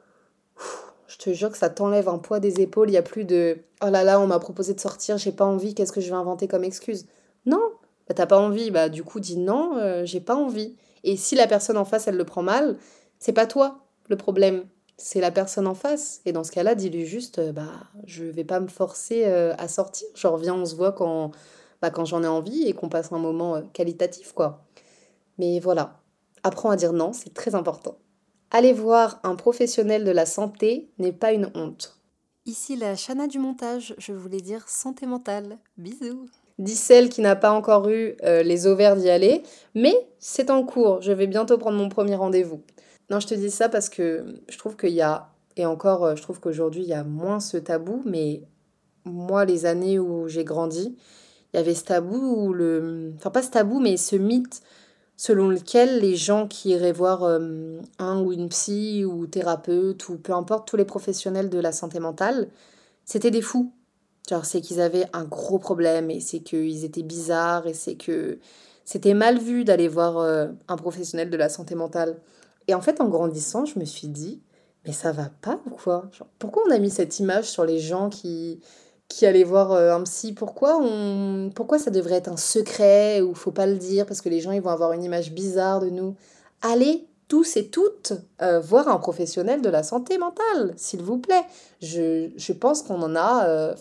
je 1.08 1.18
te 1.18 1.34
jure 1.34 1.52
que 1.52 1.58
ça 1.58 1.70
t'enlève 1.70 2.08
un 2.08 2.20
poids 2.20 2.40
des 2.40 2.62
épaules. 2.62 2.90
Il 2.90 2.94
n'y 2.94 2.98
a 2.98 3.04
plus 3.04 3.26
de 3.26 3.58
oh 3.84 3.90
là 3.90 4.04
là, 4.04 4.20
on 4.20 4.28
m'a 4.28 4.40
proposé 4.40 4.74
de 4.74 4.80
sortir, 4.80 5.18
j'ai 5.18 5.32
pas 5.32 5.46
envie, 5.46 5.76
qu'est-ce 5.76 5.92
que 5.92 6.02
je 6.02 6.10
vais 6.10 6.16
inventer 6.16 6.48
comme 6.48 6.64
excuse? 6.64 7.06
Non, 7.46 7.62
bah, 8.08 8.14
t'as 8.16 8.26
pas 8.26 8.40
envie, 8.40 8.72
bah 8.72 8.90
du 8.90 9.04
coup 9.04 9.20
dis 9.20 9.38
non, 9.38 9.78
euh, 9.78 10.06
j'ai 10.06 10.22
pas 10.22 10.36
envie. 10.36 10.76
Et 11.04 11.18
si 11.18 11.36
la 11.36 11.48
personne 11.48 11.78
en 11.78 11.86
face, 11.86 12.08
elle 12.08 12.16
le 12.18 12.26
prend 12.26 12.44
mal, 12.44 12.78
c'est 13.20 13.34
pas 13.34 13.46
toi 13.46 13.80
le 14.10 14.18
problème, 14.18 14.66
c'est 15.04 15.20
la 15.20 15.32
personne 15.32 15.68
en 15.68 15.76
face. 15.76 16.22
Et 16.26 16.32
dans 16.32 16.46
ce 16.46 16.52
cas-là, 16.52 16.76
dis-lui 16.76 17.06
juste, 17.06 17.40
euh, 17.40 17.52
bah, 17.52 17.68
je 18.06 18.24
vais 18.24 18.46
pas 18.46 18.62
me 18.62 18.68
forcer 18.68 19.26
euh, 19.26 19.54
à 19.58 19.68
sortir. 19.68 20.08
Genre, 20.16 20.38
viens, 20.38 20.56
on 20.56 20.66
se 20.66 20.76
voit 20.76 20.94
quand, 20.94 21.32
bah, 21.82 21.90
quand 21.90 22.06
j'en 22.06 22.24
ai 22.24 22.28
envie 22.28 22.64
et 22.64 22.74
qu'on 22.74 22.88
passe 22.88 23.12
un 23.12 23.20
moment 23.20 23.58
euh, 23.58 23.62
qualitatif, 23.74 24.32
quoi. 24.32 24.64
Mais 25.38 25.60
voilà, 25.60 26.00
apprends 26.44 26.70
à 26.70 26.78
dire 26.78 26.94
non, 26.94 27.12
c'est 27.12 27.34
très 27.34 27.54
important. 27.54 27.98
Aller 28.50 28.72
voir 28.72 29.20
un 29.24 29.36
professionnel 29.36 30.06
de 30.06 30.12
la 30.12 30.26
santé 30.26 30.90
n'est 31.00 31.12
pas 31.12 31.34
une 31.34 31.52
honte. 31.54 32.00
Ici 32.46 32.78
la 32.78 32.96
Chana 32.96 33.28
du 33.28 33.40
montage, 33.40 33.96
je 33.98 34.14
voulais 34.14 34.42
dire 34.42 34.70
santé 34.70 35.06
mentale. 35.06 35.58
Bisous. 35.78 36.28
Dis 36.60 36.76
celle 36.76 37.10
qui 37.10 37.20
n'a 37.20 37.36
pas 37.36 37.52
encore 37.52 37.90
eu 37.90 38.16
euh, 38.24 38.44
les 38.44 38.68
ovaires 38.68 38.96
d'y 38.96 39.10
aller, 39.10 39.44
mais 39.76 39.96
c'est 40.20 40.50
en 40.50 40.64
cours, 40.64 41.02
je 41.02 41.12
vais 41.12 41.28
bientôt 41.28 41.58
prendre 41.58 41.78
mon 41.78 41.90
premier 41.90 42.16
rendez-vous. 42.16 42.62
Non, 43.10 43.20
je 43.20 43.28
te 43.28 43.34
dis 43.34 43.52
ça 43.52 43.70
parce 43.70 43.90
que 43.90 44.26
je 44.50 44.58
trouve 44.58 44.76
qu'il 44.76 44.94
y 44.94 45.02
a, 45.02 45.30
et 45.58 45.66
encore, 45.66 46.06
euh, 46.06 46.16
je 46.16 46.22
trouve 46.22 46.40
qu'aujourd'hui 46.40 46.84
il 46.84 46.90
y 46.90 46.94
a 46.94 47.04
moins 47.04 47.40
ce 47.40 47.58
tabou, 47.58 48.02
mais 48.06 48.44
moi, 49.06 49.46
les 49.46 49.66
années 49.66 50.00
où 50.00 50.28
j'ai 50.28 50.44
grandi, 50.44 50.96
il 51.54 51.58
y 51.58 51.60
avait 51.60 51.76
ce 51.76 51.84
tabou, 51.84 52.18
ou 52.18 52.54
le... 52.54 53.14
enfin 53.18 53.30
pas 53.30 53.44
ce 53.44 53.52
tabou, 53.52 53.80
mais 53.80 53.98
ce 53.98 54.16
mythe 54.16 54.62
selon 55.16 55.48
lequel 55.48 56.00
les 56.00 56.16
gens 56.16 56.48
qui 56.48 56.70
iraient 56.70 56.92
voir 56.92 57.24
euh, 57.24 57.80
un 58.00 58.22
ou 58.22 58.34
une 58.34 58.50
psy 58.50 59.06
ou 59.06 59.28
thérapeute 59.28 60.10
ou 60.10 60.18
peu 60.18 60.34
importe 60.34 60.68
tous 60.68 60.78
les 60.78 60.86
professionnels 60.86 61.50
de 61.50 61.60
la 61.60 61.72
santé 61.72 62.00
mentale, 62.00 62.50
c'était 63.06 63.32
des 63.32 63.42
fous. 63.42 63.72
Genre 64.30 64.46
c'est 64.46 64.62
qu'ils 64.62 64.82
avaient 64.82 65.06
un 65.14 65.26
gros 65.26 65.60
problème 65.60 66.10
et 66.10 66.20
c'est 66.20 66.40
qu'ils 66.40 66.86
étaient 66.86 67.04
bizarres 67.04 67.68
et 67.68 67.74
c'est 67.74 67.96
que 67.96 68.40
c'était 68.86 69.14
mal 69.14 69.38
vu 69.38 69.64
d'aller 69.64 69.88
voir 69.88 70.18
euh, 70.18 70.48
un 70.68 70.76
professionnel 70.78 71.30
de 71.30 71.38
la 71.38 71.50
santé 71.50 71.76
mentale. 71.76 72.18
Et 72.68 72.74
en 72.74 72.82
fait 72.82 73.02
en 73.02 73.08
grandissant, 73.10 73.66
je 73.66 73.80
me 73.80 73.86
suis 73.86 74.08
dit 74.08 74.42
mais 74.86 74.94
ça 74.94 75.12
va 75.12 75.30
pas 75.42 75.60
ou 75.66 75.70
quoi? 75.72 76.10
Pourquoi 76.40 76.64
on 76.68 76.72
a 76.72 76.78
mis 76.78 76.90
cette 76.90 77.20
image 77.20 77.46
sur 77.46 77.66
les 77.66 77.80
gens 77.80 78.10
qui 78.10 78.60
qui 79.10 79.26
allait 79.26 79.44
voir 79.44 79.72
euh, 79.74 79.94
un 79.94 80.02
psy, 80.04 80.34
pourquoi, 80.34 80.82
pourquoi 81.54 81.78
ça 81.78 81.92
devrait 81.92 82.16
être 82.16 82.30
un 82.30 82.38
secret 82.38 83.22
ou 83.22 83.36
faut 83.36 83.52
pas 83.52 83.68
le 83.68 83.76
dire 83.76 84.06
parce 84.08 84.22
que 84.22 84.30
les 84.30 84.40
gens 84.40 84.52
ils 84.52 84.62
vont 84.62 84.72
avoir 84.72 84.94
une 84.94 85.04
image 85.04 85.32
bizarre 85.32 85.82
de 85.82 85.90
nous? 85.90 86.16
Allez 86.62 87.08
tous 87.28 87.58
et 87.58 87.68
toutes 87.68 88.14
euh, 88.42 88.60
voir 88.60 88.88
un 88.88 88.98
professionnel 88.98 89.62
de 89.62 89.70
la 89.70 89.84
santé 89.84 90.18
mentale, 90.18 90.74
s'il 90.78 91.02
vous 91.04 91.18
plaît. 91.18 91.44
Je, 91.82 92.32
je 92.36 92.54
pense 92.54 92.82
qu'on 92.82 93.02
en 93.02 93.16
a, 93.16 93.46
euh, 93.48 93.76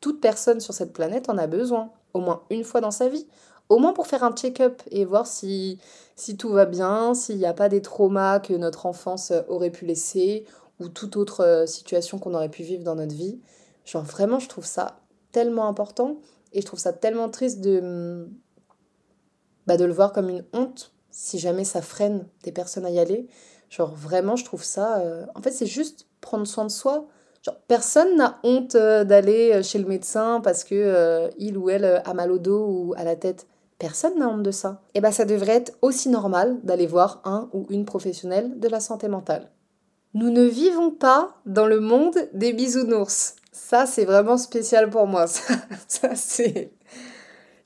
toute 0.00 0.20
personne 0.20 0.60
sur 0.60 0.72
cette 0.72 0.92
planète 0.92 1.28
en 1.28 1.38
a 1.38 1.46
besoin, 1.46 1.90
au 2.14 2.20
moins 2.20 2.42
une 2.50 2.64
fois 2.64 2.80
dans 2.80 2.90
sa 2.90 3.08
vie. 3.08 3.26
Au 3.68 3.78
moins 3.78 3.92
pour 3.92 4.06
faire 4.06 4.24
un 4.24 4.32
check-up 4.32 4.80
et 4.90 5.04
voir 5.04 5.26
si, 5.26 5.78
si 6.18 6.36
tout 6.36 6.50
va 6.50 6.66
bien, 6.66 7.14
s'il 7.14 7.38
n'y 7.38 7.46
a 7.46 7.54
pas 7.54 7.68
des 7.68 7.82
traumas 7.82 8.40
que 8.40 8.54
notre 8.54 8.86
enfance 8.86 9.32
aurait 9.48 9.70
pu 9.70 9.86
laisser 9.86 10.44
ou 10.80 10.88
toute 10.88 11.16
autre 11.16 11.64
situation 11.66 12.18
qu'on 12.18 12.34
aurait 12.34 12.48
pu 12.48 12.62
vivre 12.62 12.84
dans 12.84 12.94
notre 12.94 13.14
vie. 13.14 13.40
Genre 13.84 14.04
vraiment, 14.04 14.38
je 14.38 14.48
trouve 14.48 14.66
ça 14.66 15.00
tellement 15.32 15.66
important 15.66 16.18
et 16.52 16.60
je 16.60 16.66
trouve 16.66 16.78
ça 16.78 16.92
tellement 16.92 17.28
triste 17.28 17.60
de, 17.60 18.28
bah, 19.66 19.76
de 19.76 19.84
le 19.84 19.92
voir 19.92 20.12
comme 20.12 20.28
une 20.28 20.44
honte 20.52 20.92
si 21.10 21.38
jamais 21.38 21.64
ça 21.64 21.82
freine 21.82 22.26
des 22.44 22.52
personnes 22.52 22.86
à 22.86 22.90
y 22.90 22.98
aller. 22.98 23.26
Genre 23.70 23.94
vraiment, 23.94 24.36
je 24.36 24.44
trouve 24.44 24.64
ça... 24.64 25.00
Euh, 25.00 25.26
en 25.34 25.42
fait, 25.42 25.50
c'est 25.50 25.66
juste 25.66 26.06
prendre 26.20 26.46
soin 26.46 26.64
de 26.64 26.70
soi. 26.70 27.06
Genre, 27.42 27.56
personne 27.66 28.16
n'a 28.16 28.38
honte 28.44 28.74
euh, 28.76 29.04
d'aller 29.04 29.52
euh, 29.52 29.62
chez 29.62 29.78
le 29.78 29.86
médecin 29.86 30.40
parce 30.40 30.64
que 30.64 31.30
il 31.38 31.58
ou 31.58 31.70
elle 31.70 31.84
a 31.84 32.14
mal 32.14 32.32
au 32.32 32.38
dos 32.38 32.66
ou 32.66 32.94
à 32.96 33.04
la 33.04 33.16
tête. 33.16 33.46
Personne 33.78 34.18
n'a 34.18 34.28
honte 34.28 34.42
de 34.42 34.50
ça. 34.50 34.82
Et 34.94 35.00
bah 35.00 35.12
ça 35.12 35.24
devrait 35.24 35.56
être 35.56 35.72
aussi 35.82 36.08
normal 36.08 36.58
d'aller 36.64 36.86
voir 36.86 37.20
un 37.24 37.48
ou 37.52 37.66
une 37.70 37.84
professionnelle 37.84 38.58
de 38.58 38.68
la 38.68 38.80
santé 38.80 39.08
mentale. 39.08 39.50
Nous 40.14 40.30
ne 40.30 40.44
vivons 40.44 40.90
pas 40.90 41.36
dans 41.46 41.66
le 41.66 41.80
monde 41.80 42.16
des 42.32 42.52
bisounours. 42.52 43.36
Ça, 43.52 43.86
c'est 43.86 44.04
vraiment 44.04 44.38
spécial 44.38 44.88
pour 44.88 45.06
moi. 45.06 45.26
Ça, 45.88 46.14
c'est. 46.14 46.72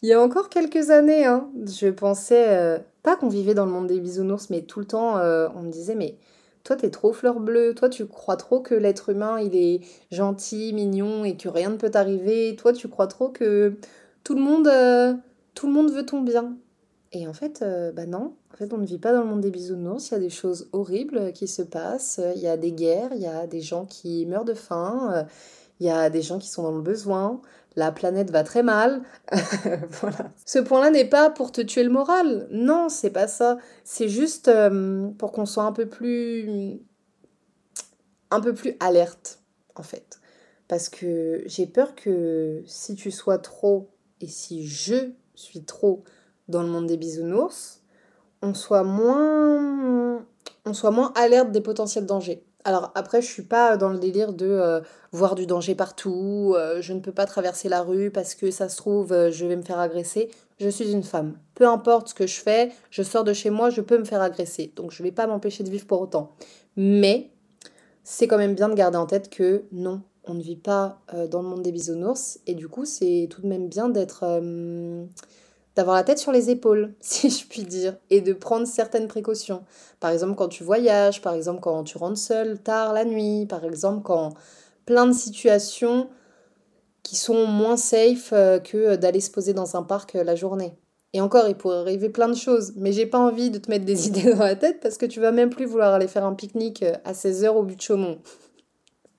Il 0.03 0.09
y 0.09 0.13
a 0.13 0.21
encore 0.21 0.49
quelques 0.49 0.91
années, 0.91 1.25
hein, 1.25 1.49
je 1.65 1.89
pensais 1.89 2.47
euh, 2.49 2.79
pas 3.05 3.15
qu'on 3.15 3.29
vivait 3.29 3.55
dans 3.55 3.67
le 3.67 3.71
monde 3.71 3.87
des 3.87 4.01
bisounours, 4.01 4.51
mais 4.51 4.63
tout 4.63 4.81
le 4.81 4.85
temps, 4.85 5.19
euh, 5.19 5.49
on 5.55 5.63
me 5.63 5.71
disait, 5.71 5.95
mais 5.95 6.17
toi, 6.65 6.75
t'es 6.75 6.91
trop 6.91 7.13
fleur 7.13 7.39
bleue. 7.39 7.75
Toi, 7.75 7.89
tu 7.89 8.07
crois 8.07 8.37
trop 8.37 8.61
que 8.61 8.75
l'être 8.75 9.11
humain, 9.11 9.39
il 9.41 9.55
est 9.55 9.81
gentil, 10.11 10.73
mignon 10.73 11.25
et 11.25 11.37
que 11.37 11.49
rien 11.49 11.71
ne 11.71 11.77
peut 11.77 11.91
t'arriver. 11.91 12.57
Toi, 12.57 12.73
tu 12.73 12.89
crois 12.89 13.07
trop 13.07 13.29
que 13.29 13.77
tout 14.25 14.35
le 14.35 14.43
monde, 14.43 14.67
euh, 14.67 15.15
tout 15.55 15.67
le 15.67 15.73
monde 15.73 15.91
veut 15.93 16.07
ton 16.07 16.21
bien. 16.21 16.57
Et 17.13 17.27
en 17.27 17.35
fait, 17.35 17.63
bah 17.95 18.07
non. 18.07 18.37
En 18.53 18.57
fait, 18.57 18.73
on 18.73 18.79
ne 18.79 18.87
vit 18.87 18.99
pas 18.99 19.13
dans 19.13 19.21
le 19.21 19.29
monde 19.29 19.43
des 19.43 19.51
bisounours. 19.51 20.11
Il 20.11 20.15
y 20.15 20.17
a 20.17 20.21
des 20.21 20.31
choses 20.31 20.69
horribles 20.73 21.33
qui 21.35 21.47
se 21.47 21.61
passent. 21.61 22.21
Il 22.35 22.41
y 22.41 22.49
a 22.49 22.57
des 22.57 22.73
guerres. 22.73 23.11
Il 23.15 23.21
y 23.21 23.27
a 23.27 23.47
des 23.47 23.61
gens 23.61 23.85
qui 23.85 24.25
meurent 24.25 24.47
de 24.47 24.55
faim 24.55 25.27
il 25.83 25.87
y 25.87 25.91
a 25.91 26.11
des 26.11 26.23
gens 26.23 26.39
qui 26.39 26.49
sont 26.49 26.63
dans 26.63 26.77
le 26.77 26.81
besoin, 26.81 27.41
la 27.75 27.91
planète 27.91 28.31
va 28.31 28.45
très 28.45 28.63
mal. 28.63 29.03
voilà. 30.01 30.33
Ce 30.47 30.61
point-là 30.61 30.91
n'est 30.91 31.09
pas 31.09 31.29
pour 31.29 31.51
te 31.51 31.61
tuer 31.61 31.83
le 31.83 31.91
moral. 31.91 32.47
Non, 32.53 32.89
c'est 32.89 33.11
pas 33.11 33.27
ça. 33.27 33.59
C'est 33.83 34.09
juste 34.09 34.47
euh, 34.47 35.09
pour 35.19 35.33
qu'on 35.33 35.45
soit 35.45 35.65
un 35.65 35.73
peu 35.73 35.87
plus 35.87 36.79
un 38.31 38.41
peu 38.41 38.55
plus 38.55 38.77
alerte 38.79 39.41
en 39.75 39.83
fait. 39.83 40.21
Parce 40.69 40.89
que 40.89 41.43
j'ai 41.47 41.67
peur 41.67 41.97
que 41.97 42.63
si 42.65 42.95
tu 42.95 43.11
sois 43.11 43.39
trop 43.39 43.91
et 44.21 44.29
si 44.29 44.65
je 44.65 45.11
suis 45.43 45.65
trop 45.65 46.05
dans 46.49 46.63
le 46.63 46.69
monde 46.69 46.87
des 46.87 46.97
bisounours, 46.97 47.83
on 48.43 48.55
soit 48.55 48.85
moins 48.85 50.25
on 50.65 50.75
soit 50.75 50.91
moins 50.91 51.13
alerte 51.17 51.51
des 51.51 51.61
potentiels 51.61 52.07
dangers. 52.07 52.45
Alors 52.65 52.93
après, 52.95 53.21
je 53.21 53.27
suis 53.27 53.43
pas 53.43 53.77
dans 53.77 53.89
le 53.89 53.99
délire 53.99 54.33
de 54.33 54.47
euh, 54.47 54.81
voir 55.11 55.35
du 55.35 55.47
danger 55.47 55.75
partout, 55.75 56.55
euh, 56.57 56.81
je 56.81 56.93
ne 56.93 57.01
peux 57.01 57.11
pas 57.11 57.27
traverser 57.27 57.69
la 57.69 57.83
rue 57.83 58.11
parce 58.11 58.37
que 58.37 58.53
ça 58.53 58.69
se 58.69 58.77
trouve, 58.77 59.13
euh, 59.13 59.33
je 59.33 59.47
vais 59.47 59.57
me 59.57 59.63
faire 59.63 59.81
agresser. 59.81 60.31
Je 60.61 60.69
suis 60.69 60.93
une 60.93 61.03
femme. 61.03 61.37
Peu 61.57 61.67
importe 61.67 62.09
ce 62.09 62.15
que 62.15 62.29
je 62.29 62.41
fais, 62.41 62.71
je 62.91 63.03
sors 63.03 63.25
de 63.25 63.33
chez 63.33 63.51
moi, 63.51 63.71
je 63.71 63.81
peux 63.81 63.99
me 63.99 64.05
faire 64.05 64.23
agresser. 64.23 64.73
Donc 64.77 64.93
je 64.93 65.03
ne 65.03 65.09
vais 65.09 65.13
pas 65.13 65.27
m'empêcher 65.27 65.65
de 65.65 65.71
vivre 65.71 65.87
pour 65.87 66.01
autant. 66.01 66.37
Mais 66.77 67.31
c'est 68.05 68.29
quand 68.29 68.39
même 68.39 68.55
bien 68.55 68.69
de 68.69 68.75
garder 68.75 68.99
en 68.99 69.07
tête 69.07 69.29
que 69.29 69.65
non, 69.73 70.03
on 70.25 70.35
ne 70.35 70.43
vit 70.43 70.57
pas 70.57 71.01
dans 71.31 71.43
le 71.43 71.49
monde 71.49 71.63
des 71.63 71.73
bisounours. 71.73 72.39
Et 72.47 72.55
du 72.55 72.69
coup, 72.69 72.85
c'est 72.85 73.29
tout 73.31 73.43
de 73.43 73.49
même 73.49 73.69
bien 73.69 73.89
d'être 73.89 74.25
d'avoir 75.77 75.97
la 75.97 76.05
tête 76.05 76.19
sur 76.19 76.33
les 76.33 76.51
épaules, 76.51 76.95
si 77.01 77.31
je 77.31 77.47
puis 77.47 77.63
dire, 77.63 77.97
et 78.11 78.21
de 78.21 78.33
prendre 78.33 78.67
certaines 78.67 79.09
précautions. 79.09 79.63
Par 80.01 80.11
exemple, 80.11 80.35
quand 80.35 80.49
tu 80.49 80.65
voyages, 80.65 81.23
par 81.23 81.35
exemple, 81.35 81.61
quand 81.61 81.85
tu 81.85 81.99
rentres 81.99 82.19
seul 82.19 82.59
tard 82.59 82.93
la 82.93 83.05
nuit, 83.05 83.47
par 83.47 83.65
exemple, 83.65 84.03
quand 84.03 84.35
plein 84.87 85.07
de 85.07 85.13
situations 85.13 86.09
qui 87.03 87.17
sont 87.17 87.47
moins 87.47 87.77
safe 87.77 88.33
euh, 88.33 88.59
que 88.59 88.97
d'aller 88.97 89.21
se 89.21 89.31
poser 89.31 89.55
dans 89.55 89.77
un 89.77 89.83
parc 89.83 90.15
euh, 90.15 90.25
la 90.25 90.37
journée. 90.37 90.75
Et 91.13 91.21
encore, 91.21 91.49
il 91.49 91.57
pourrait 91.57 91.79
arriver 91.79 92.09
plein 92.09 92.29
de 92.29 92.37
choses, 92.37 92.73
mais 92.77 92.93
j'ai 92.93 93.07
pas 93.07 93.19
envie 93.19 93.51
de 93.51 93.59
te 93.59 93.71
mettre 93.71 93.85
des 93.85 94.07
idées 94.09 94.35
dans 94.35 94.45
la 94.45 94.57
tête 94.57 94.81
parce 94.81 94.99
que 94.99 95.07
tu 95.07 95.21
vas 95.21 95.33
même 95.33 95.51
plus 95.51 95.67
vouloir 95.67 95.95
aller 95.95 96.09
faire 96.09 96.25
un 96.25 96.35
pique-nique 96.35 96.83
euh, 96.83 96.95
à 97.05 97.13
16h 97.13 97.49
au 97.49 97.63
but 97.63 97.77
de 97.77 97.83
Chaumont. 97.83 98.19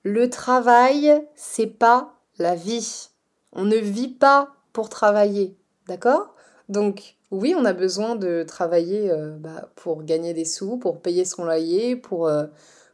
Le 0.04 0.28
travail, 0.28 1.26
c'est 1.34 1.66
pas 1.66 2.12
la 2.38 2.54
vie. 2.54 3.08
On 3.52 3.64
ne 3.64 3.76
vit 3.76 4.08
pas 4.08 4.50
pour 4.74 4.90
travailler, 4.90 5.56
d'accord? 5.88 6.34
Donc 6.68 7.16
oui, 7.30 7.54
on 7.56 7.64
a 7.64 7.72
besoin 7.72 8.14
de 8.14 8.44
travailler 8.46 9.10
euh, 9.10 9.34
bah, 9.38 9.70
pour 9.76 10.02
gagner 10.02 10.34
des 10.34 10.44
sous, 10.44 10.76
pour 10.76 11.00
payer 11.00 11.24
son 11.24 11.44
loyer, 11.44 11.96
pour, 11.96 12.28
euh, 12.28 12.44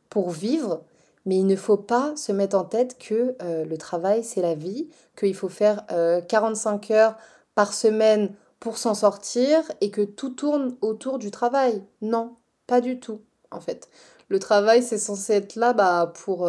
pour 0.09 0.31
vivre, 0.31 0.85
mais 1.27 1.37
il 1.37 1.47
ne 1.47 1.57
faut 1.57 1.77
pas 1.77 2.15
se 2.15 2.31
mettre 2.31 2.57
en 2.57 2.65
tête 2.65 2.97
que 2.97 3.35
euh, 3.43 3.65
le 3.65 3.77
travail, 3.77 4.23
c'est 4.23 4.41
la 4.41 4.55
vie, 4.55 4.89
qu'il 5.17 5.35
faut 5.35 5.49
faire 5.49 5.85
45 6.29 6.93
heures 6.93 7.17
par 7.57 7.75
semaine 7.75 8.33
pour 8.61 8.79
s'en 8.79 8.95
sortir 8.95 9.61
et 9.81 9.91
que 9.91 10.03
tout 10.03 10.31
tourne 10.31 10.77
autour 10.81 11.19
du 11.19 11.33
travail. 11.33 11.83
Non, 12.03 12.37
pas 12.69 12.81
du 12.81 13.01
tout, 13.01 13.21
en 13.51 13.61
fait. 13.61 13.89
Le 14.31 14.39
travail, 14.39 14.83
c'est 14.83 14.99
censé 14.99 15.35
être 15.35 15.57
là 15.57 15.74
bah, 15.74 16.12
pour 16.24 16.49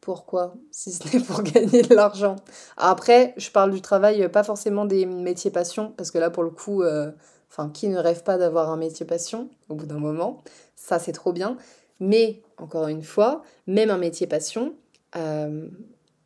pourquoi 0.00 0.54
Si 0.70 0.92
ce 0.92 1.04
n'est 1.04 1.22
pour 1.22 1.42
gagner 1.44 1.82
de 1.82 1.94
l'argent. 1.94 2.36
Après, 2.76 3.34
je 3.36 3.50
parle 3.50 3.70
du 3.70 3.82
travail, 3.82 4.28
pas 4.28 4.42
forcément 4.42 4.84
des 4.86 5.06
métiers 5.06 5.50
passion, 5.50 5.92
parce 5.96 6.10
que 6.10 6.18
là, 6.18 6.30
pour 6.30 6.42
le 6.42 6.50
coup, 6.50 6.82
euh, 6.82 7.10
qui 7.74 7.88
ne 7.88 7.98
rêve 7.98 8.22
pas 8.22 8.38
d'avoir 8.38 8.70
un 8.70 8.76
métier 8.76 9.04
passion 9.04 9.50
au 9.68 9.74
bout 9.74 9.86
d'un 9.86 9.98
moment? 9.98 10.42
Ça, 10.76 10.98
c'est 10.98 11.12
trop 11.12 11.32
bien. 11.32 11.56
Mais, 11.98 12.42
encore 12.56 12.88
une 12.88 13.02
fois, 13.02 13.42
même 13.66 13.90
un 13.90 13.98
métier 13.98 14.26
passion, 14.26 14.74
euh, 15.16 15.68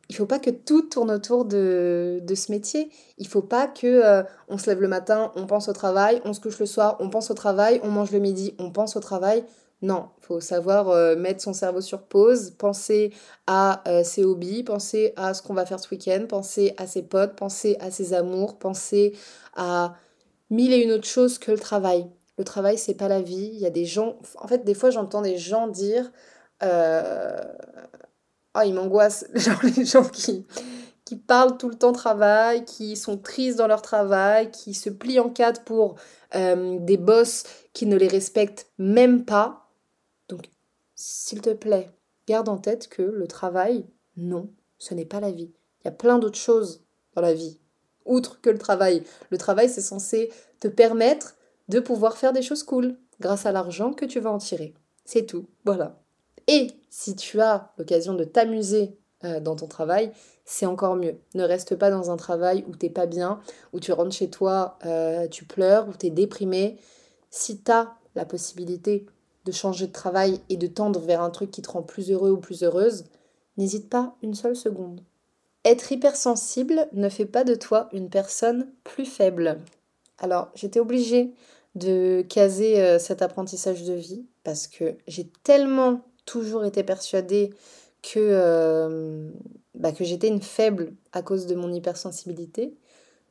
il 0.07 0.15
faut 0.15 0.25
pas 0.25 0.39
que 0.39 0.51
tout 0.51 0.83
tourne 0.83 1.11
autour 1.11 1.43
de, 1.43 2.21
ce 2.33 2.51
métier. 2.51 2.89
Il 3.17 3.27
faut 3.27 3.41
pas 3.41 3.67
que 3.67 3.87
euh, 3.87 4.23
on 4.47 4.57
se 4.57 4.69
lève 4.69 4.79
le 4.79 4.87
matin, 4.87 5.31
on 5.35 5.45
pense 5.45 5.67
au 5.67 5.73
travail, 5.73 6.21
on 6.23 6.31
se 6.31 6.39
couche 6.39 6.59
le 6.59 6.65
soir, 6.65 6.95
on 6.99 7.09
pense 7.09 7.31
au 7.31 7.33
travail, 7.33 7.81
on 7.83 7.89
mange 7.89 8.11
le 8.11 8.19
midi, 8.19 8.55
on 8.59 8.71
pense 8.71 8.95
au 8.95 8.99
travail. 9.01 9.43
Non, 9.81 10.09
faut 10.21 10.39
savoir 10.39 10.89
euh, 10.89 11.15
mettre 11.15 11.41
son 11.41 11.53
cerveau 11.53 11.81
sur 11.81 12.03
pause, 12.03 12.51
penser 12.57 13.13
à 13.45 13.87
euh, 13.87 14.03
ses 14.03 14.23
hobbies, 14.23 14.63
penser 14.63 15.13
à 15.17 15.33
ce 15.33 15.41
qu'on 15.41 15.53
va 15.53 15.65
faire 15.65 15.79
ce 15.79 15.89
week-end, 15.91 16.25
penser 16.27 16.73
à 16.77 16.87
ses 16.87 17.03
potes, 17.03 17.35
penser 17.35 17.77
à 17.79 17.91
ses 17.91 18.13
amours, 18.13 18.57
penser 18.57 19.13
à 19.55 19.95
mille 20.49 20.73
et 20.73 20.81
une 20.83 20.91
autres 20.93 21.07
choses 21.07 21.37
que 21.37 21.51
le 21.51 21.59
travail. 21.59 22.09
Le 22.37 22.43
travail, 22.43 22.77
c'est 22.77 22.95
pas 22.95 23.07
la 23.07 23.21
vie. 23.21 23.51
Il 23.53 23.59
y 23.59 23.65
a 23.65 23.69
des 23.69 23.85
gens. 23.85 24.17
En 24.37 24.47
fait, 24.47 24.63
des 24.63 24.73
fois, 24.73 24.89
j'entends 24.89 25.21
des 25.21 25.37
gens 25.37 25.67
dire. 25.67 26.11
Euh... 26.63 27.41
Oh, 28.57 28.61
ils 28.65 28.73
m'angoissent. 28.73 29.25
Genre 29.35 29.59
les 29.75 29.85
gens 29.85 30.05
qui, 30.05 30.45
qui 31.03 31.15
parlent 31.17 31.57
tout 31.57 31.69
le 31.69 31.75
temps 31.75 31.91
travail, 31.91 32.65
qui 32.65 32.95
sont 32.95 33.17
tristes 33.17 33.57
dans 33.57 33.67
leur 33.67 33.81
travail, 33.81 34.51
qui 34.51 34.73
se 34.73 34.89
plient 34.89 35.19
en 35.19 35.29
quatre 35.29 35.63
pour 35.63 35.95
euh, 36.35 36.79
des 36.79 36.97
boss 36.97 37.43
qui 37.73 37.85
ne 37.85 37.95
les 37.95 38.07
respectent 38.07 38.67
même 38.77 39.25
pas 39.25 39.64
s'il 40.95 41.41
te 41.41 41.53
plaît, 41.53 41.91
garde 42.27 42.49
en 42.49 42.57
tête 42.57 42.87
que 42.87 43.01
le 43.01 43.27
travail, 43.27 43.85
Non, 44.17 44.49
ce 44.77 44.93
n'est 44.93 45.05
pas 45.05 45.19
la 45.19 45.31
vie. 45.31 45.51
Il 45.81 45.85
y 45.85 45.87
a 45.89 45.91
plein 45.91 46.19
d'autres 46.19 46.37
choses 46.37 46.85
dans 47.13 47.21
la 47.21 47.33
vie, 47.33 47.59
outre 48.05 48.39
que 48.41 48.49
le 48.49 48.57
travail. 48.57 49.03
Le 49.29 49.37
travail, 49.37 49.69
c'est 49.69 49.81
censé 49.81 50.31
te 50.59 50.67
permettre 50.67 51.35
de 51.67 51.79
pouvoir 51.79 52.17
faire 52.17 52.33
des 52.33 52.41
choses 52.41 52.63
cool 52.63 52.97
grâce 53.19 53.45
à 53.45 53.51
l'argent 53.51 53.93
que 53.93 54.05
tu 54.05 54.19
vas 54.19 54.31
en 54.31 54.37
tirer. 54.37 54.73
C'est 55.03 55.25
tout, 55.25 55.47
voilà. 55.65 56.01
Et 56.47 56.67
si 56.89 57.15
tu 57.15 57.41
as 57.41 57.73
l'occasion 57.77 58.13
de 58.13 58.23
t'amuser 58.23 58.97
euh, 59.23 59.39
dans 59.39 59.55
ton 59.55 59.67
travail, 59.67 60.11
c'est 60.45 60.65
encore 60.65 60.95
mieux. 60.95 61.17
Ne 61.33 61.43
reste 61.43 61.75
pas 61.75 61.89
dans 61.89 62.11
un 62.11 62.17
travail 62.17 62.63
où 62.67 62.75
t'es 62.75 62.89
pas 62.89 63.05
bien, 63.05 63.39
où 63.73 63.79
tu 63.79 63.91
rentres 63.91 64.15
chez 64.15 64.29
toi, 64.29 64.77
euh, 64.85 65.27
tu 65.27 65.45
pleures, 65.45 65.87
où 65.87 65.93
tu 65.93 66.07
es 66.07 66.09
déprimé. 66.09 66.79
Si 67.29 67.61
tu 67.61 67.71
as 67.71 67.95
la 68.15 68.25
possibilité 68.25 69.05
de 69.45 69.51
changer 69.51 69.87
de 69.87 69.91
travail 69.91 70.41
et 70.49 70.57
de 70.57 70.67
tendre 70.67 70.99
vers 70.99 71.21
un 71.21 71.29
truc 71.29 71.51
qui 71.51 71.61
te 71.61 71.69
rend 71.69 71.83
plus 71.83 72.11
heureux 72.11 72.31
ou 72.31 72.37
plus 72.37 72.63
heureuse, 72.63 73.05
n'hésite 73.57 73.89
pas 73.89 74.15
une 74.21 74.33
seule 74.33 74.55
seconde. 74.55 75.01
Être 75.63 75.91
hypersensible 75.91 76.87
ne 76.93 77.09
fait 77.09 77.25
pas 77.25 77.43
de 77.43 77.55
toi 77.55 77.89
une 77.93 78.09
personne 78.09 78.71
plus 78.83 79.05
faible. 79.05 79.59
Alors, 80.19 80.49
j'étais 80.55 80.79
obligée 80.79 81.33
de 81.75 82.23
caser 82.27 82.81
euh, 82.81 82.99
cet 82.99 83.21
apprentissage 83.21 83.83
de 83.83 83.93
vie 83.93 84.25
parce 84.43 84.67
que 84.67 84.95
j'ai 85.07 85.27
tellement 85.43 86.01
toujours 86.25 86.65
été 86.65 86.83
persuadée 86.83 87.51
que, 88.01 88.19
euh, 88.19 89.29
bah, 89.73 89.91
que 89.91 90.03
j'étais 90.03 90.27
une 90.27 90.41
faible 90.41 90.93
à 91.11 91.21
cause 91.21 91.47
de 91.47 91.55
mon 91.55 91.73
hypersensibilité, 91.73 92.75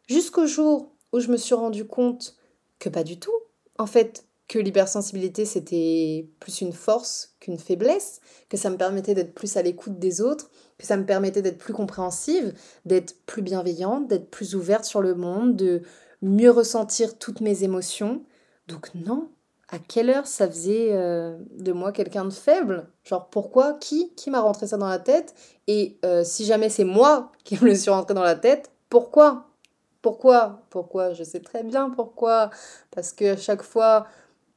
jusqu'au 0.09 0.47
jour 0.47 0.91
où 1.13 1.21
je 1.21 1.31
me 1.31 1.37
suis 1.37 1.55
rendu 1.55 1.87
compte 1.87 2.37
que 2.79 2.89
pas 2.89 3.05
du 3.05 3.19
tout. 3.19 3.33
En 3.79 3.87
fait, 3.87 4.25
que 4.49 4.59
l'hypersensibilité 4.59 5.45
c'était 5.45 6.29
plus 6.41 6.61
une 6.61 6.73
force 6.73 7.37
qu'une 7.41 7.59
faiblesse, 7.59 8.21
que 8.49 8.57
ça 8.57 8.71
me 8.71 8.77
permettait 8.77 9.15
d'être 9.15 9.35
plus 9.35 9.57
à 9.57 9.63
l'écoute 9.63 9.99
des 9.99 10.21
autres, 10.21 10.51
que 10.79 10.87
ça 10.87 10.97
me 10.97 11.07
permettait 11.07 11.43
d'être 11.43 11.59
plus 11.59 11.73
compréhensive, 11.73 12.53
d'être 12.85 13.17
plus 13.27 13.43
bienveillante, 13.43 14.09
d'être 14.09 14.31
plus 14.31 14.55
ouverte 14.55 14.85
sur 14.85 15.01
le 15.01 15.15
monde, 15.15 15.57
de 15.57 15.83
mieux 16.23 16.51
ressentir 16.51 17.19
toutes 17.19 17.41
mes 17.41 17.65
émotions. 17.65 18.23
Donc 18.69 18.91
non, 18.95 19.31
à 19.69 19.79
quelle 19.79 20.11
heure 20.11 20.27
ça 20.27 20.47
faisait 20.49 20.91
euh, 20.93 21.37
de 21.59 21.73
moi 21.73 21.93
quelqu'un 21.93 22.25
de 22.25 22.33
faible? 22.33 22.89
Genre 23.03 23.29
pourquoi? 23.29 23.75
Qui? 23.75 24.13
Qui 24.15 24.31
m'a 24.31 24.41
rentré 24.41 24.67
ça 24.67 24.77
dans 24.77 24.89
la 24.89 24.99
tête? 24.99 25.35
Et 25.67 25.99
euh, 26.05 26.23
si 26.25 26.45
jamais 26.45 26.69
c'est 26.69 26.85
moi 26.85 27.33
qui 27.45 27.57
me 27.57 27.67
le 27.67 27.75
suis 27.75 27.91
rentré 27.91 28.15
dans 28.15 28.23
la 28.23 28.37
tête, 28.37 28.71
pourquoi? 28.89 29.49
Pourquoi? 30.03 30.63
Pourquoi? 30.71 31.15
Je 31.15 31.25
sais 31.25 31.41
très 31.41 31.63
bien 31.63 31.91
pourquoi. 31.91 32.51
Parce 32.91 33.13
que 33.13 33.33
à 33.33 33.37
chaque 33.37 33.63
fois 33.63 34.07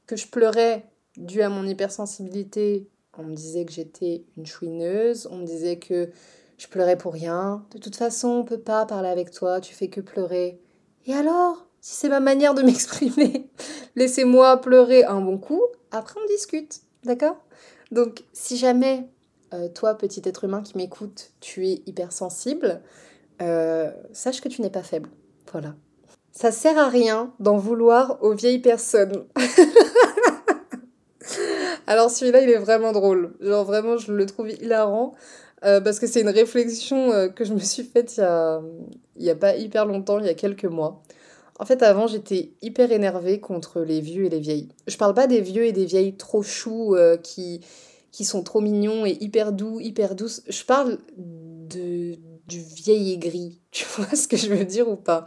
que 0.07 0.15
je 0.15 0.27
pleurais 0.27 0.85
dû 1.17 1.41
à 1.41 1.49
mon 1.49 1.65
hypersensibilité, 1.65 2.89
on 3.17 3.23
me 3.23 3.35
disait 3.35 3.65
que 3.65 3.71
j'étais 3.71 4.25
une 4.37 4.45
chouineuse, 4.45 5.27
on 5.31 5.37
me 5.37 5.45
disait 5.45 5.77
que 5.77 6.09
je 6.57 6.67
pleurais 6.67 6.97
pour 6.97 7.13
rien. 7.13 7.65
De 7.71 7.77
toute 7.77 7.95
façon, 7.95 8.29
on 8.29 8.43
peut 8.43 8.59
pas 8.59 8.85
parler 8.85 9.09
avec 9.09 9.31
toi, 9.31 9.61
tu 9.61 9.73
fais 9.73 9.87
que 9.87 10.01
pleurer. 10.01 10.59
Et 11.05 11.13
alors 11.13 11.67
si 11.81 11.95
c'est 11.95 12.09
ma 12.09 12.19
manière 12.19 12.53
de 12.53 12.61
m'exprimer, 12.63 13.49
laissez-moi 13.95 14.59
pleurer 14.61 15.03
un 15.03 15.21
bon 15.21 15.37
coup, 15.37 15.61
après 15.91 16.19
on 16.21 16.27
discute, 16.27 16.81
d'accord? 17.03 17.37
Donc 17.91 18.23
si 18.33 18.57
jamais, 18.57 19.07
euh, 19.53 19.69
toi, 19.69 19.97
petit 19.97 20.21
être 20.25 20.43
humain 20.43 20.61
qui 20.61 20.77
m'écoute, 20.77 21.31
tu 21.39 21.67
es 21.67 21.83
hypersensible, 21.85 22.81
euh, 23.41 23.91
sache 24.11 24.41
que 24.41 24.49
tu 24.49 24.61
n'es 24.61 24.69
pas 24.69 24.83
faible. 24.83 25.09
Voilà. 25.51 25.75
Ça 26.37 26.51
sert 26.51 26.77
à 26.77 26.87
rien 26.87 27.33
d'en 27.39 27.57
vouloir 27.57 28.19
aux 28.21 28.35
vieilles 28.35 28.59
personnes. 28.59 29.25
Alors 31.87 32.11
celui-là, 32.11 32.41
il 32.41 32.49
est 32.51 32.59
vraiment 32.59 32.91
drôle. 32.91 33.33
Genre 33.41 33.65
vraiment, 33.65 33.97
je 33.97 34.11
le 34.11 34.23
trouve 34.27 34.51
hilarant. 34.51 35.15
Euh, 35.65 35.81
parce 35.81 35.99
que 35.99 36.05
c'est 36.05 36.21
une 36.21 36.29
réflexion 36.29 37.31
que 37.35 37.43
je 37.43 37.55
me 37.55 37.59
suis 37.59 37.81
faite 37.81 38.17
il 38.17 38.21
y, 38.21 38.23
a, 38.23 38.61
il 39.15 39.25
y 39.25 39.31
a 39.31 39.35
pas 39.35 39.55
hyper 39.55 39.87
longtemps, 39.87 40.19
il 40.19 40.27
y 40.27 40.29
a 40.29 40.35
quelques 40.35 40.65
mois. 40.65 41.01
En 41.57 41.65
fait, 41.65 41.81
avant, 41.81 42.05
j'étais 42.05 42.51
hyper 42.61 42.91
énervée 42.91 43.39
contre 43.39 43.81
les 43.81 43.99
vieux 43.99 44.25
et 44.25 44.29
les 44.29 44.39
vieilles. 44.39 44.69
Je 44.85 44.95
parle 44.95 45.15
pas 45.15 45.25
des 45.25 45.41
vieux 45.41 45.65
et 45.65 45.71
des 45.71 45.85
vieilles 45.85 46.17
trop 46.17 46.43
choux 46.43 46.93
euh, 46.93 47.17
qui, 47.17 47.61
qui 48.11 48.25
sont 48.25 48.43
trop 48.43 48.61
mignons 48.61 49.07
et 49.07 49.17
hyper 49.21 49.53
doux, 49.53 49.79
hyper 49.79 50.13
douces. 50.13 50.43
Je 50.47 50.63
parle 50.63 50.99
de, 51.17 52.13
du 52.47 52.59
vieil 52.59 53.13
aigri. 53.13 53.59
Tu 53.71 53.85
vois 53.85 54.15
ce 54.15 54.27
que 54.27 54.37
je 54.37 54.53
veux 54.53 54.65
dire 54.65 54.87
ou 54.87 54.97
pas? 54.97 55.25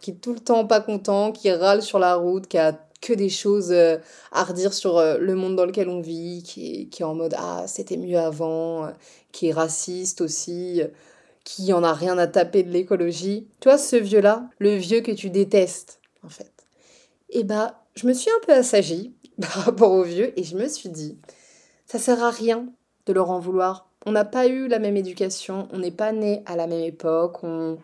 Qui 0.00 0.12
est 0.12 0.14
tout 0.14 0.32
le 0.32 0.40
temps 0.40 0.66
pas 0.66 0.80
content, 0.80 1.32
qui 1.32 1.50
râle 1.50 1.82
sur 1.82 1.98
la 1.98 2.16
route, 2.16 2.46
qui 2.46 2.58
a 2.58 2.78
que 3.00 3.12
des 3.12 3.28
choses 3.28 3.70
euh, 3.70 3.96
à 4.32 4.42
redire 4.42 4.74
sur 4.74 4.98
euh, 4.98 5.18
le 5.18 5.36
monde 5.36 5.54
dans 5.54 5.66
lequel 5.66 5.88
on 5.88 6.00
vit, 6.00 6.42
qui 6.42 6.82
est, 6.82 6.84
qui 6.86 7.02
est 7.02 7.04
en 7.04 7.14
mode 7.14 7.34
ah 7.38 7.64
c'était 7.68 7.96
mieux 7.96 8.18
avant, 8.18 8.90
qui 9.30 9.48
est 9.48 9.52
raciste 9.52 10.20
aussi 10.20 10.82
qui 11.48 11.72
en 11.72 11.82
a 11.82 11.94
rien 11.94 12.18
à 12.18 12.26
taper 12.26 12.62
de 12.62 12.70
l'écologie. 12.70 13.48
Tu 13.60 13.70
vois, 13.70 13.78
ce 13.78 13.96
vieux-là, 13.96 14.50
le 14.58 14.74
vieux 14.74 15.00
que 15.00 15.12
tu 15.12 15.30
détestes, 15.30 15.98
en 16.22 16.28
fait. 16.28 16.52
Et 17.30 17.40
eh 17.40 17.44
bah, 17.44 17.80
je 17.94 18.06
me 18.06 18.12
suis 18.12 18.30
un 18.30 18.46
peu 18.46 18.52
assagie 18.52 19.14
par 19.40 19.64
rapport 19.64 19.92
au 19.92 20.02
vieux 20.02 20.38
et 20.38 20.44
je 20.44 20.58
me 20.58 20.68
suis 20.68 20.90
dit, 20.90 21.16
ça 21.86 21.98
sert 21.98 22.22
à 22.22 22.30
rien 22.30 22.66
de 23.06 23.12
leur 23.14 23.30
en 23.30 23.38
vouloir. 23.38 23.88
On 24.04 24.12
n'a 24.12 24.26
pas 24.26 24.46
eu 24.46 24.68
la 24.68 24.78
même 24.78 24.98
éducation, 24.98 25.68
on 25.72 25.78
n'est 25.78 25.90
pas 25.90 26.12
né 26.12 26.42
à 26.44 26.54
la 26.54 26.66
même 26.66 26.84
époque, 26.84 27.42
on... 27.42 27.78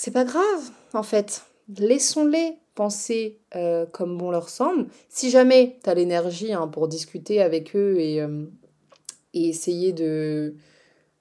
C'est 0.00 0.12
pas 0.12 0.22
grave, 0.22 0.70
en 0.94 1.02
fait. 1.02 1.42
Laissons-les 1.76 2.56
penser 2.76 3.40
euh, 3.56 3.84
comme 3.84 4.16
bon 4.16 4.30
leur 4.30 4.48
semble. 4.48 4.86
Si 5.08 5.28
jamais 5.28 5.80
tu 5.82 5.90
as 5.90 5.94
l'énergie 5.94 6.52
hein, 6.52 6.68
pour 6.68 6.86
discuter 6.86 7.42
avec 7.42 7.74
eux 7.74 7.98
et, 7.98 8.22
euh, 8.22 8.44
et 9.34 9.48
essayer 9.48 9.92
de, 9.92 10.54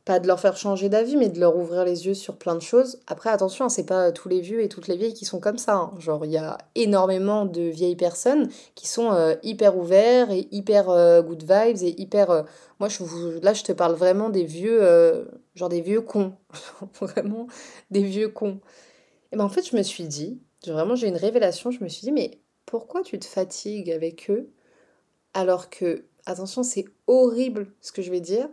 pas 0.05 0.19
de 0.19 0.27
leur 0.27 0.39
faire 0.39 0.57
changer 0.57 0.89
d'avis, 0.89 1.17
mais 1.17 1.29
de 1.29 1.39
leur 1.39 1.57
ouvrir 1.57 1.85
les 1.85 2.05
yeux 2.05 2.13
sur 2.13 2.35
plein 2.35 2.53
de 2.53 2.61
choses. 2.61 2.99
Après, 3.07 3.31
attention, 3.31 3.65
hein, 3.65 3.69
c'est 3.69 3.87
pas 3.87 4.11
tous 4.11 4.29
les 4.29 4.41
vieux 4.41 4.61
et 4.61 4.69
toutes 4.69 4.87
les 4.87 4.95
vieilles 4.95 5.15
qui 5.15 5.25
sont 5.25 5.39
comme 5.39 5.57
ça. 5.57 5.73
Hein. 5.73 5.93
Genre, 5.97 6.23
il 6.23 6.31
y 6.31 6.37
a 6.37 6.59
énormément 6.75 7.45
de 7.45 7.63
vieilles 7.63 7.95
personnes 7.95 8.47
qui 8.75 8.87
sont 8.87 9.11
euh, 9.11 9.33
hyper 9.41 9.75
ouverts 9.75 10.29
et 10.29 10.47
hyper 10.51 10.85
good 11.23 11.41
vibes 11.41 11.81
et 11.81 11.99
hyper. 11.99 12.45
Moi, 12.79 12.89
je, 12.89 13.39
là, 13.41 13.55
je 13.55 13.63
te 13.63 13.71
parle 13.71 13.95
vraiment 13.95 14.29
des 14.29 14.43
vieux, 14.43 15.27
genre 15.57 15.69
des 15.69 15.81
vieux 15.81 16.01
cons. 16.01 16.35
vraiment 17.01 17.47
des 17.91 18.03
vieux 18.03 18.29
cons. 18.29 18.61
Et 19.31 19.37
ben 19.37 19.43
en 19.43 19.49
fait, 19.49 19.69
je 19.69 19.75
me 19.75 19.83
suis 19.83 20.05
dit, 20.05 20.39
vraiment, 20.65 20.95
j'ai 20.95 21.07
une 21.07 21.17
révélation. 21.17 21.71
Je 21.71 21.83
me 21.83 21.89
suis 21.89 22.01
dit, 22.01 22.11
mais 22.11 22.39
pourquoi 22.65 23.03
tu 23.03 23.19
te 23.19 23.25
fatigues 23.25 23.91
avec 23.91 24.29
eux 24.29 24.49
alors 25.33 25.69
que, 25.69 26.05
attention, 26.25 26.63
c'est 26.63 26.85
horrible 27.07 27.73
ce 27.81 27.91
que 27.91 28.01
je 28.01 28.09
vais 28.09 28.21
dire 28.21 28.49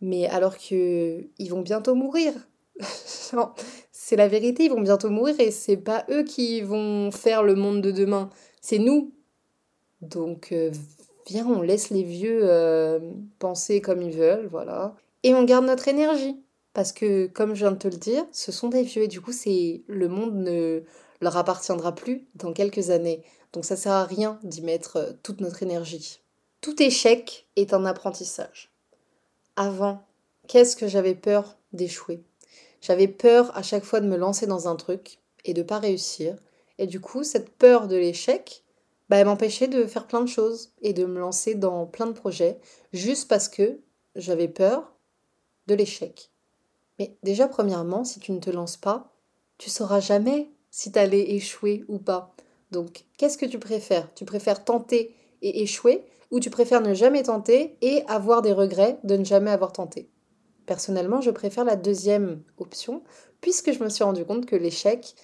mais 0.00 0.26
alors 0.26 0.58
que 0.58 1.26
ils 1.38 1.48
vont 1.48 1.62
bientôt 1.62 1.94
mourir? 1.94 2.32
c'est 3.92 4.16
la 4.16 4.28
vérité, 4.28 4.64
ils 4.64 4.70
vont 4.70 4.80
bientôt 4.80 5.10
mourir 5.10 5.34
et 5.40 5.50
c'est 5.50 5.78
pas 5.78 6.04
eux 6.10 6.24
qui 6.24 6.60
vont 6.60 7.10
faire 7.10 7.42
le 7.42 7.54
monde 7.54 7.80
de 7.80 7.90
demain, 7.90 8.30
c'est 8.60 8.78
nous. 8.78 9.12
Donc 10.02 10.52
euh, 10.52 10.70
viens, 11.26 11.46
on 11.46 11.62
laisse 11.62 11.90
les 11.90 12.02
vieux 12.02 12.40
euh, 12.42 13.00
penser 13.38 13.80
comme 13.80 14.02
ils 14.02 14.16
veulent, 14.16 14.48
voilà. 14.50 14.94
Et 15.26 15.34
on 15.34 15.42
garde 15.42 15.64
notre 15.66 15.88
énergie. 15.88 16.40
Parce 16.72 16.92
que, 16.92 17.26
comme 17.26 17.54
je 17.54 17.64
viens 17.64 17.72
de 17.72 17.78
te 17.78 17.88
le 17.88 17.96
dire, 17.96 18.24
ce 18.30 18.52
sont 18.52 18.68
des 18.68 18.84
vieux 18.84 19.02
et 19.02 19.08
du 19.08 19.20
coup, 19.20 19.32
c'est 19.32 19.82
le 19.88 20.06
monde 20.06 20.36
ne 20.36 20.84
leur 21.20 21.36
appartiendra 21.36 21.92
plus 21.96 22.28
dans 22.36 22.52
quelques 22.52 22.90
années. 22.90 23.24
Donc 23.52 23.64
ça 23.64 23.74
sert 23.74 23.90
à 23.90 24.04
rien 24.04 24.38
d'y 24.44 24.62
mettre 24.62 24.96
euh, 24.96 25.12
toute 25.24 25.40
notre 25.40 25.64
énergie. 25.64 26.20
Tout 26.60 26.80
échec 26.80 27.48
est 27.56 27.74
un 27.74 27.86
apprentissage 27.86 28.70
avant, 29.56 30.06
qu'est-ce 30.46 30.76
que 30.76 30.86
j'avais 30.86 31.16
peur 31.16 31.56
d'échouer? 31.72 32.22
J'avais 32.80 33.08
peur 33.08 33.50
à 33.56 33.62
chaque 33.62 33.84
fois 33.84 34.00
de 34.00 34.06
me 34.06 34.16
lancer 34.16 34.46
dans 34.46 34.68
un 34.68 34.76
truc 34.76 35.18
et 35.44 35.54
de 35.54 35.62
pas 35.62 35.80
réussir. 35.80 36.36
Et 36.78 36.86
du 36.86 37.00
coup, 37.00 37.24
cette 37.24 37.50
peur 37.50 37.88
de 37.88 37.96
l'échec, 37.96 38.62
bah, 39.08 39.16
elle 39.16 39.26
m'empêchait 39.26 39.66
de 39.66 39.86
faire 39.86 40.06
plein 40.06 40.20
de 40.20 40.28
choses 40.28 40.70
et 40.82 40.92
de 40.92 41.04
me 41.04 41.18
lancer 41.18 41.56
dans 41.56 41.86
plein 41.86 42.06
de 42.06 42.12
projets 42.12 42.60
juste 42.92 43.28
parce 43.28 43.48
que 43.48 43.80
j'avais 44.14 44.48
peur 44.48 44.95
de 45.66 45.74
l'échec. 45.74 46.30
Mais 46.98 47.16
déjà, 47.22 47.48
premièrement, 47.48 48.04
si 48.04 48.20
tu 48.20 48.32
ne 48.32 48.38
te 48.38 48.50
lances 48.50 48.76
pas, 48.76 49.12
tu 49.58 49.70
sauras 49.70 50.00
jamais 50.00 50.50
si 50.70 50.92
tu 50.92 50.98
allais 50.98 51.34
échouer 51.34 51.84
ou 51.88 51.98
pas. 51.98 52.34
Donc, 52.70 53.04
qu'est-ce 53.16 53.38
que 53.38 53.46
tu 53.46 53.58
préfères? 53.58 54.12
Tu 54.14 54.24
préfères 54.24 54.64
tenter 54.64 55.14
et 55.42 55.62
échouer 55.62 56.04
ou 56.30 56.40
tu 56.40 56.50
préfères 56.50 56.80
ne 56.80 56.94
jamais 56.94 57.22
tenter 57.22 57.76
et 57.80 58.02
avoir 58.08 58.42
des 58.42 58.52
regrets 58.52 58.98
de 59.04 59.16
ne 59.16 59.24
jamais 59.24 59.50
avoir 59.50 59.72
tenté? 59.72 60.10
Personnellement, 60.66 61.20
je 61.20 61.30
préfère 61.30 61.64
la 61.64 61.76
deuxième 61.76 62.42
option, 62.58 63.02
puisque 63.40 63.72
je 63.72 63.82
me 63.84 63.88
suis 63.88 64.02
rendu 64.02 64.24
compte 64.24 64.46
que 64.46 64.56
l'échec, 64.56 65.14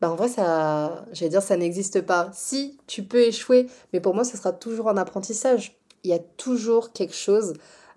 bah 0.00 0.10
en 0.10 0.16
vrai, 0.16 0.28
ça, 0.28 1.06
j'allais 1.12 1.30
dire, 1.30 1.42
ça 1.42 1.56
n'existe 1.56 2.02
pas. 2.02 2.30
Si, 2.34 2.78
tu 2.86 3.02
peux 3.04 3.22
échouer, 3.22 3.68
mais 3.92 4.00
pour 4.00 4.14
moi, 4.14 4.24
ce 4.24 4.36
sera 4.36 4.52
toujours 4.52 4.88
un 4.90 4.96
apprentissage. 4.96 5.80
Il 6.04 6.10
y 6.10 6.14
a 6.14 6.18
toujours 6.18 6.92
quelque 6.92 7.14
chose 7.14 7.54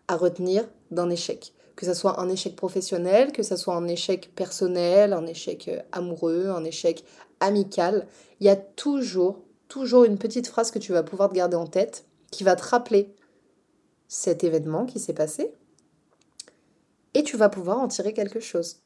à 0.07 0.15
retenir 0.15 0.69
d'un 0.91 1.09
échec. 1.09 1.54
Que 1.75 1.85
ce 1.85 1.93
soit 1.93 2.19
un 2.19 2.29
échec 2.29 2.55
professionnel, 2.55 3.31
que 3.31 3.43
ce 3.43 3.55
soit 3.55 3.75
un 3.75 3.87
échec 3.87 4.33
personnel, 4.35 5.13
un 5.13 5.25
échec 5.25 5.67
euh, 5.67 5.81
amoureux, 5.91 6.47
un 6.47 6.63
échec 6.63 7.03
amical, 7.39 8.07
il 8.39 8.45
y 8.45 8.49
a 8.49 8.55
toujours, 8.55 9.39
toujours 9.67 10.05
une 10.05 10.17
petite 10.17 10.47
phrase 10.47 10.71
que 10.71 10.79
tu 10.79 10.93
vas 10.93 11.03
pouvoir 11.03 11.29
te 11.29 11.35
garder 11.35 11.57
en 11.57 11.67
tête 11.67 12.05
qui 12.31 12.43
va 12.43 12.55
te 12.55 12.63
rappeler 12.63 13.13
cet 14.07 14.43
événement 14.43 14.85
qui 14.85 14.99
s'est 14.99 15.13
passé 15.13 15.53
et 17.13 17.23
tu 17.23 17.37
vas 17.37 17.49
pouvoir 17.49 17.79
en 17.79 17.87
tirer 17.87 18.13
quelque 18.13 18.39
chose. 18.39 18.81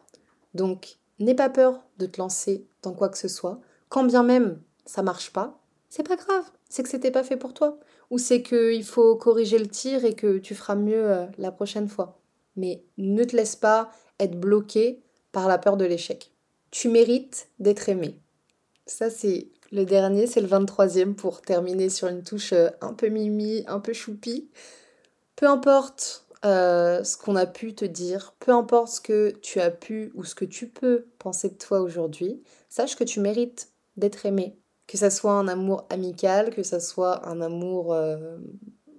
Donc, 0.54 0.98
n'aie 1.20 1.36
pas 1.36 1.50
peur 1.50 1.84
de 1.98 2.06
te 2.06 2.20
lancer 2.20 2.66
dans 2.82 2.94
quoi 2.94 3.10
que 3.10 3.18
ce 3.18 3.28
soit, 3.28 3.60
quand 3.90 4.04
bien 4.04 4.24
même 4.24 4.62
ça 4.86 5.04
marche 5.04 5.32
pas, 5.32 5.60
c'est 5.90 6.08
pas 6.08 6.16
grave, 6.16 6.46
c'est 6.70 6.84
que 6.84 6.90
c'était 6.90 7.12
pas 7.12 7.24
fait 7.24 7.38
pour 7.38 7.54
toi, 7.54 7.80
ou 8.10 8.18
c'est 8.18 8.42
qu'il 8.42 8.84
faut 8.84 9.16
corriger 9.16 9.60
le 9.60 9.68
tir 9.68 10.06
et 10.06 10.16
que 10.16 10.38
tu 10.38 10.56
feras 10.56 10.76
mieux 10.76 11.10
euh, 11.10 11.26
la 11.38 11.52
prochaine 11.52 11.88
fois. 11.88 12.20
Mais 12.56 12.84
ne 12.98 13.24
te 13.24 13.36
laisse 13.36 13.56
pas 13.56 13.92
être 14.20 14.40
bloqué 14.40 15.02
par 15.32 15.48
la 15.48 15.58
peur 15.58 15.78
de 15.78 15.86
l'échec. 15.86 16.32
Tu 16.72 16.90
mérites 16.90 17.50
d'être 17.60 17.90
aimé. 17.90 18.20
Ça, 18.86 19.10
c'est 19.10 19.48
le 19.72 19.86
dernier, 19.86 20.28
c'est 20.28 20.42
le 20.42 20.48
23e 20.48 21.14
pour 21.14 21.42
terminer 21.42 21.90
sur 21.90 22.08
une 22.08 22.24
touche 22.24 22.54
euh, 22.54 22.70
un 22.82 22.94
peu 22.94 23.08
mimi, 23.08 23.64
un 23.68 23.80
peu 23.80 23.94
choupi. 23.94 24.50
Peu 25.36 25.48
importe 25.48 26.26
euh, 26.46 27.04
ce 27.04 27.18
qu'on 27.18 27.36
a 27.36 27.46
pu 27.46 27.76
te 27.76 27.86
dire, 27.86 28.34
peu 28.40 28.52
importe 28.52 28.88
ce 28.90 29.02
que 29.02 29.32
tu 29.42 29.60
as 29.60 29.72
pu 29.72 30.12
ou 30.16 30.24
ce 30.24 30.36
que 30.36 30.46
tu 30.46 30.68
peux 30.68 31.06
penser 31.20 31.50
de 31.50 31.56
toi 31.56 31.82
aujourd'hui, 31.82 32.42
sache 32.70 32.96
que 32.96 33.04
tu 33.04 33.20
mérites 33.20 33.70
d'être 33.98 34.26
aimé. 34.26 34.58
Que 34.88 34.98
ça 34.98 35.12
soit 35.12 35.34
un 35.34 35.48
amour 35.48 35.86
amical, 35.90 36.50
que 36.50 36.64
ça 36.64 36.80
soit 36.80 37.28
un 37.28 37.42
amour, 37.42 37.94
euh, 37.94 38.38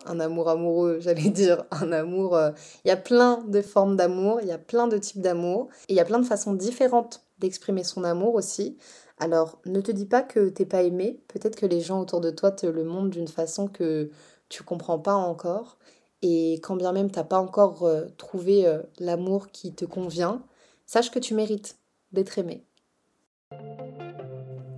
un 0.06 0.20
amour 0.20 0.48
amoureux, 0.48 0.98
j'allais 1.00 1.30
dire, 1.30 1.64
un 1.70 1.92
amour. 1.92 2.38
Il 2.84 2.88
y 2.88 2.92
a 2.92 2.96
plein 2.96 3.42
de 3.46 3.62
formes 3.62 3.96
d'amour, 3.96 4.40
il 4.42 4.48
y 4.48 4.52
a 4.52 4.58
plein 4.58 4.88
de 4.88 4.98
types 4.98 5.20
d'amour, 5.20 5.68
et 5.88 5.94
il 5.94 5.96
y 5.96 6.00
a 6.00 6.04
plein 6.04 6.18
de 6.18 6.26
façons 6.26 6.54
différentes 6.54 7.22
d'exprimer 7.38 7.84
son 7.84 8.04
amour 8.04 8.34
aussi. 8.34 8.76
Alors, 9.18 9.58
ne 9.66 9.80
te 9.80 9.92
dis 9.92 10.06
pas 10.06 10.22
que 10.22 10.48
t'es 10.48 10.64
pas 10.64 10.82
aimé. 10.82 11.20
Peut-être 11.28 11.56
que 11.56 11.66
les 11.66 11.80
gens 11.80 12.00
autour 12.00 12.20
de 12.20 12.30
toi 12.30 12.50
te 12.50 12.66
le 12.66 12.84
montrent 12.84 13.10
d'une 13.10 13.28
façon 13.28 13.68
que 13.68 14.10
tu 14.48 14.62
comprends 14.62 14.98
pas 14.98 15.14
encore. 15.14 15.78
Et 16.22 16.54
quand 16.62 16.76
bien 16.76 16.92
même 16.92 17.10
t'as 17.10 17.24
pas 17.24 17.38
encore 17.38 17.84
euh, 17.84 18.06
trouvé 18.16 18.66
euh, 18.66 18.82
l'amour 18.98 19.48
qui 19.48 19.74
te 19.74 19.84
convient, 19.84 20.42
sache 20.86 21.10
que 21.10 21.18
tu 21.18 21.34
mérites 21.34 21.78
d'être 22.12 22.38
aimé. 22.38 22.64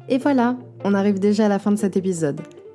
Et 0.08 0.18
voilà, 0.18 0.56
on 0.84 0.94
arrive 0.94 1.18
déjà 1.18 1.46
à 1.46 1.48
la 1.48 1.58
fin 1.58 1.70
de 1.70 1.76
cet 1.76 1.96
épisode. 1.96 2.40